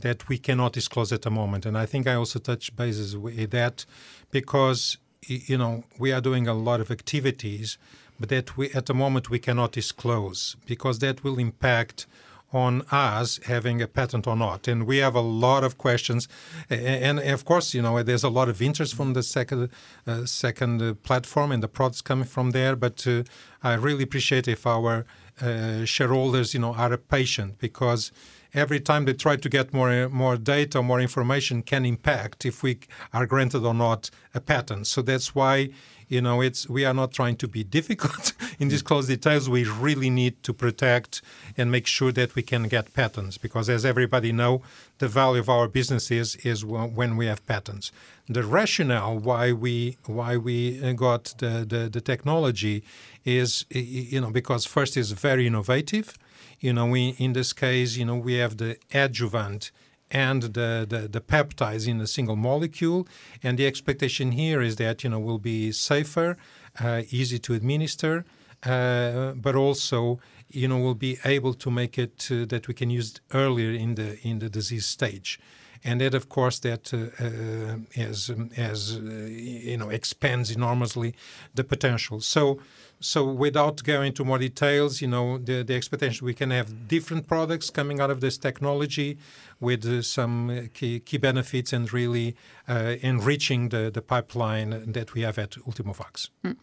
that 0.00 0.28
we 0.28 0.38
cannot 0.38 0.72
disclose 0.72 1.12
at 1.12 1.22
the 1.22 1.30
moment. 1.30 1.66
And 1.66 1.76
I 1.76 1.86
think 1.86 2.06
I 2.06 2.14
also 2.14 2.38
touch 2.38 2.74
bases 2.76 3.16
with 3.16 3.50
that 3.50 3.84
because 4.30 4.98
you 5.26 5.58
know, 5.58 5.84
we 5.98 6.12
are 6.12 6.20
doing 6.20 6.48
a 6.48 6.54
lot 6.54 6.80
of 6.80 6.90
activities, 6.90 7.78
but 8.18 8.28
that 8.28 8.56
we 8.56 8.70
at 8.70 8.86
the 8.86 8.94
moment 8.94 9.30
we 9.30 9.38
cannot 9.38 9.72
disclose 9.72 10.56
because 10.66 10.98
that 11.00 11.22
will 11.24 11.38
impact 11.38 12.06
on 12.52 12.82
us 12.90 13.38
having 13.46 13.80
a 13.80 13.86
patent 13.86 14.26
or 14.26 14.34
not. 14.34 14.66
And 14.66 14.84
we 14.84 14.96
have 14.98 15.14
a 15.14 15.20
lot 15.20 15.62
of 15.62 15.78
questions, 15.78 16.26
and, 16.68 17.20
of 17.20 17.44
course, 17.44 17.74
you 17.74 17.82
know, 17.82 18.02
there's 18.02 18.24
a 18.24 18.28
lot 18.28 18.48
of 18.48 18.60
interest 18.60 18.96
from 18.96 19.12
the 19.12 19.22
second 19.22 19.70
uh, 20.06 20.26
second 20.26 20.82
uh, 20.82 20.94
platform 20.94 21.52
and 21.52 21.62
the 21.62 21.68
products 21.68 22.00
coming 22.00 22.26
from 22.26 22.50
there. 22.50 22.74
But 22.74 23.06
uh, 23.06 23.22
I 23.62 23.74
really 23.74 24.02
appreciate 24.02 24.48
if 24.48 24.66
our 24.66 25.06
uh, 25.40 25.84
shareholders, 25.84 26.52
you 26.52 26.60
know, 26.60 26.74
are 26.74 26.96
patient 26.96 27.58
because 27.58 28.10
every 28.54 28.80
time 28.80 29.04
they 29.04 29.12
try 29.12 29.36
to 29.36 29.48
get 29.48 29.72
more 29.72 30.08
more 30.08 30.36
data, 30.36 30.82
more 30.82 31.00
information 31.00 31.62
can 31.62 31.84
impact 31.84 32.44
if 32.44 32.62
we 32.62 32.78
are 33.12 33.26
granted 33.26 33.64
or 33.64 33.74
not 33.74 34.10
a 34.34 34.40
patent. 34.40 34.86
So 34.86 35.02
that's 35.02 35.34
why 35.34 35.70
you 36.08 36.20
know 36.20 36.40
it's 36.40 36.68
we 36.68 36.84
are 36.84 36.94
not 36.94 37.12
trying 37.12 37.36
to 37.36 37.48
be 37.48 37.62
difficult 37.78 38.32
in 38.58 38.68
disclose 38.68 39.06
details. 39.06 39.48
We 39.48 39.64
really 39.64 40.10
need 40.10 40.42
to 40.42 40.52
protect 40.52 41.22
and 41.56 41.70
make 41.70 41.86
sure 41.86 42.12
that 42.12 42.34
we 42.34 42.42
can 42.42 42.64
get 42.68 42.92
patents 42.94 43.38
because, 43.38 43.68
as 43.68 43.84
everybody 43.84 44.32
know, 44.32 44.62
the 44.98 45.08
value 45.08 45.40
of 45.40 45.48
our 45.48 45.68
business 45.68 46.10
is 46.10 46.36
is 46.36 46.64
when 46.64 47.16
we 47.16 47.26
have 47.26 47.44
patents. 47.46 47.92
The 48.28 48.44
rationale 48.44 49.18
why 49.18 49.52
we 49.52 49.96
why 50.06 50.36
we 50.36 50.82
uh, 50.82 50.92
got 50.92 51.34
the 51.38 51.64
the, 51.68 51.88
the 51.88 52.00
technology 52.00 52.82
is 53.24 53.64
you 53.70 54.20
know 54.20 54.30
because 54.30 54.64
first 54.66 54.96
is 54.96 55.12
very 55.12 55.46
innovative 55.46 56.16
you 56.60 56.72
know, 56.72 56.86
we 56.86 57.14
in 57.18 57.32
this 57.32 57.52
case, 57.52 57.96
you 57.96 58.04
know, 58.04 58.16
we 58.16 58.34
have 58.34 58.56
the 58.56 58.76
adjuvant 58.92 59.72
and 60.10 60.42
the, 60.42 60.86
the, 60.88 61.08
the 61.08 61.20
peptides 61.20 61.86
in 61.86 62.00
a 62.00 62.06
single 62.06 62.36
molecule. 62.36 63.06
And 63.42 63.58
the 63.58 63.66
expectation 63.66 64.32
here 64.32 64.60
is 64.60 64.76
that, 64.76 65.04
you 65.04 65.10
know, 65.10 65.20
will 65.20 65.38
be 65.38 65.72
safer, 65.72 66.36
uh, 66.80 67.02
easy 67.10 67.38
to 67.38 67.54
administer, 67.54 68.24
uh, 68.64 69.32
but 69.32 69.54
also, 69.54 70.18
you 70.48 70.66
know, 70.66 70.78
will 70.78 70.96
be 70.96 71.18
able 71.24 71.54
to 71.54 71.70
make 71.70 71.96
it 71.96 72.28
uh, 72.30 72.44
that 72.46 72.66
we 72.68 72.74
can 72.74 72.90
use 72.90 73.20
earlier 73.32 73.70
in 73.70 73.94
the 73.94 74.18
in 74.26 74.40
the 74.40 74.50
disease 74.50 74.86
stage. 74.86 75.38
And 75.82 76.00
that, 76.00 76.14
of 76.14 76.28
course, 76.28 76.58
that 76.58 76.92
uh, 76.92 76.98
uh, 77.24 77.78
as, 77.96 78.30
as 78.56 78.96
uh, 78.96 79.00
you 79.00 79.78
know, 79.78 79.88
expands 79.88 80.50
enormously 80.50 81.14
the 81.54 81.64
potential. 81.64 82.20
So, 82.20 82.58
so 83.00 83.24
without 83.24 83.82
going 83.82 84.08
into 84.08 84.24
more 84.24 84.38
details, 84.38 85.00
you 85.00 85.08
know, 85.08 85.38
the, 85.38 85.62
the 85.62 85.74
expectation 85.74 86.26
we 86.26 86.34
can 86.34 86.50
have 86.50 86.86
different 86.86 87.26
products 87.26 87.70
coming 87.70 87.98
out 87.98 88.10
of 88.10 88.20
this 88.20 88.36
technology 88.36 89.18
with 89.58 89.86
uh, 89.86 90.02
some 90.02 90.50
uh, 90.50 90.62
key, 90.74 91.00
key 91.00 91.16
benefits 91.16 91.72
and 91.72 91.92
really 91.92 92.36
uh, 92.68 92.96
enriching 93.00 93.70
the, 93.70 93.90
the 93.90 94.02
pipeline 94.02 94.92
that 94.92 95.14
we 95.14 95.22
have 95.22 95.38
at 95.38 95.52
Ultimovacs. 95.52 96.28
Mm. 96.44 96.56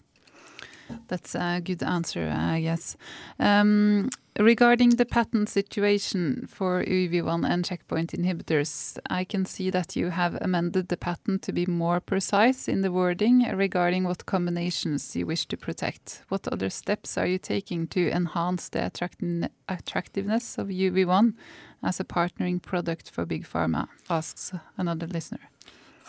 That's 1.08 1.36
a 1.36 1.62
good 1.64 1.84
answer, 1.84 2.34
I 2.36 2.62
guess. 2.62 2.98
Um, 3.40 4.10
regarding 4.40 4.92
the 4.92 5.06
patent 5.06 5.50
situation 5.50 6.48
for 6.48 6.84
UV1 6.84 7.50
and 7.50 7.66
checkpoint 7.66 8.12
inhibitors, 8.12 8.98
I 9.10 9.24
can 9.24 9.46
see 9.46 9.70
that 9.70 9.96
you 9.96 10.10
have 10.10 10.38
amended 10.42 10.90
the 10.90 10.98
patent 10.98 11.42
to 11.44 11.54
be 11.54 11.66
more 11.66 12.00
precise 12.00 12.68
in 12.68 12.82
the 12.82 12.92
wording 12.92 13.44
regarding 13.56 14.04
what 14.04 14.26
combinations 14.26 15.16
you 15.16 15.26
wish 15.26 15.46
to 15.48 15.58
protect. 15.58 16.24
What 16.30 16.48
other 16.48 16.70
steps 16.70 17.18
are 17.18 17.28
you 17.28 17.38
taking 17.38 17.88
to 17.88 18.10
enhance 18.10 18.70
the 18.70 18.86
attractiveness 18.86 20.58
of 20.58 20.68
UV1 20.68 21.34
as 21.84 22.00
a 22.00 22.04
partnering 22.04 22.62
product 22.62 23.10
for 23.10 23.26
Big 23.26 23.48
Pharma? 23.48 23.88
asks 24.10 24.54
another 24.78 25.08
listener. 25.08 25.50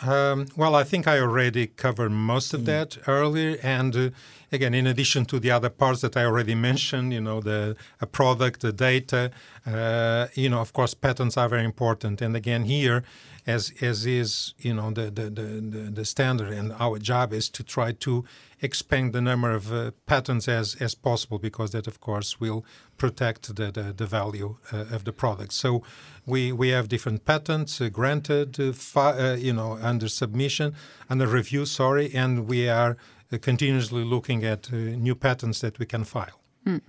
Um, 0.01 0.47
well, 0.55 0.75
I 0.75 0.83
think 0.83 1.07
I 1.07 1.19
already 1.19 1.67
covered 1.67 2.11
most 2.11 2.53
of 2.53 2.61
mm. 2.61 2.65
that 2.65 2.97
earlier, 3.07 3.57
and 3.61 3.95
uh, 3.95 4.09
again, 4.51 4.73
in 4.73 4.87
addition 4.87 5.25
to 5.25 5.39
the 5.39 5.51
other 5.51 5.69
parts 5.69 6.01
that 6.01 6.15
I 6.15 6.23
already 6.23 6.55
mentioned, 6.55 7.11
you 7.13 7.21
know, 7.21 7.41
the 7.41 7.75
a 7.99 8.05
product, 8.05 8.61
the 8.61 8.71
data, 8.71 9.31
uh, 9.65 10.27
you 10.35 10.49
know, 10.49 10.59
of 10.59 10.71
course, 10.73 10.93
patents 10.93 11.37
are 11.37 11.49
very 11.49 11.65
important. 11.65 12.21
And 12.21 12.35
again, 12.35 12.63
here, 12.63 13.03
as 13.49 13.73
as 13.81 14.05
is, 14.05 14.53
you 14.59 14.73
know, 14.73 14.91
the 14.91 15.11
the 15.11 15.29
the, 15.29 15.91
the 15.91 16.05
standard, 16.05 16.51
and 16.59 16.71
our 16.79 16.99
job 16.99 17.33
is 17.33 17.49
to 17.49 17.63
try 17.63 17.91
to 17.93 18.23
expand 18.61 19.13
the 19.13 19.21
number 19.21 19.51
of 19.55 19.71
uh, 19.71 19.91
patents 20.05 20.47
as 20.47 20.75
as 20.81 20.95
possible 20.95 21.39
because 21.39 21.71
that, 21.71 21.87
of 21.87 21.99
course, 21.99 22.39
will 22.39 22.63
protect 22.97 23.55
the 23.55 23.71
the, 23.71 23.93
the 23.93 24.05
value 24.05 24.57
uh, 24.71 24.95
of 24.95 25.03
the 25.03 25.11
product. 25.11 25.53
So 25.53 25.83
we 26.25 26.51
we 26.51 26.69
have 26.69 26.87
different 26.87 27.25
patents 27.25 27.81
uh, 27.81 27.89
granted, 27.89 28.59
uh, 28.59 28.73
uh, 28.95 29.35
you 29.39 29.53
know, 29.53 29.77
under 29.81 30.09
submission, 30.09 30.73
under 31.09 31.27
review. 31.27 31.65
Sorry, 31.65 32.13
and 32.15 32.47
we 32.47 32.69
are 32.69 32.97
uh, 33.31 33.37
continuously 33.41 34.03
looking 34.03 34.45
at 34.45 34.71
new 34.71 35.15
patents 35.15 35.59
that 35.59 35.79
we 35.79 35.85
can 35.85 36.03
file. 36.03 36.39
Mm. 36.65 36.81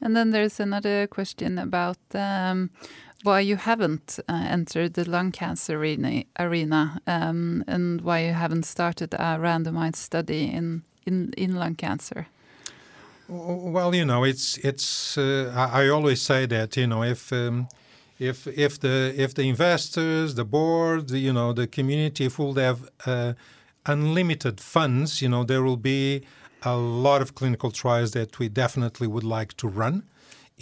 And 0.00 0.14
then 0.14 0.30
there's 0.30 0.60
another 0.60 1.06
question 1.06 1.58
about 1.58 1.98
um, 2.14 2.70
why 3.24 3.40
you 3.40 3.56
haven't 3.56 4.18
uh, 4.28 4.46
entered 4.48 4.94
the 4.94 5.08
lung 5.08 5.32
cancer 5.32 5.78
arena, 5.78 6.24
arena 6.38 7.00
um, 7.06 7.64
and 7.66 8.00
why 8.02 8.20
you 8.20 8.32
haven't 8.32 8.64
started 8.64 9.14
a 9.14 9.38
randomized 9.38 9.96
study 9.96 10.44
in, 10.44 10.82
in, 11.06 11.32
in 11.36 11.56
lung 11.56 11.74
cancer. 11.74 12.26
Well, 13.26 13.94
you 13.94 14.04
know, 14.04 14.22
it's 14.22 14.58
it's. 14.58 15.16
Uh, 15.16 15.50
I 15.72 15.88
always 15.88 16.20
say 16.20 16.44
that 16.44 16.76
you 16.76 16.86
know 16.86 17.02
if 17.02 17.32
um, 17.32 17.68
if 18.18 18.46
if 18.46 18.78
the 18.78 19.14
if 19.16 19.32
the 19.34 19.48
investors, 19.48 20.34
the 20.34 20.44
board, 20.44 21.10
you 21.10 21.32
know, 21.32 21.54
the 21.54 21.66
community, 21.66 22.26
if 22.26 22.38
we'll 22.38 22.54
have 22.54 22.86
uh, 23.06 23.32
unlimited 23.86 24.60
funds, 24.60 25.22
you 25.22 25.30
know, 25.30 25.42
there 25.42 25.62
will 25.62 25.78
be 25.78 26.22
a 26.62 26.76
lot 26.76 27.22
of 27.22 27.34
clinical 27.34 27.70
trials 27.70 28.12
that 28.12 28.38
we 28.38 28.48
definitely 28.48 29.06
would 29.06 29.24
like 29.24 29.54
to 29.56 29.68
run. 29.68 30.02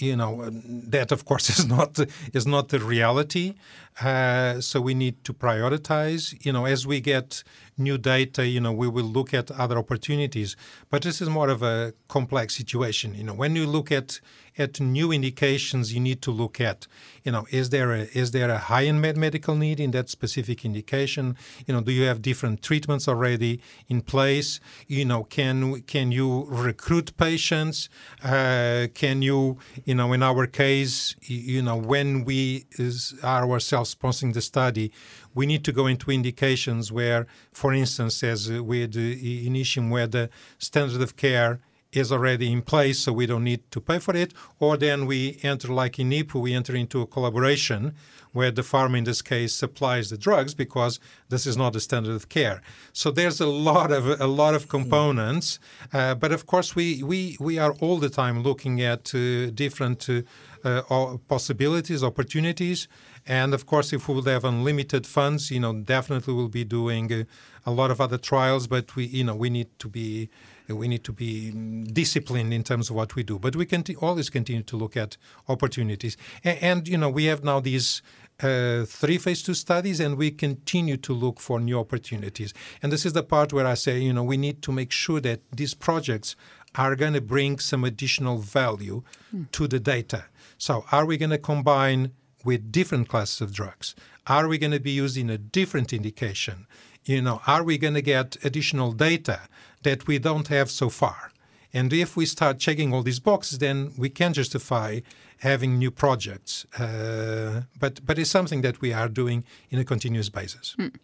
You 0.03 0.16
know, 0.16 0.50
that 0.90 1.12
of 1.12 1.24
course 1.24 1.48
is 1.57 1.66
not 1.66 1.98
is 2.32 2.46
not 2.46 2.68
the 2.68 2.80
reality. 2.80 3.55
Uh, 4.00 4.61
so 4.61 4.80
we 4.80 4.94
need 4.94 5.22
to 5.24 5.32
prioritize. 5.32 6.34
You 6.44 6.53
know, 6.53 6.64
as 6.64 6.86
we 6.86 7.00
get 7.00 7.44
new 7.79 7.99
data, 7.99 8.47
you 8.47 8.61
know, 8.61 8.73
we 8.73 8.89
will 8.89 9.05
look 9.05 9.33
at 9.35 9.51
other 9.51 9.79
opportunities. 9.79 10.57
But 10.91 11.03
this 11.03 11.20
is 11.20 11.29
more 11.29 11.49
of 11.49 11.62
a 11.62 11.95
complex 12.09 12.57
situation. 12.57 13.14
You 13.14 13.25
know, 13.25 13.35
when 13.35 13.57
you 13.57 13.66
look 13.66 13.91
at 13.91 14.20
at 14.59 14.81
new 14.81 15.11
indications 15.12 15.95
you 15.95 16.01
need 16.01 16.20
to 16.23 16.31
look 16.31 16.61
at. 16.61 16.87
You 17.25 17.33
know, 17.33 17.47
is 17.51 17.70
there 17.70 17.93
a 17.93 18.01
is 18.12 18.33
there 18.33 18.51
a 18.51 18.59
high 18.59 18.83
unmet 18.83 19.16
medical 19.16 19.55
need 19.55 19.81
in 19.81 19.93
that 19.93 20.11
specific 20.11 20.64
indication? 20.64 21.37
You 21.66 21.75
know, 21.75 21.81
do 21.81 21.93
you 21.93 22.05
have 22.05 22.20
different 22.20 22.62
treatments 22.62 23.09
already 23.09 23.61
in 23.89 24.03
place? 24.03 24.61
You 24.87 25.05
know, 25.05 25.25
can 25.25 25.83
can 25.83 26.12
you 26.12 26.45
recruit 26.49 27.16
patients? 27.16 27.89
Uh, 28.23 28.89
can 28.95 29.23
you, 29.23 29.59
you 29.85 29.95
know, 29.95 30.12
in 30.12 30.23
our 30.23 30.47
case, 30.47 31.16
you 31.23 31.62
know, 31.62 31.77
when 31.77 32.25
we 32.25 32.66
is, 32.73 33.14
are 33.23 33.49
ourselves 33.49 33.95
sponsoring 33.95 34.35
the 34.35 34.43
study, 34.43 34.93
we 35.35 35.47
need 35.47 35.64
to 35.64 35.72
go 35.72 35.87
into 35.87 36.11
indications 36.11 36.93
where, 36.93 37.26
for 37.53 37.72
instance, 37.72 38.22
as 38.22 38.51
with 38.51 38.95
Initium, 38.95 39.91
where 39.91 40.07
the 40.07 40.30
standard 40.59 41.03
of 41.03 41.16
care 41.16 41.61
is 41.93 42.11
already 42.11 42.51
in 42.51 42.62
place, 42.62 43.01
so 43.01 43.12
we 43.12 43.26
don't 43.26 43.45
need 43.45 43.70
to 43.70 43.80
pay 43.80 43.99
for 43.99 44.16
it. 44.16 44.33
Or 44.59 44.76
then 44.76 45.05
we 45.07 45.39
enter, 45.43 45.68
like 45.68 45.99
in 45.99 46.11
NIPU, 46.11 46.41
we 46.41 46.55
enter 46.55 46.74
into 46.74 47.03
a 47.03 47.07
collaboration 47.07 47.95
where 48.33 48.51
the 48.51 48.62
pharma 48.62 48.99
in 48.99 49.05
this 49.05 49.22
case 49.22 49.55
supplies 49.55 50.11
the 50.11 50.16
drugs 50.16 50.55
because 50.55 50.99
this 51.28 51.47
is 51.47 51.57
not 51.57 51.72
the 51.72 51.80
standard 51.80 52.14
of 52.14 52.28
care. 52.28 52.62
So 52.93 53.11
there's 53.11 53.41
a 53.41 53.47
lot 53.47 53.93
of 53.93 54.20
a 54.20 54.26
lot 54.26 54.55
of 54.55 54.68
components, 54.68 55.59
uh, 55.93 56.14
but 56.14 56.33
of 56.33 56.47
course 56.47 56.74
we 56.74 57.03
we 57.03 57.37
we 57.41 57.59
are 57.59 57.72
all 57.80 57.99
the 57.99 58.11
time 58.11 58.43
looking 58.43 58.80
at 58.80 59.14
uh, 59.14 59.51
different 59.51 60.09
uh, 60.09 60.22
uh, 60.64 61.16
possibilities, 61.28 62.03
opportunities, 62.03 62.89
and 63.26 63.55
of 63.55 63.66
course 63.66 63.93
if 63.93 64.09
we 64.09 64.14
would 64.14 64.26
have 64.26 64.45
unlimited 64.45 65.07
funds, 65.07 65.51
you 65.51 65.61
know, 65.61 65.72
definitely 65.72 66.35
we'll 66.35 66.49
be 66.49 66.64
doing 66.64 67.12
uh, 67.12 67.24
a 67.66 67.70
lot 67.70 67.91
of 67.91 68.01
other 68.01 68.18
trials, 68.18 68.66
but 68.66 68.97
we 68.97 69.05
you 69.05 69.24
know 69.24 69.35
we 69.35 69.51
need 69.51 69.68
to 69.78 69.89
be 69.89 70.28
we 70.68 70.89
need 70.89 71.05
to 71.05 71.12
be 71.12 71.51
disciplined 71.93 72.53
in 72.53 72.62
terms 72.62 72.91
of 72.91 72.97
what 72.97 73.14
we 73.14 73.22
do. 73.22 73.39
But 73.39 73.57
we 73.57 73.66
can 73.66 73.85
always 74.01 74.30
continue 74.30 74.62
to 74.62 74.76
look 74.76 74.97
at 74.97 75.16
opportunities. 75.49 76.16
And, 76.45 76.59
and 76.62 76.89
you 76.89 76.97
know, 76.97 77.11
we 77.11 77.24
have 77.24 77.45
now 77.45 77.61
these 77.61 78.03
uh, 78.43 78.84
three 78.84 79.18
phase 79.18 79.43
two 79.43 79.55
studies, 79.55 80.01
and 80.01 80.16
we 80.16 80.30
continue 80.30 80.97
to 80.99 81.12
look 81.12 81.40
for 81.40 81.61
new 81.61 81.78
opportunities. 81.78 82.53
And 82.82 82.93
this 82.93 83.07
is 83.07 83.12
the 83.12 83.22
part 83.22 83.53
where 83.53 83.66
I 83.66 83.74
say, 83.74 83.99
you 83.99 84.12
know, 84.12 84.24
we 84.24 84.36
need 84.36 84.62
to 84.62 84.72
make 84.72 84.93
sure 84.93 85.20
that 85.20 85.40
these 85.51 85.74
projects 85.74 86.36
are 86.74 86.97
going 86.97 87.12
to 87.12 87.20
bring 87.20 87.59
some 87.59 87.84
additional 87.84 88.38
value 88.38 89.03
mm. 89.34 89.51
to 89.53 89.68
the 89.68 89.78
data. 89.80 90.24
So, 90.59 90.84
are 90.90 91.05
we 91.05 91.16
going 91.16 91.30
to 91.30 91.38
combine 91.38 92.12
with 92.45 92.72
different 92.72 93.09
classes 93.09 93.40
of 93.40 93.53
drugs? 93.53 93.95
Are 94.26 94.49
we 94.49 94.59
going 94.59 94.72
to 94.72 94.80
be 94.80 94.93
using 94.93 95.30
a 95.30 95.38
different 95.38 95.93
indication? 95.93 96.66
You 97.05 97.20
know, 97.20 97.40
are 97.47 97.64
we 97.64 97.78
going 97.78 97.95
to 97.95 98.03
get 98.03 98.36
additional 98.45 98.93
data 98.93 99.40
that 99.82 100.07
we 100.07 100.18
don't 100.18 100.49
have 100.49 100.70
so 100.70 100.88
far. 100.88 101.32
And 101.72 101.93
if 101.93 102.16
we 102.16 102.26
start 102.26 102.59
checking 102.59 102.93
all 102.93 103.03
these 103.03 103.20
boxes, 103.20 103.59
then 103.59 103.93
we 103.97 104.11
can 104.11 104.32
justify 104.34 105.01
having 105.43 105.76
new 105.78 105.90
projects. 105.90 106.66
Uh, 106.78 107.62
but 107.78 108.05
but 108.07 108.18
it's 108.18 108.30
something 108.30 108.62
that 108.62 108.80
we 108.80 108.93
are 108.93 109.09
doing 109.09 109.45
in 109.70 109.78
a 109.78 109.84
continuous 109.84 110.30
basis. 110.30 110.76
Mm. 110.78 110.95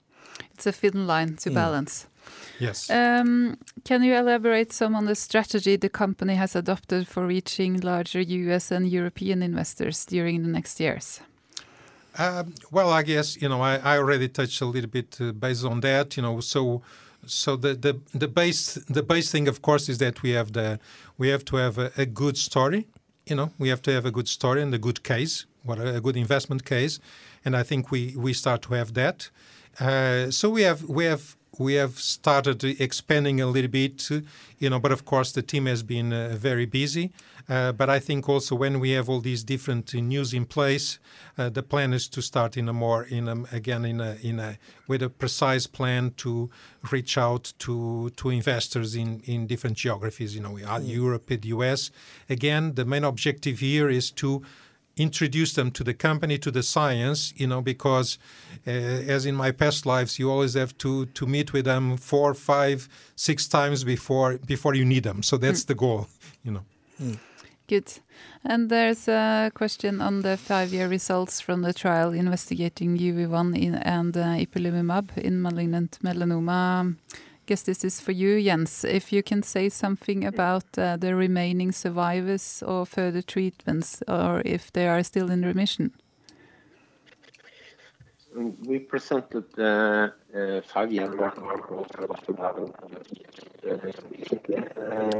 It's 0.55 0.67
a 0.67 0.73
thin 0.73 1.07
line 1.07 1.37
to 1.37 1.51
mm. 1.51 1.55
balance. 1.55 2.07
Yes. 2.61 2.91
Um, 2.91 3.57
can 3.85 4.03
you 4.03 4.15
elaborate 4.15 4.73
some 4.73 4.95
on 4.95 5.07
the 5.07 5.15
strategy 5.15 5.77
the 5.77 5.89
company 5.89 6.35
has 6.35 6.55
adopted 6.55 7.09
for 7.09 7.27
reaching 7.27 7.81
larger 7.81 8.21
US 8.21 8.71
and 8.71 8.89
European 8.89 9.43
investors 9.43 10.07
during 10.07 10.43
the 10.43 10.49
next 10.49 10.81
years? 10.81 11.21
Uh, 12.17 12.45
well, 12.71 12.91
I 12.91 13.03
guess 13.03 13.37
you 13.43 13.49
know 13.49 13.61
I, 13.61 13.77
I 13.77 13.99
already 13.99 14.29
touched 14.29 14.61
a 14.61 14.67
little 14.67 14.91
bit 14.91 15.21
uh, 15.21 15.33
based 15.33 15.65
on 15.65 15.81
that. 15.81 16.17
You 16.17 16.23
know, 16.23 16.41
so 16.41 16.83
so 17.27 17.57
the, 17.57 17.75
the 17.75 17.95
the 18.15 18.29
base 18.29 18.75
the 18.89 19.03
base 19.03 19.31
thing 19.33 19.49
of 19.49 19.63
course 19.63 19.89
is 19.89 19.99
that 19.99 20.23
we 20.23 20.31
have 20.31 20.53
the 20.53 20.79
we 21.17 21.29
have 21.29 21.45
to 21.45 21.57
have 21.57 21.79
a, 21.79 21.91
a 21.97 22.07
good 22.07 22.37
story 22.37 22.87
you 23.29 23.37
know 23.37 23.51
we 23.59 23.69
have 23.69 23.83
to 23.83 23.91
have 23.91 24.07
a 24.07 24.11
good 24.11 24.29
story 24.29 24.63
and 24.63 24.75
a 24.75 24.79
good 24.79 25.03
case 25.03 25.47
what 25.65 25.79
a, 25.79 26.01
good 26.01 26.17
investment 26.17 26.65
case 26.65 27.01
and 27.45 27.57
i 27.57 27.63
think 27.63 27.91
we 27.91 28.15
we 28.17 28.33
start 28.33 28.63
to 28.63 28.75
have 28.75 28.95
that 28.95 29.31
uh, 29.81 30.31
so 30.31 30.51
we 30.51 30.63
have 30.63 30.83
we 30.89 31.05
have 31.05 31.37
we 31.59 31.75
have 31.75 31.99
started 31.99 32.63
expanding 32.81 33.41
a 33.41 33.47
little 33.47 33.71
bit, 33.71 34.09
you 34.59 34.71
know, 34.71 34.79
but 34.79 34.93
of 34.93 35.05
course 35.05 35.33
the 35.33 35.43
team 35.43 35.67
has 35.67 35.83
been 35.83 36.13
uh, 36.13 36.35
very 36.37 36.67
busy. 36.67 37.11
Uh, 37.49 37.73
but 37.73 37.89
I 37.89 37.99
think 37.99 38.29
also 38.29 38.55
when 38.55 38.79
we 38.79 38.91
have 38.91 39.09
all 39.09 39.21
these 39.21 39.43
different 39.43 39.95
news 39.95 40.35
in 40.35 40.45
place, 40.45 40.99
uh, 41.39 41.49
the 41.49 41.63
plan 41.63 41.95
is 41.95 42.07
to 42.09 42.21
start 42.21 42.57
in 42.57 42.69
a 42.69 42.73
more, 42.73 43.05
in 43.05 43.27
a, 43.27 43.43
again, 43.53 43.85
in 43.87 44.01
a, 44.01 44.17
in 44.23 44.39
a, 44.39 44.59
with 44.87 45.03
a 45.03 45.09
precise 45.09 45.67
plan 45.67 46.13
to 46.19 46.51
reach 46.93 47.17
out 47.17 47.53
to 47.61 48.11
to 48.17 48.31
investors 48.31 48.95
in 48.95 49.21
in 49.25 49.47
different 49.47 49.77
geographies. 49.77 50.35
You 50.35 50.43
know, 50.43 50.53
mm. 50.53 50.89
Europe 50.89 51.31
and 51.31 51.45
US. 51.45 51.91
Again, 52.29 52.75
the 52.75 52.85
main 52.85 53.05
objective 53.05 53.61
here 53.61 53.89
is 53.89 54.11
to 54.13 54.43
introduce 54.99 55.55
them 55.55 55.71
to 55.71 55.85
the 55.85 55.95
company, 55.95 56.39
to 56.39 56.51
the 56.51 56.63
science, 56.63 57.33
you 57.37 57.47
know, 57.47 57.63
because 57.63 58.19
uh, 58.67 58.71
as 58.71 59.25
in 59.27 59.35
my 59.35 59.53
past 59.53 59.87
lives, 59.87 60.19
you 60.19 60.31
always 60.31 60.55
have 60.55 60.77
to 60.79 61.07
to 61.07 61.27
meet 61.27 61.53
with 61.53 61.65
them 61.65 61.97
four, 61.97 62.35
five, 62.35 62.89
six 63.17 63.49
times 63.49 63.85
before 63.85 64.39
before 64.47 64.75
you 64.75 64.85
need 64.85 65.05
them. 65.05 65.23
So 65.23 65.39
that's 65.39 65.65
mm. 65.65 65.69
the 65.69 65.75
goal, 65.75 66.09
you 66.43 66.53
know. 66.53 66.65
Mm. 67.01 67.19
Good. 67.69 68.01
And 68.45 68.71
there's 68.71 69.09
a 69.09 69.51
question 69.55 70.01
on 70.01 70.23
the 70.23 70.39
five-year 70.39 70.89
results 70.89 71.41
from 71.41 71.61
the 71.61 71.75
trial 71.75 72.13
investigating 72.13 72.97
UV1 72.97 73.57
in, 73.57 73.75
and 73.75 74.17
uh, 74.17 74.37
ipilimumab 74.37 75.19
in 75.19 75.43
malignant 75.43 75.99
melanoma 76.03 76.97
guess 77.49 77.63
this 77.63 77.83
is 77.83 77.99
for 77.99 78.13
you, 78.13 78.43
Jens. 78.43 78.85
If 78.85 79.11
you 79.11 79.23
can 79.23 79.43
say 79.43 79.71
something 79.71 80.25
about 80.25 80.67
uh, 80.77 80.99
the 80.99 81.15
remaining 81.17 81.73
survivors 81.73 82.63
or 82.63 82.85
further 82.85 83.23
treatments, 83.23 84.03
or 84.07 84.43
if 84.45 84.71
they 84.73 84.87
are 84.87 85.03
still 85.03 85.31
in 85.31 85.43
remission. 85.43 85.93
We 88.35 88.79
presented 88.81 89.47
uh, 89.59 90.11
uh, 90.35 90.61
five-year 90.63 91.09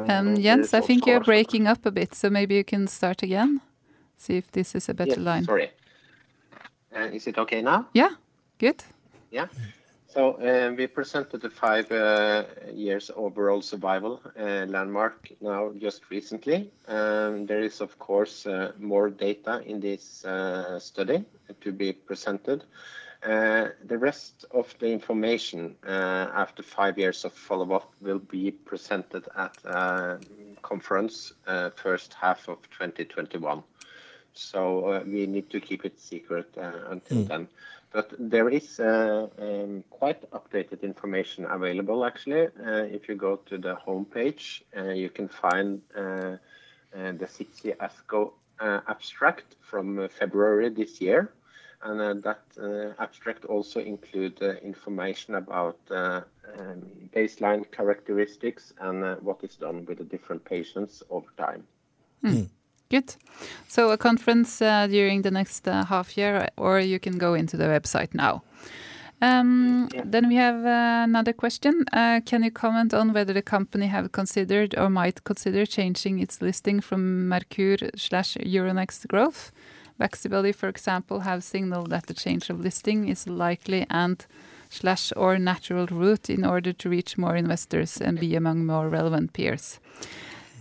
um, 0.09 0.37
Jens, 0.37 0.75
I 0.75 0.81
think 0.81 1.07
you're 1.07 1.21
breaking 1.21 1.67
up 1.67 1.85
a 1.87 1.91
bit, 1.91 2.15
so 2.15 2.31
maybe 2.31 2.55
you 2.57 2.65
can 2.65 2.87
start 2.87 3.23
again. 3.23 3.61
See 4.17 4.37
if 4.37 4.51
this 4.53 4.75
is 4.75 4.89
a 4.89 4.95
better 4.95 5.11
yes, 5.11 5.19
line. 5.19 5.45
Sorry. 5.45 5.71
Uh, 6.95 7.01
is 7.13 7.27
it 7.27 7.39
okay 7.39 7.63
now? 7.63 7.89
Yeah, 7.93 8.11
good. 8.59 8.85
Yeah. 9.31 9.47
So 10.19 10.33
uh, 10.33 10.75
we 10.77 10.89
presented 10.89 11.43
the 11.43 11.51
five 11.51 11.93
uh, 11.93 12.43
years 12.75 13.09
overall 13.15 13.63
survival 13.63 14.21
uh, 14.37 14.67
landmark 14.67 15.31
now 15.41 15.71
just 15.79 16.11
recently. 16.11 16.73
Um, 16.89 17.47
there 17.47 17.63
is 17.63 17.81
of 17.81 17.97
course 18.01 18.45
more 18.81 19.11
data 19.11 19.63
in 19.65 19.79
this 19.79 20.27
study 20.81 21.25
to 21.61 21.71
be 21.71 21.93
presented. 21.93 22.65
Uh, 23.23 23.69
the 23.85 23.97
rest 23.97 24.45
of 24.51 24.75
the 24.81 24.89
information 24.91 25.77
after 25.87 26.65
five 26.65 26.99
years 26.99 27.25
of 27.25 27.33
follow-up 27.33 27.93
will 28.01 28.19
be 28.19 28.51
presented 28.51 29.25
at 29.37 29.57
a 29.67 30.19
conference 30.63 31.33
first 31.77 32.15
half 32.15 32.49
of 32.49 32.59
2021. 32.71 33.63
So 34.35 35.01
we 35.07 35.29
need 35.29 35.49
to 35.51 35.61
keep 35.61 35.85
it 35.85 36.01
secret 36.01 36.49
until 36.57 37.19
mm. 37.19 37.29
then. 37.29 37.49
But 37.91 38.13
there 38.19 38.51
is 38.51 38.81
uh, 38.81 39.29
um, 39.39 39.83
quite 39.89 40.31
updated 40.31 40.83
information 40.83 41.47
available 41.47 42.05
actually. 42.05 42.47
Uh, 42.47 42.85
if 42.85 43.09
you 43.09 43.15
go 43.15 43.37
to 43.37 43.57
the 43.57 43.77
homepage, 43.87 44.63
uh, 44.77 44.91
you 44.91 45.09
can 45.09 45.29
find 45.29 45.81
uh, 45.97 46.37
the 46.93 47.27
SITC 47.27 47.77
ASCO 47.79 48.33
abstract 48.61 49.57
from 49.61 50.09
February 50.09 50.69
this 50.69 51.01
year. 51.01 51.33
And 51.81 52.23
that 52.25 52.43
abstract 52.99 53.45
also 53.45 53.81
includes 53.81 54.43
information 54.43 55.37
about 55.37 55.79
um, 55.91 56.25
baseline 57.15 57.71
characteristics 57.71 58.75
and 58.81 59.23
what 59.23 59.45
is 59.45 59.55
done 59.55 59.87
with 59.87 59.99
the 59.99 60.05
different 60.05 60.45
patients 60.45 61.05
over 61.09 61.29
time. 61.37 61.63
Mm. 62.25 62.49
Good. 62.91 63.17
So 63.69 63.91
a 63.91 63.99
conference 63.99 64.63
uh, 64.63 64.87
during 64.87 65.23
the 65.23 65.31
next 65.31 65.69
uh, 65.69 65.85
half 65.85 66.17
year, 66.17 66.49
or 66.57 66.81
you 66.81 66.99
can 66.99 67.19
go 67.19 67.35
into 67.35 67.57
the 67.57 67.65
website 67.65 68.15
now. 68.15 68.43
Um, 69.21 69.89
yeah. 69.93 70.03
Then 70.05 70.29
we 70.29 70.37
have 70.37 70.65
uh, 70.65 71.05
another 71.05 71.33
question. 71.33 71.85
Uh, 71.93 72.21
can 72.25 72.45
you 72.45 72.51
comment 72.51 72.95
on 72.95 73.13
whether 73.13 73.33
the 73.33 73.43
company 73.43 73.87
have 73.89 74.13
considered 74.13 74.79
or 74.79 74.89
might 74.89 75.25
consider 75.25 75.67
changing 75.67 76.21
its 76.21 76.41
listing 76.41 76.81
from 76.81 77.29
Merkur 77.29 77.91
slash 77.99 78.37
Euronext 78.37 79.07
Growth? 79.09 79.51
Vaccibody, 79.99 80.55
for 80.55 80.69
example, 80.69 81.21
have 81.21 81.43
signaled 81.43 81.91
that 81.91 82.07
the 82.07 82.15
change 82.15 82.49
of 82.49 82.61
listing 82.61 83.09
is 83.09 83.29
likely 83.29 83.85
and 83.91 84.25
slash 84.71 85.13
or 85.17 85.39
natural 85.39 85.87
route 85.87 86.31
in 86.31 86.45
order 86.45 86.73
to 86.73 86.89
reach 86.89 87.19
more 87.19 87.35
investors 87.35 88.01
and 88.01 88.21
be 88.21 88.37
among 88.37 88.65
more 88.65 88.89
relevant 88.89 89.33
peers. 89.33 89.81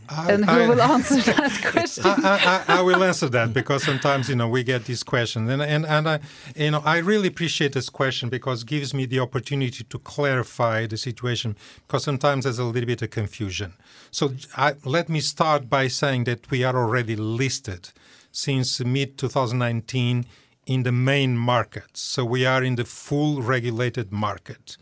I, 0.10 0.32
and 0.32 0.46
who 0.46 0.52
I, 0.52 0.68
will 0.68 0.82
answer 0.82 1.16
that 1.34 1.60
question? 1.72 2.04
I, 2.06 2.64
I, 2.68 2.82
will 2.82 3.04
answer 3.04 3.30
that 3.30 3.54
because 3.54 3.84
sometimes 3.84 4.30
you 4.30 4.36
know 4.36 4.48
we 4.48 4.64
get 4.64 4.86
these 4.86 5.04
questions, 5.04 5.50
and 5.50 5.62
and 5.62 5.86
and 5.86 6.08
I 6.08 6.20
you 6.56 6.72
know 6.72 6.82
I 6.86 6.98
really 6.98 7.28
appreciate 7.28 7.74
this 7.74 7.90
question 7.90 8.30
because 8.30 8.64
it 8.64 8.68
gives 8.68 8.94
me 8.94 9.06
the 9.06 9.20
opportunity 9.20 9.84
to 9.84 10.00
clarify 10.00 10.86
the 10.86 10.98
situation 10.98 11.56
because 11.86 12.04
sometimes 12.04 12.44
there's 12.46 12.60
a 12.60 12.64
little 12.64 12.88
bit 12.88 13.02
of 13.02 13.10
confusion. 13.10 13.74
So 14.12 14.34
let 14.86 15.10
me 15.10 15.20
start 15.20 15.70
by 15.70 15.88
saying 15.88 16.24
that 16.26 16.50
we 16.50 16.64
are 16.64 16.76
already 16.78 17.16
listed 17.16 17.90
since 18.32 18.80
mid 18.80 19.18
2019 19.18 20.26
in 20.66 20.84
the 20.84 20.92
main 20.92 21.38
markets, 21.38 22.02
so 22.02 22.26
we 22.26 22.46
are 22.46 22.64
in 22.64 22.76
the 22.76 22.86
full 22.86 23.42
regulated 23.42 24.12
market. 24.12 24.78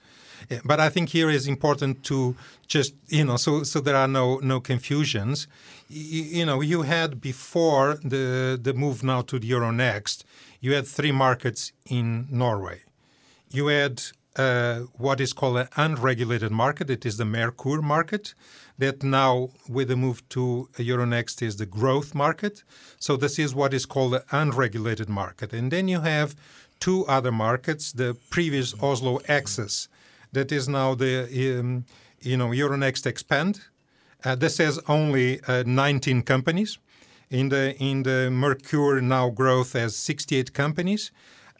Eh, 0.49 0.59
but 0.63 0.79
I 0.79 0.89
think 0.89 1.09
here 1.09 1.29
is 1.29 1.47
important 1.47 2.03
to 2.05 2.35
just 2.67 2.93
you 3.07 3.23
know 3.23 3.37
so 3.37 3.63
so 3.63 3.79
there 3.79 3.95
are 3.95 4.07
no 4.07 4.37
no 4.37 4.59
confusions. 4.59 5.47
You, 5.87 6.23
you 6.23 6.45
know, 6.45 6.61
you 6.61 6.81
had 6.83 7.21
before 7.21 7.99
the 8.03 8.59
the 8.61 8.73
move 8.73 9.03
now 9.03 9.21
to 9.21 9.39
the 9.39 9.49
Euronext, 9.49 10.23
you 10.59 10.73
had 10.73 10.87
three 10.87 11.11
markets 11.11 11.71
in 11.89 12.27
Norway. 12.31 12.81
You 13.51 13.67
had 13.67 14.01
uh, 14.35 14.79
what 14.97 15.21
is 15.21 15.33
called 15.33 15.57
an 15.57 15.67
unregulated 15.77 16.51
market. 16.51 16.89
It 16.89 17.05
is 17.05 17.17
the 17.17 17.23
Merkur 17.23 17.81
market 17.81 18.33
that 18.77 19.03
now, 19.03 19.49
with 19.69 19.87
the 19.87 19.95
move 19.95 20.27
to 20.29 20.67
Euronext, 20.73 21.41
is 21.41 21.55
the 21.55 21.65
growth 21.65 22.13
market. 22.13 22.63
So 22.99 23.15
this 23.15 23.39
is 23.39 23.55
what 23.55 23.73
is 23.73 23.85
called 23.85 24.15
an 24.15 24.23
unregulated 24.31 25.07
market. 25.07 25.53
And 25.53 25.71
then 25.71 25.87
you 25.87 26.01
have 26.01 26.35
two 26.79 27.05
other 27.05 27.31
markets: 27.31 27.93
the 27.93 28.17
previous 28.29 28.73
Oslo 28.81 29.19
Axess, 29.29 29.87
that 30.33 30.51
is 30.51 30.67
now 30.67 30.95
the 30.95 31.59
um, 31.59 31.85
you 32.25 32.37
know 32.37 32.49
Euronext 32.49 33.05
Expand. 33.05 33.61
Uh, 34.23 34.35
this 34.35 34.57
has 34.57 34.79
only 34.87 35.39
uh, 35.41 35.63
19 35.65 36.23
companies. 36.23 36.79
In 37.29 37.49
the 37.49 37.75
in 37.77 38.03
the 38.03 38.29
Merkur 38.31 39.01
now 39.01 39.29
growth 39.29 39.73
has 39.73 39.95
68 39.95 40.53
companies. 40.53 41.11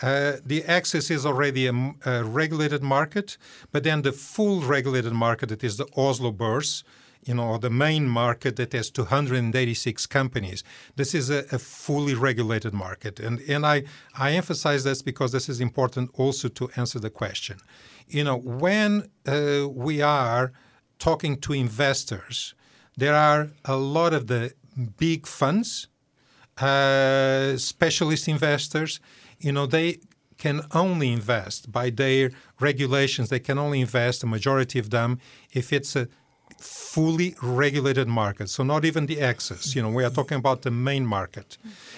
Uh, 0.01 0.33
the 0.45 0.61
Axess 0.63 1.09
is 1.09 1.25
already 1.25 1.67
a, 1.67 1.93
a, 2.05 2.23
regulated 2.23 2.83
market, 2.83 3.37
but 3.71 3.83
then 3.83 4.01
the 4.01 4.11
full 4.11 4.59
regulated 4.59 5.13
market, 5.13 5.47
that 5.47 5.63
is 5.63 5.77
the 5.77 5.87
Oslo 5.95 6.33
Børs, 6.33 6.83
you 7.23 7.33
know, 7.33 7.57
the 7.57 7.69
main 7.69 8.05
market 8.07 8.57
that 8.57 8.73
has 8.73 8.89
286 8.89 10.05
companies. 10.07 10.65
This 10.97 11.15
is 11.15 11.29
a, 11.29 11.45
a, 11.51 11.59
fully 11.59 12.13
regulated 12.13 12.73
market. 12.73 13.21
And, 13.21 13.39
and 13.47 13.65
I, 13.65 13.83
I 14.17 14.33
emphasize 14.33 14.83
this 14.83 15.01
because 15.01 15.31
this 15.31 15.47
is 15.47 15.61
important 15.61 16.11
also 16.13 16.49
to 16.49 16.69
answer 16.75 16.99
the 16.99 17.09
question. 17.09 17.57
You 18.07 18.23
know, 18.23 18.37
when 18.37 19.09
uh, 19.27 19.67
we 19.69 20.01
are 20.01 20.51
talking 20.99 21.37
to 21.41 21.53
investors, 21.53 22.53
there 22.97 23.15
are 23.15 23.49
a 23.65 23.75
lot 23.75 24.13
of 24.13 24.27
the 24.27 24.53
big 24.97 25.27
funds, 25.27 25.87
uh, 26.57 27.57
specialist 27.57 28.27
investors, 28.27 28.99
you 29.39 29.51
know, 29.51 29.65
they 29.65 29.99
can 30.37 30.61
only 30.73 31.11
invest 31.11 31.71
by 31.71 31.89
their 31.89 32.31
regulations, 32.59 33.29
they 33.29 33.39
can 33.39 33.57
only 33.57 33.81
invest, 33.81 34.23
a 34.23 34.27
majority 34.27 34.79
of 34.79 34.89
them, 34.89 35.19
if 35.51 35.71
it's 35.73 35.95
a 35.95 36.07
fully 36.95 37.35
regulated 37.41 38.07
market. 38.07 38.49
So 38.49 38.63
not 38.63 38.85
even 38.85 39.05
the 39.05 39.17
Axess. 39.17 39.75
You 39.75 39.81
know, 39.81 39.89
we 39.89 40.05
are 40.05 40.09
talking 40.09 40.37
about 40.37 40.61
the 40.61 40.71
main 40.71 41.05
market. 41.05 41.57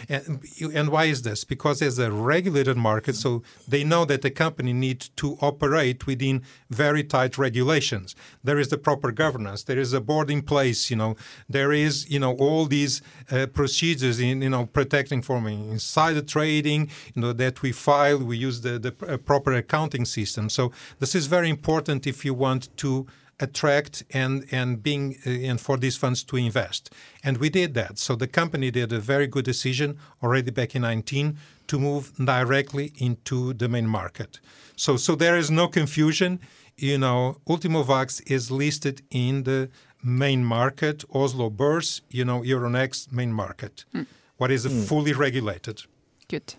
And, 0.10 0.43
and 0.74 0.89
why 0.89 1.06
is 1.06 1.22
this? 1.22 1.43
Because 1.43 1.84
it's 1.84 2.00
a 2.00 2.12
regulated 2.12 2.78
market, 2.78 3.16
so 3.16 3.43
they 3.68 3.84
know 3.84 4.06
that 4.06 4.24
the 4.24 4.32
company 4.32 4.74
needs 4.74 5.10
to 5.10 5.38
operate 5.39 6.08
within 6.08 6.41
very 6.72 7.04
tight 7.04 7.38
regulations. 7.38 8.16
There 8.43 8.58
is 8.58 8.70
the 8.70 8.80
proper 8.80 9.12
governance. 9.12 9.64
There 9.64 9.78
is 9.78 9.93
a 9.93 10.02
board 10.02 10.32
in 10.32 10.41
place. 10.41 10.89
You 10.89 10.95
know, 10.95 11.16
there 11.48 11.72
is 11.72 12.10
you 12.10 12.20
know 12.20 12.34
all 12.34 12.66
these 12.66 13.02
uh, 13.32 13.45
procedures 13.48 14.20
in 14.20 14.41
you 14.41 14.50
know 14.50 14.66
protecting 14.66 15.22
from 15.22 15.45
insider 15.48 16.22
trading. 16.22 16.89
You 17.14 17.22
know 17.22 17.34
that 17.34 17.62
we 17.62 17.72
file. 17.72 18.18
We 18.18 18.38
use 18.38 18.62
the 18.62 18.80
the 18.80 18.93
uh, 19.08 19.18
proper 19.18 19.54
accounting 19.54 20.06
system. 20.06 20.50
So 20.50 20.72
this 21.00 21.14
is 21.14 21.28
very 21.28 21.50
important 21.50 22.08
if 22.08 22.26
you 22.26 22.34
want 22.34 22.76
to 22.78 23.06
attract 23.40 24.04
and 24.12 24.46
and 24.52 24.82
being 24.82 25.16
uh, 25.26 25.50
and 25.50 25.62
for 25.62 25.78
these 25.78 25.98
funds 25.98 26.24
to 26.24 26.38
invest. 26.38 26.94
And 27.24 27.38
we 27.38 27.50
did 27.50 27.74
that. 27.74 28.00
So 28.00 28.16
the 28.16 28.28
company 28.28 28.72
did 28.72 28.92
a 28.92 29.00
very 29.00 29.28
good 29.28 29.46
decision 29.46 29.98
already 30.24 30.52
back 30.52 30.76
in 30.76 30.82
19 30.82 31.38
to 31.68 31.80
move 31.80 32.12
directly 32.24 32.94
into 32.98 33.54
the 33.54 33.68
main 33.68 33.88
market. 33.88 34.40
So 34.76 34.98
so 34.98 35.16
there 35.16 35.38
is 35.38 35.50
no 35.50 35.68
confusion. 35.68 36.40
You 36.78 36.98
know, 36.98 37.38
Ultimovacs 37.48 38.22
is 38.32 38.52
listed 38.52 39.02
in 39.10 39.44
the 39.44 39.70
main 40.04 40.44
market, 40.46 41.04
Oslo 41.12 41.50
Børs, 41.50 42.02
you 42.10 42.24
know, 42.24 42.42
Euronext 42.42 43.12
main 43.12 43.34
market. 43.34 43.86
Mm. 43.94 44.06
What 44.38 44.52
is 44.52 44.66
mm. 44.66 44.88
fully 44.88 45.14
regulated. 45.14 45.82
Good. 46.28 46.56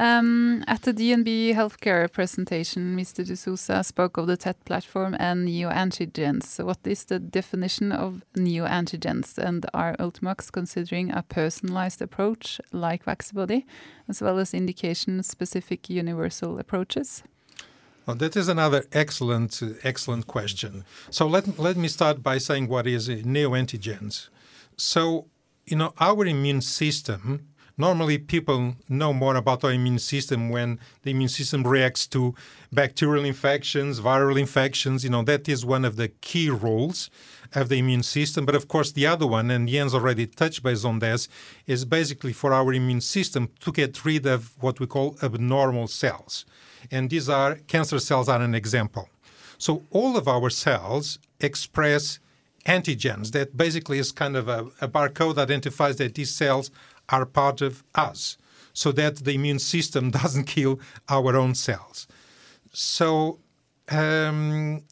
Um, 0.00 0.64
at 0.66 0.80
the 0.80 0.94
DNB 0.94 1.54
healthcare 1.54 2.10
presentation, 2.10 2.96
Mr. 2.96 3.22
De 3.22 3.36
Sousa 3.36 3.84
spoke 3.84 4.16
of 4.16 4.26
the 4.28 4.36
TET 4.38 4.56
platform 4.64 5.14
and 5.20 5.46
neoantigens. 5.46 6.64
What 6.64 6.78
is 6.84 7.04
the 7.04 7.18
definition 7.18 7.92
of 7.92 8.22
neoantigens? 8.34 9.36
And 9.36 9.66
are 9.74 9.94
Ultimovacs 9.98 10.50
considering 10.50 11.12
a 11.12 11.22
personalized 11.22 12.00
approach 12.00 12.62
like 12.72 13.04
Vaccibody, 13.04 13.66
as 14.08 14.22
well 14.22 14.38
as 14.38 14.54
indication-specific 14.54 15.90
universal 15.90 16.58
approaches? 16.58 17.22
Well, 18.06 18.16
that 18.16 18.36
is 18.36 18.48
another 18.48 18.84
excellent, 18.92 19.62
excellent 19.84 20.26
question. 20.26 20.84
So 21.10 21.26
let, 21.26 21.58
let 21.58 21.76
me 21.76 21.88
start 21.88 22.22
by 22.22 22.38
saying 22.38 22.68
what 22.68 22.86
is 22.86 23.10
neoantigens. 23.10 24.30
So, 24.78 25.26
you 25.66 25.76
know, 25.76 25.92
our 26.00 26.24
immune 26.24 26.62
system 26.62 27.49
normally 27.80 28.18
people 28.18 28.76
know 28.88 29.12
more 29.12 29.36
about 29.36 29.64
our 29.64 29.72
immune 29.72 29.98
system 29.98 30.50
when 30.50 30.78
the 31.02 31.10
immune 31.10 31.28
system 31.28 31.62
reacts 31.66 32.06
to 32.08 32.34
bacterial 32.72 33.24
infections, 33.24 34.00
viral 34.00 34.38
infections. 34.38 35.02
You 35.02 35.10
know, 35.10 35.22
that 35.22 35.48
is 35.48 35.64
one 35.64 35.84
of 35.84 35.96
the 35.96 36.08
key 36.08 36.50
roles 36.50 37.10
of 37.54 37.68
the 37.68 37.78
immune 37.78 38.02
system. 38.02 38.46
But 38.46 38.54
of 38.54 38.68
course, 38.68 38.92
the 38.92 39.06
other 39.06 39.26
one, 39.26 39.50
and 39.50 39.68
Jens 39.68 39.94
already 39.94 40.26
touched 40.26 40.62
base 40.62 40.84
on 40.84 40.98
this, 41.00 41.28
is 41.66 41.84
basically 41.84 42.32
for 42.32 42.52
our 42.52 42.72
immune 42.72 43.00
system 43.00 43.48
to 43.60 43.72
get 43.72 44.04
rid 44.04 44.26
of 44.26 44.54
what 44.62 44.78
we 44.78 44.86
call 44.86 45.16
abnormal 45.22 45.88
cells. 45.88 46.44
And 46.90 47.10
these 47.10 47.28
are 47.28 47.56
cancer 47.66 47.98
cells 47.98 48.28
are 48.28 48.40
an 48.40 48.54
example. 48.54 49.08
So 49.58 49.82
all 49.90 50.16
of 50.16 50.28
our 50.28 50.50
cells 50.50 51.18
express 51.40 52.20
antigens 52.66 53.32
that 53.32 53.56
basically 53.56 53.98
is 53.98 54.12
kind 54.12 54.36
of 54.36 54.48
a, 54.48 54.66
a 54.80 54.88
barcode 54.88 55.38
identifies 55.38 55.96
that 55.96 56.14
these 56.14 56.34
cells 56.34 56.70
are 57.10 57.26
part 57.26 57.60
of 57.60 57.82
us 57.94 58.36
so 58.72 58.92
that 58.92 59.16
the 59.16 59.34
immune 59.34 59.58
system 59.58 60.10
doesn't 60.20 60.44
kill 60.44 60.80
our 61.08 61.36
own 61.36 61.54
cells. 61.54 62.06
So, 62.72 63.40
um, 63.88 64.82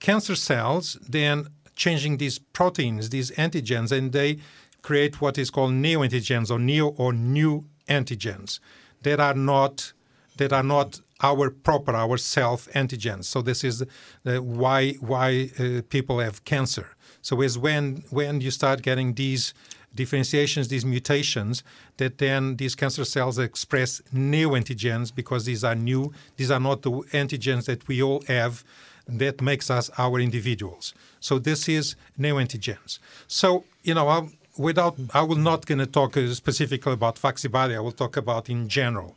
cancer 0.00 0.34
cells 0.34 0.98
then 1.08 1.48
changing 1.74 2.16
these 2.16 2.38
proteins, 2.38 3.10
these 3.10 3.30
antigens, 3.32 3.92
and 3.92 4.12
they 4.12 4.38
create 4.82 5.20
what 5.20 5.36
is 5.36 5.50
called 5.50 5.72
neoantigens 5.72 6.50
or 6.50 6.58
neo 6.58 6.88
or 6.88 7.12
new 7.12 7.66
antigens 7.88 8.60
that 9.02 9.20
are 9.20 9.34
not 9.34 9.92
that 10.38 10.52
are 10.52 10.62
not 10.62 11.00
our 11.22 11.50
proper 11.50 11.94
our 11.94 12.16
self 12.16 12.68
antigens. 12.74 13.24
So 13.24 13.42
this 13.42 13.64
is 13.64 13.82
uh, 13.82 14.36
why 14.36 14.92
why 14.94 15.50
uh, 15.58 15.82
people 15.88 16.18
have 16.20 16.44
cancer. 16.44 16.96
So 17.22 17.42
is 17.42 17.58
when 17.58 18.04
when 18.10 18.40
you 18.40 18.50
start 18.50 18.82
getting 18.82 19.14
these 19.14 19.54
differentiations, 19.96 20.68
these 20.68 20.84
mutations, 20.84 21.64
that 21.96 22.18
then 22.18 22.56
these 22.56 22.74
cancer 22.74 23.04
cells 23.04 23.38
express 23.38 24.00
new 24.12 24.50
antigens 24.50 25.14
because 25.14 25.44
these 25.44 25.64
are 25.64 25.74
new, 25.74 26.12
these 26.36 26.50
are 26.50 26.60
not 26.60 26.82
the 26.82 26.90
antigens 26.90 27.64
that 27.64 27.88
we 27.88 28.02
all 28.02 28.22
have 28.28 28.62
that 29.08 29.40
makes 29.40 29.70
us 29.70 29.90
our 29.98 30.18
individuals. 30.20 30.94
So 31.20 31.38
this 31.38 31.68
is 31.68 31.96
new 32.16 32.34
antigens. 32.34 32.98
So, 33.26 33.64
you 33.82 33.94
know, 33.94 34.08
I'll, 34.08 34.30
without, 34.56 34.96
I 35.14 35.22
will 35.22 35.36
not 35.36 35.66
going 35.66 35.78
to 35.78 35.86
talk 35.86 36.14
specifically 36.14 36.92
about 36.92 37.16
Vaccibody, 37.16 37.74
I 37.74 37.80
will 37.80 37.92
talk 37.92 38.16
about 38.16 38.48
in 38.48 38.68
general. 38.68 39.16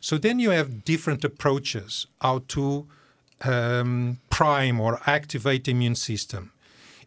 So 0.00 0.16
then 0.18 0.38
you 0.38 0.50
have 0.50 0.84
different 0.84 1.24
approaches 1.24 2.06
how 2.20 2.42
to 2.48 2.86
um, 3.42 4.18
prime 4.30 4.80
or 4.80 5.00
activate 5.06 5.68
immune 5.68 5.94
system 5.94 6.52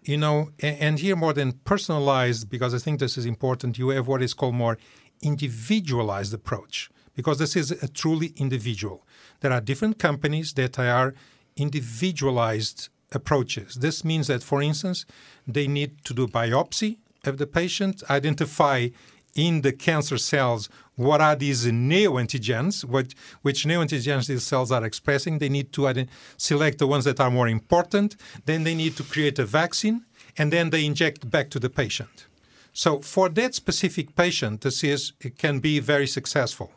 you 0.04 0.18
know, 0.18 0.50
and 0.60 1.00
here 1.00 1.16
more 1.16 1.34
than 1.34 1.54
personalized, 1.64 2.50
because 2.50 2.74
I 2.74 2.80
think 2.80 3.00
this 3.00 3.18
is 3.18 3.26
important, 3.26 3.78
you 3.78 3.90
have 3.90 4.08
what 4.08 4.22
is 4.22 4.34
called 4.34 4.56
more 4.56 4.78
individualized 5.22 6.34
approach, 6.34 6.90
because 7.16 7.38
this 7.38 7.56
is 7.56 7.72
a 7.72 7.88
truly 7.88 8.34
individual. 8.38 9.06
There 9.42 9.52
are 9.52 9.62
different 9.62 10.00
companies 10.00 10.54
that 10.54 10.80
are 10.80 11.14
individualized 11.56 12.90
approaches. 13.12 13.76
This 13.76 14.04
means 14.04 14.28
that, 14.28 14.42
for 14.42 14.62
instance, 14.62 15.06
they 15.46 15.68
need 15.68 16.04
to 16.06 16.14
do 16.14 16.28
biopsy 16.28 16.98
of 17.26 17.38
the 17.38 17.46
patient, 17.46 18.02
identify 18.10 18.88
in 19.36 19.62
the 19.62 19.72
cancer 19.72 20.18
cells 20.18 20.70
what 20.96 21.20
are 21.20 21.36
these 21.36 21.66
neoantigens, 21.66 22.86
what, 22.86 23.16
which 23.42 23.66
neoantigens 23.66 24.28
these 24.28 24.44
cells 24.44 24.72
are 24.72 24.86
expressing. 24.86 25.40
They 25.40 25.50
need 25.50 25.74
to 25.74 26.06
select 26.38 26.78
the 26.78 26.88
ones 26.88 27.06
that 27.06 27.20
are 27.20 27.32
more 27.32 27.48
important. 27.48 28.16
Then 28.46 28.64
they 28.64 28.76
need 28.76 28.96
to 28.98 29.04
create 29.04 29.40
a 29.40 29.46
vaccine, 29.46 30.06
and 30.38 30.54
then 30.54 30.70
they 30.70 30.86
inject 30.86 31.30
back 31.30 31.50
to 31.52 31.60
the 31.60 31.70
patient. 31.70 32.28
So 32.74 33.00
for 33.00 33.30
that 33.30 33.56
specific 33.56 34.16
patient, 34.16 34.62
this 34.62 34.84
is 34.84 35.14
it 35.20 35.38
can 35.38 35.60
be 35.60 35.80
very 35.80 36.08
successful. 36.08 36.72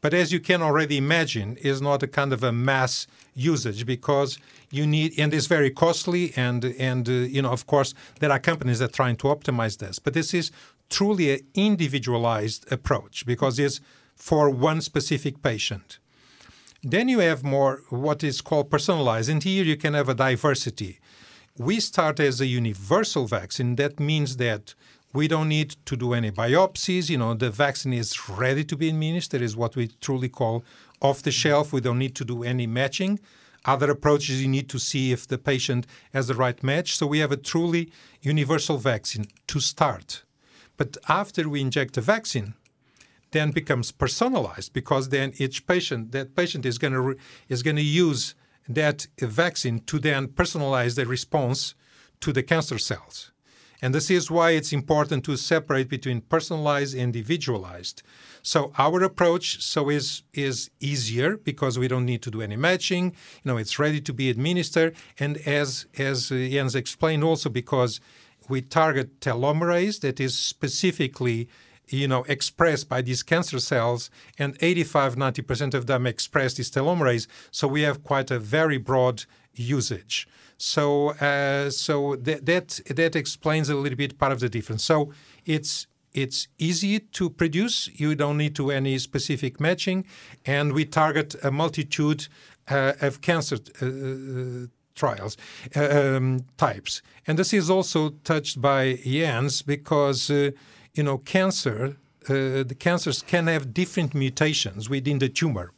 But 0.00 0.12
as 0.12 0.30
you 0.32 0.38
can 0.38 0.60
already 0.60 0.98
imagine, 0.98 1.56
is 1.56 1.80
not 1.80 2.02
a 2.02 2.06
kind 2.06 2.34
of 2.34 2.44
a 2.44 2.52
mass 2.52 3.06
usage 3.34 3.86
because 3.86 4.38
you 4.70 4.86
need 4.86 5.18
and 5.18 5.32
it's 5.32 5.46
very 5.46 5.70
costly 5.70 6.32
and 6.36 6.64
and 6.78 7.08
uh, 7.08 7.12
you 7.12 7.42
know 7.42 7.50
of 7.50 7.66
course 7.66 7.94
there 8.20 8.30
are 8.30 8.38
companies 8.38 8.78
that 8.78 8.90
are 8.90 8.92
trying 8.92 9.16
to 9.16 9.28
optimize 9.28 9.78
this. 9.78 9.98
But 9.98 10.12
this 10.12 10.34
is 10.34 10.52
truly 10.90 11.32
an 11.34 11.40
individualized 11.54 12.70
approach 12.72 13.26
because 13.26 13.58
it's 13.58 13.80
for 14.14 14.48
one 14.50 14.80
specific 14.80 15.42
patient. 15.42 15.98
Then 16.82 17.08
you 17.08 17.20
have 17.20 17.42
more 17.42 17.82
what 17.88 18.22
is 18.22 18.40
called 18.40 18.70
personalized, 18.70 19.30
and 19.30 19.42
here 19.42 19.64
you 19.64 19.76
can 19.76 19.94
have 19.94 20.08
a 20.08 20.14
diversity. 20.14 21.00
We 21.56 21.80
start 21.80 22.20
as 22.20 22.40
a 22.40 22.46
universal 22.46 23.26
vaccine. 23.26 23.76
That 23.76 23.98
means 23.98 24.36
that 24.36 24.74
we 25.14 25.28
don't 25.28 25.48
need 25.48 25.76
to 25.86 25.96
do 25.96 26.12
any 26.12 26.30
biopsies. 26.30 27.08
You 27.08 27.18
know, 27.18 27.34
the 27.34 27.50
vaccine 27.50 27.92
is 27.92 28.28
ready 28.28 28.64
to 28.64 28.76
be 28.76 28.88
administered, 28.88 29.40
is 29.40 29.56
what 29.56 29.76
we 29.76 29.88
truly 30.00 30.28
call 30.28 30.64
off 31.00 31.22
the 31.22 31.30
shelf. 31.30 31.72
We 31.72 31.80
don't 31.80 32.00
need 32.00 32.16
to 32.16 32.24
do 32.24 32.42
any 32.42 32.66
matching. 32.66 33.20
Other 33.64 33.90
approaches, 33.90 34.42
you 34.42 34.48
need 34.48 34.68
to 34.68 34.78
see 34.78 35.12
if 35.12 35.26
the 35.26 35.38
patient 35.38 35.86
has 36.12 36.26
the 36.26 36.34
right 36.34 36.60
match. 36.62 36.98
So 36.98 37.06
we 37.06 37.20
have 37.20 37.32
a 37.32 37.36
truly 37.36 37.92
universal 38.20 38.76
vaccine 38.76 39.26
to 39.46 39.60
start. 39.60 40.23
But 40.76 40.96
after 41.08 41.48
we 41.48 41.60
inject 41.60 41.94
the 41.94 42.00
vaccine, 42.00 42.54
then 43.30 43.50
becomes 43.50 43.92
personalized 43.92 44.72
because 44.72 45.08
then 45.08 45.32
each 45.38 45.66
patient, 45.66 46.12
that 46.12 46.34
patient 46.34 46.64
is 46.64 46.78
going 46.78 46.94
to 46.94 47.16
is 47.48 47.62
going 47.62 47.76
to 47.76 47.82
use 47.82 48.34
that 48.68 49.06
vaccine 49.18 49.80
to 49.80 49.98
then 49.98 50.28
personalize 50.28 50.94
the 50.96 51.06
response 51.06 51.74
to 52.20 52.32
the 52.32 52.42
cancer 52.42 52.78
cells. 52.78 53.32
And 53.82 53.94
this 53.94 54.10
is 54.10 54.30
why 54.30 54.52
it's 54.52 54.72
important 54.72 55.24
to 55.24 55.36
separate 55.36 55.90
between 55.90 56.22
personalized 56.22 56.94
and 56.94 57.02
individualized. 57.02 58.02
So 58.42 58.72
our 58.78 59.02
approach 59.02 59.62
so 59.62 59.90
is 59.90 60.22
is 60.32 60.70
easier 60.80 61.36
because 61.36 61.78
we 61.78 61.88
don't 61.88 62.06
need 62.06 62.22
to 62.22 62.30
do 62.30 62.40
any 62.40 62.56
matching. 62.56 63.04
You 63.42 63.46
know, 63.46 63.56
it's 63.58 63.78
ready 63.78 64.00
to 64.00 64.12
be 64.12 64.30
administered. 64.30 64.94
And 65.18 65.36
as 65.38 65.86
as 65.98 66.28
Jens 66.28 66.74
explained, 66.74 67.24
also 67.24 67.50
because 67.50 68.00
we 68.48 68.60
target 68.60 69.20
telomerase 69.20 70.00
that 70.00 70.20
is 70.20 70.36
specifically 70.36 71.48
you 71.88 72.08
know 72.08 72.24
expressed 72.28 72.88
by 72.88 73.02
these 73.02 73.22
cancer 73.22 73.60
cells 73.60 74.10
and 74.38 74.56
85 74.60 75.16
90% 75.16 75.74
of 75.74 75.86
them 75.86 76.06
express 76.06 76.54
this 76.54 76.70
telomerase 76.70 77.26
so 77.50 77.68
we 77.68 77.82
have 77.82 78.02
quite 78.02 78.30
a 78.30 78.38
very 78.38 78.78
broad 78.78 79.24
usage. 79.56 80.28
So 80.56 81.10
uh, 81.10 81.70
so 81.70 82.16
that, 82.16 82.46
that 82.46 82.80
that 82.90 83.16
explains 83.16 83.68
a 83.68 83.74
little 83.74 83.96
bit 83.96 84.18
part 84.18 84.32
of 84.32 84.40
the 84.40 84.48
difference. 84.48 84.84
So 84.84 85.12
it's 85.44 85.86
it's 86.12 86.48
easy 86.58 87.00
to 87.00 87.28
produce 87.28 87.88
you 87.94 88.14
don't 88.14 88.36
need 88.36 88.54
to 88.56 88.70
any 88.70 88.98
specific 88.98 89.60
matching 89.60 90.04
and 90.46 90.72
we 90.72 90.84
target 90.84 91.34
a 91.42 91.50
multitude 91.50 92.28
uh, 92.68 92.92
of 93.00 93.20
cancer 93.20 93.56
uh, 93.82 94.68
trials 94.94 95.36
um, 95.76 96.44
types 96.56 97.02
and 97.26 97.38
this 97.38 97.52
is 97.52 97.68
also 97.70 98.10
touched 98.24 98.60
by 98.60 98.94
Jens 99.04 99.62
because 99.62 100.30
uh, 100.30 100.50
you 100.94 101.02
know, 101.02 101.18
cancer, 101.18 101.96
uh, 102.28 102.62
the 102.62 102.76
cancers 102.78 103.22
can 103.22 103.48
have 103.48 103.74
different 103.74 104.14
mutations 104.14 104.88
within 104.88 105.18
the 105.18 105.28
tumor. 105.28 105.72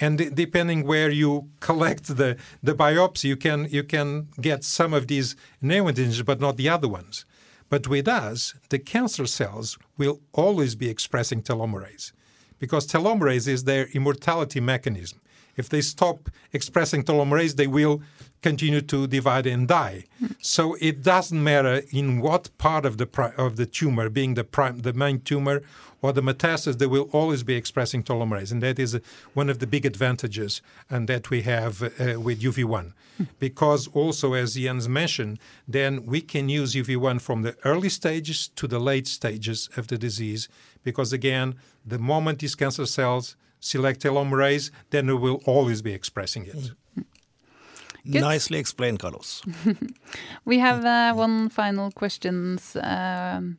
And 0.00 0.34
depending 0.34 0.86
where 0.86 1.10
you 1.10 1.48
collect 1.60 2.16
the, 2.16 2.36
the 2.62 2.74
biopsy, 2.74 3.24
you 3.24 3.36
can, 3.36 3.68
you 3.70 3.82
can 3.82 4.28
get 4.40 4.64
some 4.64 4.92
of 4.92 5.06
these 5.06 5.36
neoantigens, 5.62 6.24
but 6.24 6.40
not 6.40 6.56
the 6.56 6.68
other 6.68 6.88
ones. 6.88 7.24
But 7.68 7.86
with 7.86 8.08
us, 8.08 8.54
the 8.70 8.78
cancer 8.78 9.26
cells 9.26 9.78
will 9.96 10.20
always 10.32 10.74
be 10.74 10.88
expressing 10.88 11.42
telomerase 11.42 12.12
because 12.58 12.86
telomerase 12.86 13.46
is 13.46 13.64
their 13.64 13.86
immortality 13.92 14.58
mechanism. 14.58 15.20
If 15.58 15.68
they 15.68 15.82
stop 15.82 16.30
expressing 16.52 17.02
telomerase, 17.02 17.56
they 17.56 17.66
will 17.66 18.00
continue 18.40 18.80
to 18.80 19.06
divide 19.06 19.46
and 19.46 19.66
die. 19.66 20.04
So 20.40 20.76
it 20.80 21.02
doesn't 21.02 21.42
matter 21.42 21.82
in 21.90 22.20
what 22.20 22.56
part 22.56 22.86
of 22.86 22.96
the 22.96 23.08
of 23.36 23.56
the 23.56 23.66
tumor, 23.66 24.08
being 24.08 24.34
the 24.34 24.44
prime, 24.44 24.78
the 24.78 24.92
main 24.92 25.20
tumor 25.20 25.62
or 26.00 26.12
the 26.12 26.22
metastasis, 26.22 26.78
they 26.78 26.86
will 26.86 27.08
always 27.12 27.42
be 27.42 27.54
expressing 27.54 28.02
telomerase, 28.04 28.52
and 28.52 28.62
that 28.62 28.78
is 28.78 28.98
one 29.34 29.50
of 29.50 29.58
the 29.58 29.66
big 29.66 29.84
advantages 29.84 30.62
and 30.88 31.08
that 31.08 31.28
we 31.28 31.42
have 31.42 31.82
uh, 31.82 32.20
with 32.20 32.40
UV1. 32.40 32.92
Mm. 33.20 33.26
Because 33.40 33.88
also, 33.88 34.34
as 34.34 34.54
Jens 34.54 34.88
mentioned, 34.88 35.40
then 35.66 36.06
we 36.06 36.20
can 36.20 36.48
use 36.48 36.74
UV1 36.74 37.20
from 37.20 37.42
the 37.42 37.56
early 37.64 37.88
stages 37.88 38.48
to 38.54 38.68
the 38.68 38.78
late 38.78 39.08
stages 39.08 39.68
of 39.76 39.88
the 39.88 39.98
disease. 39.98 40.48
Because 40.84 41.12
again, 41.12 41.56
the 41.84 41.98
moment 41.98 42.38
these 42.38 42.54
cancer 42.54 42.86
cells 42.86 43.34
select 43.60 44.02
telomerase, 44.02 44.70
then 44.90 45.06
we 45.06 45.14
will 45.14 45.40
always 45.46 45.82
be 45.82 45.92
expressing 45.92 46.46
it. 46.46 46.56
Mm. 46.56 47.04
Good. 48.10 48.22
Nicely 48.22 48.58
explained, 48.58 49.00
Carlos. 49.00 49.42
we 50.46 50.58
have 50.58 50.84
uh, 50.84 51.12
one 51.12 51.50
final 51.50 51.90
questions. 51.90 52.74
Um, 52.80 53.58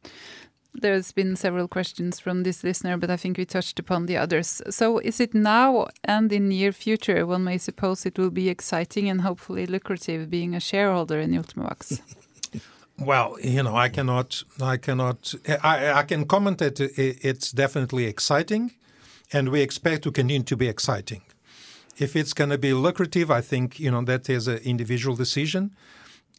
there's 0.74 1.12
been 1.12 1.36
several 1.36 1.68
questions 1.68 2.20
from 2.20 2.44
this 2.44 2.64
listener, 2.64 2.98
but 2.98 3.10
I 3.10 3.18
think 3.18 3.38
we 3.38 3.46
touched 3.46 3.80
upon 3.80 4.06
the 4.06 4.18
others. 4.18 4.62
So, 4.70 5.00
is 5.00 5.20
it 5.20 5.34
now 5.34 5.88
and 6.04 6.32
in 6.32 6.50
near 6.50 6.72
future? 6.72 7.26
One 7.26 7.44
may 7.44 7.58
suppose 7.58 8.06
it 8.06 8.18
will 8.18 8.32
be 8.32 8.50
exciting 8.50 9.10
and 9.10 9.22
hopefully 9.22 9.66
lucrative 9.66 10.30
being 10.30 10.56
a 10.56 10.60
shareholder 10.60 11.20
in 11.20 11.32
Ultimovacs. 11.32 12.02
well, 13.00 13.36
you 13.44 13.64
know, 13.64 13.76
I 13.76 13.90
cannot, 13.90 14.44
I 14.62 14.78
cannot, 14.78 15.34
I, 15.64 15.92
I 15.92 16.04
can 16.04 16.26
comment 16.26 16.60
that 16.60 16.80
it's 16.80 17.52
definitely 17.52 18.06
exciting, 18.06 18.72
and 19.32 19.50
we 19.50 19.62
expect 19.62 20.04
to 20.04 20.12
continue 20.12 20.44
to 20.44 20.58
be 20.58 20.68
exciting. 20.68 21.22
If 21.98 22.16
it's 22.16 22.34
going 22.34 22.50
to 22.50 22.58
be 22.58 22.74
lucrative, 22.74 23.30
I 23.30 23.42
think 23.42 23.80
you 23.80 23.92
know 23.92 24.04
that 24.04 24.30
is 24.30 24.48
an 24.48 24.60
individual 24.60 25.16
decision. 25.16 25.76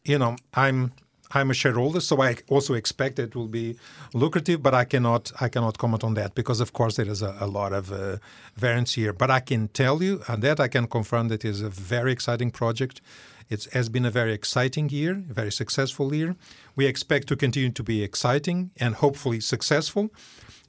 You 0.04 0.18
know, 0.18 0.36
I'm 0.54 0.92
I'm 1.32 1.50
a 1.50 1.54
shareholder, 1.54 2.00
so 2.00 2.22
I 2.22 2.36
also 2.48 2.74
expect 2.74 3.18
it 3.18 3.36
will 3.36 3.46
be 3.46 3.76
lucrative, 4.12 4.62
but 4.62 4.74
I 4.74 4.84
cannot 4.84 5.32
I 5.40 5.48
cannot 5.48 5.78
comment 5.78 6.02
on 6.02 6.14
that 6.14 6.34
because, 6.34 6.60
of 6.60 6.72
course, 6.72 6.96
there 6.96 7.08
is 7.08 7.22
a, 7.22 7.36
a 7.40 7.46
lot 7.46 7.72
of 7.72 7.92
uh, 7.92 8.16
variance 8.56 8.94
here. 8.94 9.12
But 9.12 9.30
I 9.30 9.40
can 9.40 9.68
tell 9.68 10.02
you, 10.02 10.22
and 10.26 10.42
that 10.42 10.58
I 10.58 10.68
can 10.68 10.86
confirm 10.86 11.28
that 11.28 11.44
it 11.44 11.48
is 11.48 11.60
a 11.60 11.68
very 11.68 12.12
exciting 12.12 12.50
project. 12.50 13.00
It 13.48 13.64
has 13.72 13.88
been 13.88 14.06
a 14.06 14.10
very 14.10 14.32
exciting 14.32 14.88
year, 14.90 15.12
a 15.12 15.34
very 15.34 15.52
successful 15.52 16.14
year. 16.14 16.36
We 16.76 16.86
expect 16.86 17.26
to 17.28 17.36
continue 17.36 17.70
to 17.70 17.82
be 17.82 18.02
exciting 18.02 18.70
and 18.78 18.94
hopefully 18.94 19.40
successful. 19.40 20.10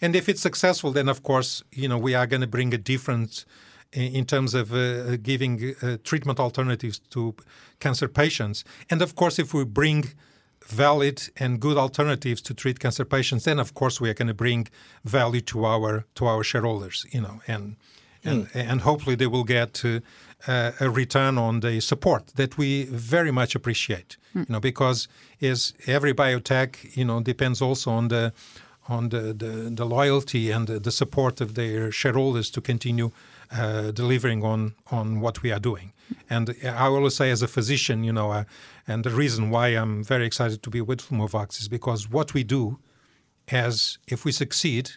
And 0.01 0.15
if 0.15 0.27
it's 0.27 0.41
successful, 0.41 0.91
then 0.91 1.07
of 1.09 1.21
course, 1.21 1.63
you 1.71 1.87
know, 1.87 1.97
we 1.97 2.15
are 2.15 2.27
going 2.27 2.41
to 2.41 2.47
bring 2.47 2.73
a 2.73 2.77
different 2.77 3.45
in 3.93 4.25
terms 4.25 4.53
of 4.53 4.73
uh, 4.73 5.17
giving 5.17 5.75
uh, 5.81 5.97
treatment 6.03 6.39
alternatives 6.39 6.99
to 7.09 7.35
cancer 7.79 8.07
patients. 8.07 8.63
And 8.89 9.01
of 9.01 9.15
course, 9.15 9.37
if 9.37 9.53
we 9.53 9.65
bring 9.65 10.05
valid 10.67 11.29
and 11.37 11.59
good 11.59 11.77
alternatives 11.77 12.41
to 12.43 12.53
treat 12.53 12.79
cancer 12.79 13.05
patients, 13.05 13.43
then 13.43 13.59
of 13.59 13.73
course 13.73 13.99
we 13.99 14.09
are 14.09 14.13
going 14.13 14.29
to 14.29 14.33
bring 14.33 14.67
value 15.03 15.41
to 15.41 15.65
our 15.65 16.05
to 16.15 16.25
our 16.25 16.43
shareholders. 16.43 17.05
You 17.11 17.21
know, 17.21 17.41
and 17.47 17.75
and 18.23 18.47
mm. 18.47 18.69
and 18.71 18.81
hopefully 18.81 19.15
they 19.15 19.27
will 19.27 19.43
get 19.43 19.83
uh, 19.83 20.71
a 20.79 20.89
return 20.89 21.37
on 21.37 21.59
the 21.59 21.81
support 21.81 22.27
that 22.35 22.57
we 22.57 22.85
very 22.85 23.31
much 23.31 23.55
appreciate. 23.55 24.17
Mm. 24.33 24.47
You 24.47 24.53
know, 24.53 24.59
because 24.59 25.07
is 25.39 25.73
every 25.85 26.13
biotech 26.13 26.95
you 26.95 27.05
know 27.05 27.19
depends 27.21 27.61
also 27.61 27.91
on 27.91 28.07
the 28.07 28.31
on 28.87 29.09
the, 29.09 29.33
the, 29.33 29.71
the 29.73 29.85
loyalty 29.85 30.51
and 30.51 30.67
the, 30.67 30.79
the 30.79 30.91
support 30.91 31.41
of 31.41 31.55
their 31.55 31.91
shareholders 31.91 32.49
to 32.51 32.61
continue 32.61 33.11
uh, 33.51 33.91
delivering 33.91 34.43
on 34.43 34.73
on 34.91 35.19
what 35.19 35.41
we 35.43 35.51
are 35.51 35.59
doing. 35.59 35.93
And 36.29 36.55
I 36.63 36.85
always 36.85 37.15
say, 37.15 37.31
as 37.31 37.41
a 37.41 37.47
physician, 37.47 38.03
you 38.03 38.13
know, 38.13 38.31
uh, 38.31 38.43
and 38.87 39.03
the 39.03 39.09
reason 39.09 39.49
why 39.49 39.67
I'm 39.69 40.03
very 40.03 40.25
excited 40.25 40.61
to 40.63 40.69
be 40.69 40.81
with 40.81 41.09
Ultimovacs 41.09 41.59
is 41.61 41.67
because 41.67 42.09
what 42.09 42.33
we 42.33 42.43
do, 42.43 42.79
as 43.47 43.97
if 44.07 44.25
we 44.25 44.31
succeed, 44.31 44.91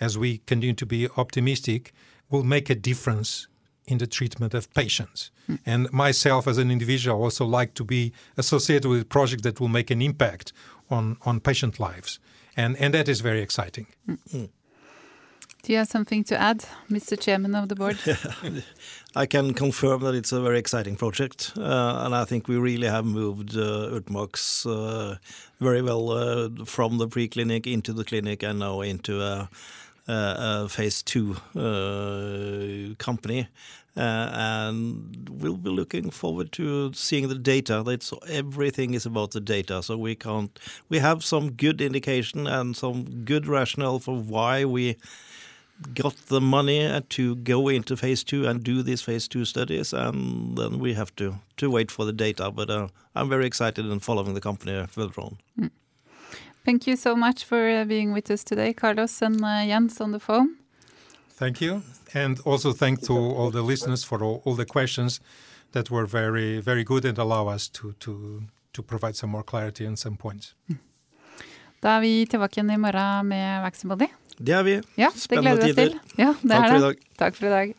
as 0.00 0.16
we 0.16 0.38
continue 0.38 0.74
to 0.74 0.86
be 0.86 1.08
optimistic, 1.16 1.92
will 2.30 2.44
make 2.44 2.70
a 2.70 2.74
difference 2.74 3.48
in 3.86 3.98
the 3.98 4.06
treatment 4.06 4.54
of 4.54 4.72
patients. 4.74 5.30
Mm. 5.48 5.58
And 5.64 5.92
myself, 5.92 6.46
as 6.46 6.58
an 6.58 6.70
individual, 6.70 7.22
also 7.22 7.44
like 7.46 7.74
to 7.74 7.84
be 7.84 8.12
associated 8.36 8.88
with 8.88 9.08
projects 9.08 9.42
that 9.42 9.60
will 9.60 9.68
make 9.68 9.90
an 9.90 10.02
impact 10.02 10.52
on 10.90 11.16
on 11.24 11.40
patient 11.40 11.78
lives, 11.78 12.18
and 12.58 12.76
and 12.80 12.92
that 12.92 13.08
is 13.08 13.20
very 13.20 13.40
exciting. 13.40 13.86
Mm. 14.08 14.48
Do 15.62 15.72
you 15.72 15.78
have 15.78 15.88
something 15.88 16.24
to 16.24 16.40
add, 16.40 16.64
Mr. 16.88 17.18
Chairman 17.18 17.54
of 17.54 17.68
the 17.68 17.74
board? 17.74 17.98
I 19.16 19.26
can 19.26 19.54
confirm 19.54 20.00
that 20.02 20.14
it's 20.14 20.32
a 20.32 20.40
very 20.40 20.58
exciting 20.58 20.96
project, 20.96 21.52
uh, 21.56 22.04
and 22.04 22.14
I 22.14 22.24
think 22.24 22.48
we 22.48 22.56
really 22.56 22.86
have 22.86 23.04
moved 23.04 23.56
uh, 23.56 23.90
Utmark's 23.92 24.66
uh, 24.66 25.16
very 25.60 25.82
well 25.82 26.10
uh, 26.10 26.64
from 26.64 26.98
the 26.98 27.08
preclinic 27.08 27.66
into 27.66 27.92
the 27.92 28.04
clinic 28.04 28.42
and 28.42 28.60
now 28.60 28.80
into 28.82 29.20
a, 29.20 29.48
a, 30.06 30.14
a 30.14 30.68
phase 30.68 31.02
two 31.02 31.36
uh, 31.56 32.94
company. 32.98 33.48
Uh, 33.98 34.30
and 34.32 35.28
we'll 35.28 35.56
be 35.56 35.70
looking 35.70 36.10
forward 36.10 36.52
to 36.52 36.92
seeing 36.92 37.28
the 37.28 37.34
data. 37.34 37.82
That's 37.84 38.12
everything 38.28 38.94
is 38.94 39.04
about 39.06 39.32
the 39.32 39.40
data. 39.40 39.82
So 39.82 39.96
we 39.96 40.14
can't. 40.14 40.56
We 40.88 41.00
have 41.00 41.24
some 41.24 41.50
good 41.50 41.80
indication 41.80 42.46
and 42.46 42.76
some 42.76 43.24
good 43.24 43.48
rationale 43.48 43.98
for 43.98 44.16
why 44.16 44.64
we 44.64 44.96
got 45.94 46.16
the 46.26 46.40
money 46.40 47.00
to 47.08 47.36
go 47.36 47.68
into 47.68 47.96
phase 47.96 48.22
two 48.24 48.46
and 48.46 48.62
do 48.62 48.82
these 48.82 49.02
phase 49.02 49.28
two 49.28 49.44
studies, 49.44 49.92
and 49.92 50.56
then 50.56 50.78
we 50.78 50.94
have 50.94 51.14
to 51.16 51.34
to 51.56 51.70
wait 51.70 51.90
for 51.90 52.04
the 52.04 52.12
data. 52.12 52.50
But 52.50 52.70
uh, 52.70 52.88
I'm 53.14 53.28
very 53.28 53.46
excited 53.46 53.84
and 53.84 54.02
following 54.02 54.34
the 54.34 54.40
company 54.40 54.86
further 54.86 55.20
on. 55.20 55.38
Mm. 55.58 55.70
Thank 56.64 56.86
you 56.86 56.96
so 56.96 57.16
much 57.16 57.44
for 57.44 57.68
uh, 57.68 57.84
being 57.84 58.12
with 58.12 58.30
us 58.30 58.44
today, 58.44 58.72
Carlos 58.74 59.22
and 59.22 59.42
uh, 59.42 59.64
Jens 59.66 60.00
on 60.00 60.12
the 60.12 60.20
phone. 60.20 60.56
Thank 61.38 61.62
you, 61.62 61.82
and 62.14 62.40
also 62.44 62.72
thanks 62.72 63.06
to 63.06 63.14
all 63.14 63.50
the 63.50 63.62
listeners 63.62 64.04
for 64.04 64.24
all, 64.24 64.42
all 64.44 64.56
the 64.56 64.64
questions 64.64 65.20
that 65.72 65.90
were 65.90 66.06
very 66.06 66.60
very 66.60 66.84
good 66.84 67.04
and 67.04 67.18
allow 67.18 67.54
us 67.54 67.68
to 67.68 67.92
to 68.00 68.42
to 68.72 68.82
provide 68.82 69.14
some 69.14 69.30
more 69.30 69.44
clarity 69.44 69.86
and 69.86 69.98
some 69.98 70.16
points. 70.16 70.54
Da 71.82 71.96
er 71.96 72.00
vi 72.00 72.26
tilbake 72.26 72.58
igjen 72.58 72.70
i 72.70 72.76
morgen 72.76 73.28
med 73.28 73.62
Vaxibody. 73.62 74.08
Det 74.38 74.54
er 74.54 74.62
vi. 74.62 74.80
Ja, 74.96 75.10
det 75.30 75.38
gleder 75.38 75.62
vi 75.62 75.70
oss 75.70 75.76
til. 75.76 76.00
Ja, 76.18 76.34
det 76.42 76.50
Takk 76.50 76.68
for 76.68 76.76
i 76.76 76.80
dag. 76.80 76.96
Takk 77.18 77.36
for 77.36 77.46
i 77.46 77.50
dag. 77.50 77.74